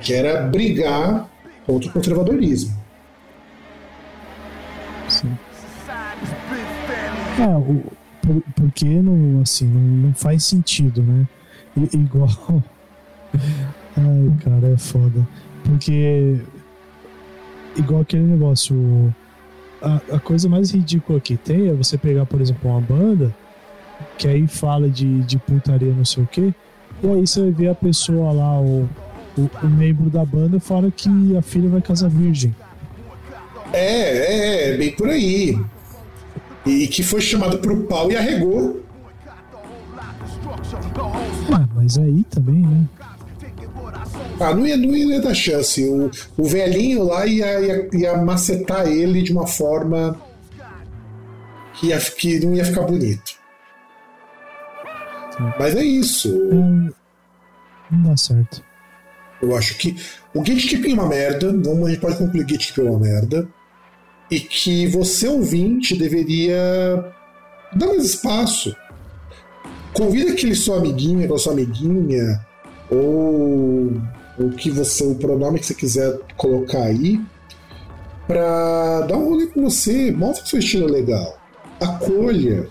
[0.00, 1.30] Que era brigar
[1.66, 2.81] contra o conservadorismo.
[5.08, 5.36] Sim.
[7.38, 7.82] É, o,
[8.20, 11.26] por, porque não, assim, não, não faz sentido, né?
[11.76, 12.28] I- igual.
[13.96, 15.26] Ai, cara, é foda.
[15.64, 16.38] Porque.
[17.76, 19.14] Igual aquele negócio.
[19.80, 23.34] A, a coisa mais ridícula que tem é você pegar, por exemplo, uma banda
[24.18, 26.52] que aí fala de, de putaria, não sei o quê,
[27.02, 28.88] e aí você ver a pessoa lá, o,
[29.36, 32.54] o, o membro da banda, fala que a filha vai casar virgem.
[33.73, 35.59] É, é, é, bem por aí.
[36.65, 38.82] E que foi chamado pro pau e arregou.
[41.53, 42.89] Ah, mas aí também, né?
[44.40, 45.85] Ah, não ia, não ia dar chance.
[45.85, 50.16] O, o velhinho lá ia, ia, ia macetar ele de uma forma
[51.74, 53.40] que, ia, que não ia ficar bonito.
[55.59, 56.28] Mas é isso.
[56.28, 56.94] Não,
[57.90, 58.62] não dá certo.
[59.40, 59.97] Eu acho que
[60.35, 61.53] o gatekeeping é uma merda.
[61.53, 63.49] Vamos, a gente pode concluir que gatekeeping é uma merda.
[64.32, 67.04] E que você, ouvinte, deveria
[67.76, 68.74] dar mais espaço.
[69.92, 72.40] Convida aquele seu amiguinho, aquela sua amiguinha,
[72.90, 73.92] ou
[74.38, 77.20] o que você, o pronome que você quiser colocar aí,
[78.26, 80.10] pra dar um rolê com você.
[80.10, 81.38] Mostra que seu estilo é legal.
[81.78, 82.66] Acolha.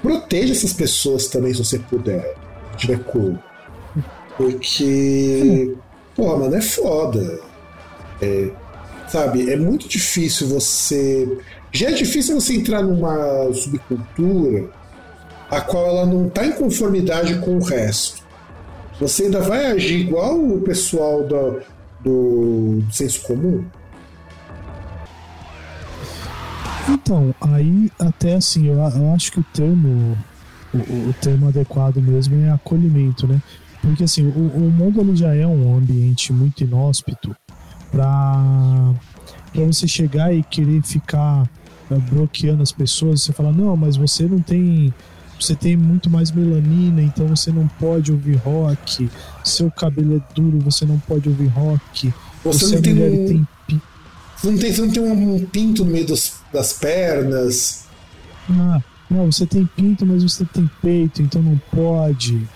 [0.00, 2.36] Proteja essas pessoas também, se você puder.
[2.70, 3.36] Se tiver como.
[4.36, 5.74] Porque.
[6.14, 7.40] Porra, mano, é foda.
[8.22, 8.52] É,
[9.10, 11.38] sabe, é muito difícil você.
[11.72, 14.70] Já é difícil você entrar numa subcultura
[15.50, 18.22] a qual ela não está em conformidade com o resto.
[19.00, 21.60] Você ainda vai agir igual o pessoal do,
[22.04, 23.64] do senso comum?
[26.88, 30.16] Então, aí até assim, eu, eu acho que o termo,
[30.72, 33.40] o, o termo adequado mesmo é acolhimento, né?
[33.80, 37.34] Porque assim, o, o mundo ele já é um ambiente muito inóspito
[37.90, 38.94] para
[39.52, 41.48] para você chegar e querer ficar
[41.90, 44.94] eh, bloqueando as pessoas, você falar, não, mas você não tem
[45.38, 49.08] você tem muito mais melanina, então você não pode ouvir rock.
[49.42, 52.12] Seu cabelo é duro, você não pode ouvir rock.
[52.44, 53.82] Você Você não é tem mulher um- tem pi-
[54.36, 57.86] Você não tem, você não tem um pinto no meio dos- das pernas.
[58.50, 58.80] Ah,
[59.10, 62.46] não, você tem pinto, mas você tem peito, então não pode.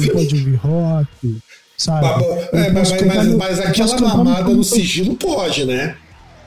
[0.00, 1.38] Não pode ouvir rock.
[1.76, 2.06] Sabe?
[2.52, 5.96] É, mas, mas, no- mas aquela mamada no micro- sigilo pode, né?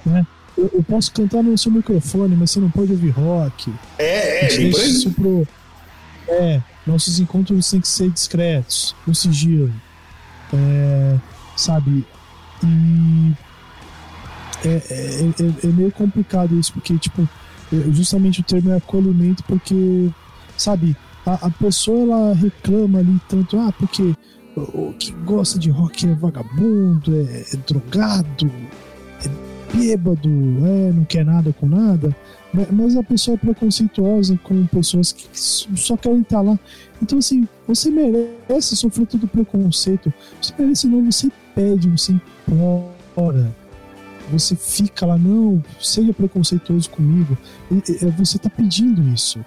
[0.05, 0.25] né?
[0.57, 3.71] Eu, eu posso cantar no seu microfone, mas você não pode ouvir rock.
[3.97, 5.47] É, é, bem isso pro.
[6.27, 9.71] É, nossos encontros têm que ser discretos, no sigilo.
[10.53, 11.15] É,
[11.55, 12.05] sabe?
[12.63, 13.33] E.
[14.65, 17.21] É, é, é- é meio complicado isso, porque, tipo,
[17.71, 20.09] é- justamente o termo é acolhimento, porque,
[20.57, 24.13] sabe, a, a pessoa ela reclama ali tanto, ah, porque
[24.61, 28.51] o, que gosta de rock é vagabundo, é, é drogado,
[29.23, 30.29] é bêbado,
[30.65, 32.15] é, não quer nada com nada.
[32.53, 36.57] Ma- Mas a pessoa é preconceituosa com pessoas que só querem estar lá.
[37.01, 40.11] Então, assim, você merece sofrer todo o preconceito.
[40.41, 43.55] Você merece, não, você pede, você implora.
[44.31, 47.37] Você fica lá, não, seja preconceituoso comigo.
[47.71, 47.81] E
[48.17, 49.43] Você tá pedindo isso.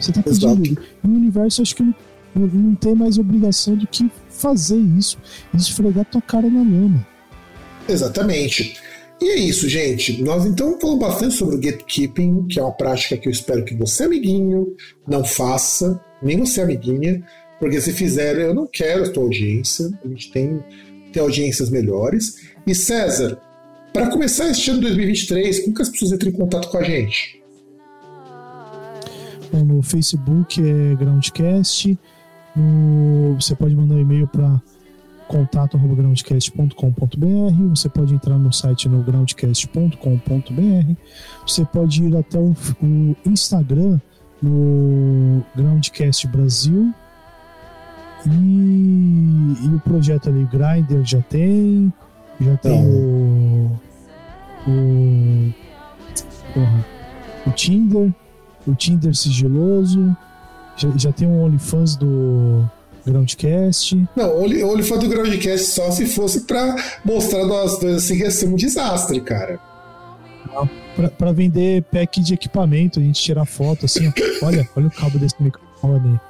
[0.00, 0.56] Você tá Exato.
[0.56, 0.82] pedindo.
[1.02, 1.94] E o universo, acho que não,
[2.34, 5.18] não- tem mais obrigação do que fazer isso
[5.52, 7.06] e esfregar tua cara na lama.
[7.88, 8.76] Exatamente.
[9.20, 10.22] E é isso, gente.
[10.22, 13.74] Nós então falamos bastante sobre o gatekeeping, que é uma prática que eu espero que
[13.74, 14.74] você, amiguinho,
[15.06, 17.22] não faça, nem você, amiguinha,
[17.60, 19.88] porque se fizer, eu não quero a tua audiência.
[20.04, 20.58] A gente tem,
[21.12, 22.34] tem audiências melhores.
[22.66, 23.38] E César,
[23.92, 27.40] para começar este ano 2023, como que as pessoas entram em contato com a gente?
[29.52, 31.96] Bom, no Facebook é Groundcast.
[32.54, 34.60] No, você pode mandar um e-mail para
[35.28, 37.68] contato@groundcast.com.br.
[37.70, 40.94] Você pode entrar no site no groundcast.com.br.
[41.46, 43.98] Você pode ir até o, o Instagram
[44.40, 46.94] no Groundcast Brasil.
[48.26, 51.92] E, e o projeto ali, Grindr já tem.
[52.40, 53.70] Já tem o.
[54.66, 55.52] O.
[56.54, 56.86] Porra.
[57.46, 58.10] O Tinder
[58.66, 60.16] o Tinder sigiloso,
[60.76, 62.64] já, já tem um OnlyFans do
[63.06, 64.02] Groundcast.
[64.16, 66.74] Não, o Oli- o Olifante do Groundcast só se fosse para
[67.04, 69.58] mostrar nós dois assim que ia ser um desastre, cara.
[70.94, 74.06] Pra, pra vender pack de equipamento, a gente tirar foto assim,
[74.42, 76.20] ó, olha, olha o cabo desse microfone.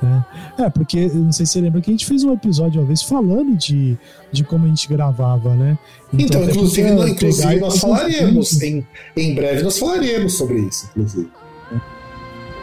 [0.00, 0.24] né?
[0.58, 3.02] É, porque não sei se você lembra que a gente fez um episódio uma vez
[3.02, 3.98] falando de,
[4.30, 5.76] de como a gente gravava, né?
[6.12, 11.28] Então, até inclusive, inclusive nós falaremos, em, em breve nós falaremos sobre isso, inclusive.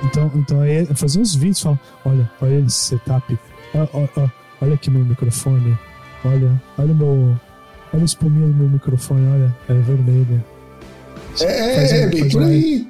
[0.03, 3.37] Então, então é fazer uns vídeos, falar, olha, olha esse setup,
[3.75, 4.29] ó, ó, ó,
[4.61, 5.77] olha aqui meu microfone,
[6.25, 7.39] olha, olha o meu,
[7.93, 10.43] olha a espuminha do meu microfone, olha, é vermelho.
[11.39, 12.87] É, Faz é, um- é bem faz por aí.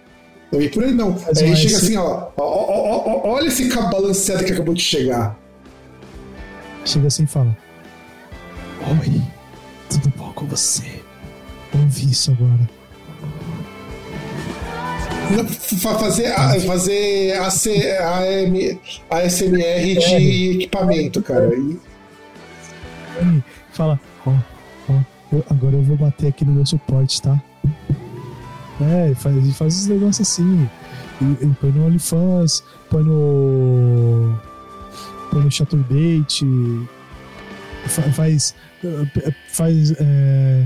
[0.53, 1.17] É bem por aí, não.
[1.17, 4.73] Faz Aí chega assim, ó, ó, ó, ó, ó, Olha esse cabo balanceado que acabou
[4.73, 5.37] de chegar.
[6.85, 7.55] Chega assim e fala:
[8.89, 9.21] Oi,
[9.89, 11.01] tudo bom com você?
[11.73, 12.69] Ouvi isso agora.
[15.79, 18.79] Fazer, a- fazer AC, AM,
[19.09, 21.49] ASMR de equipamento, cara.
[21.55, 21.79] E-
[23.73, 24.31] fala: Ó,
[24.89, 24.93] ó,
[25.31, 27.41] eu- agora eu vou bater aqui no meu suporte, tá?
[28.81, 30.67] É, faz, faz os negócios assim.
[31.21, 34.37] E, e põe no OnlyFans, põe no.
[35.31, 36.45] põe no Chaturbate.
[37.87, 38.55] fa- Faz.
[38.83, 40.65] eh, faz é,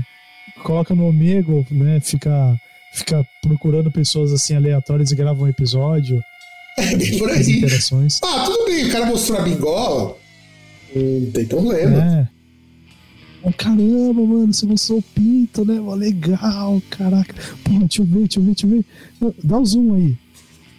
[0.64, 2.00] coloca no Omegle, né?
[2.00, 2.56] Fica,
[2.96, 6.22] fica procurando pessoas assim aleatórias e grava um episódio.
[6.78, 7.58] É bem por aí.
[7.58, 8.18] interações.
[8.22, 10.16] Ah, tudo bem, o cara mostrou a bingola.
[10.94, 11.96] Não tem problema.
[11.96, 12.28] É.
[13.42, 15.78] Oh, caramba, mano, você mostrou o pinto, né?
[15.78, 17.34] Mó legal, caraca.
[17.62, 19.34] Porra, deixa eu ver, deixa eu ver, deixa eu ver.
[19.44, 20.16] Dá o zoom aí.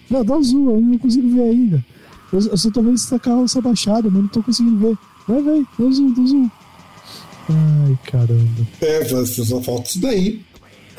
[0.10, 1.86] Não, dá o zoom, eu não consigo ver ainda.
[2.34, 4.78] Eu, eu só tô vendo se tá com a alça baixada, mas não tô conseguindo
[4.78, 4.98] ver.
[5.28, 6.50] Vai, vai, dá o zoom, dá o zoom.
[7.50, 8.68] Ai, caramba.
[8.82, 10.42] É, só falta isso daí.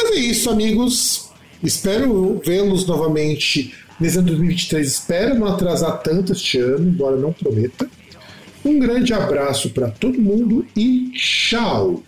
[0.08, 1.28] Mas é isso, amigos.
[1.62, 4.88] Espero vê-los novamente nesse ano 2023.
[4.88, 7.88] Espero não atrasar tanto este ano, embora não prometa.
[8.64, 12.02] Um grande abraço para todo mundo e tchau!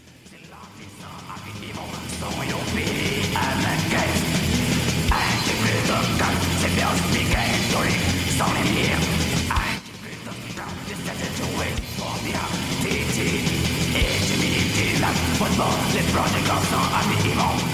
[16.71, 17.70] Sont amis immondes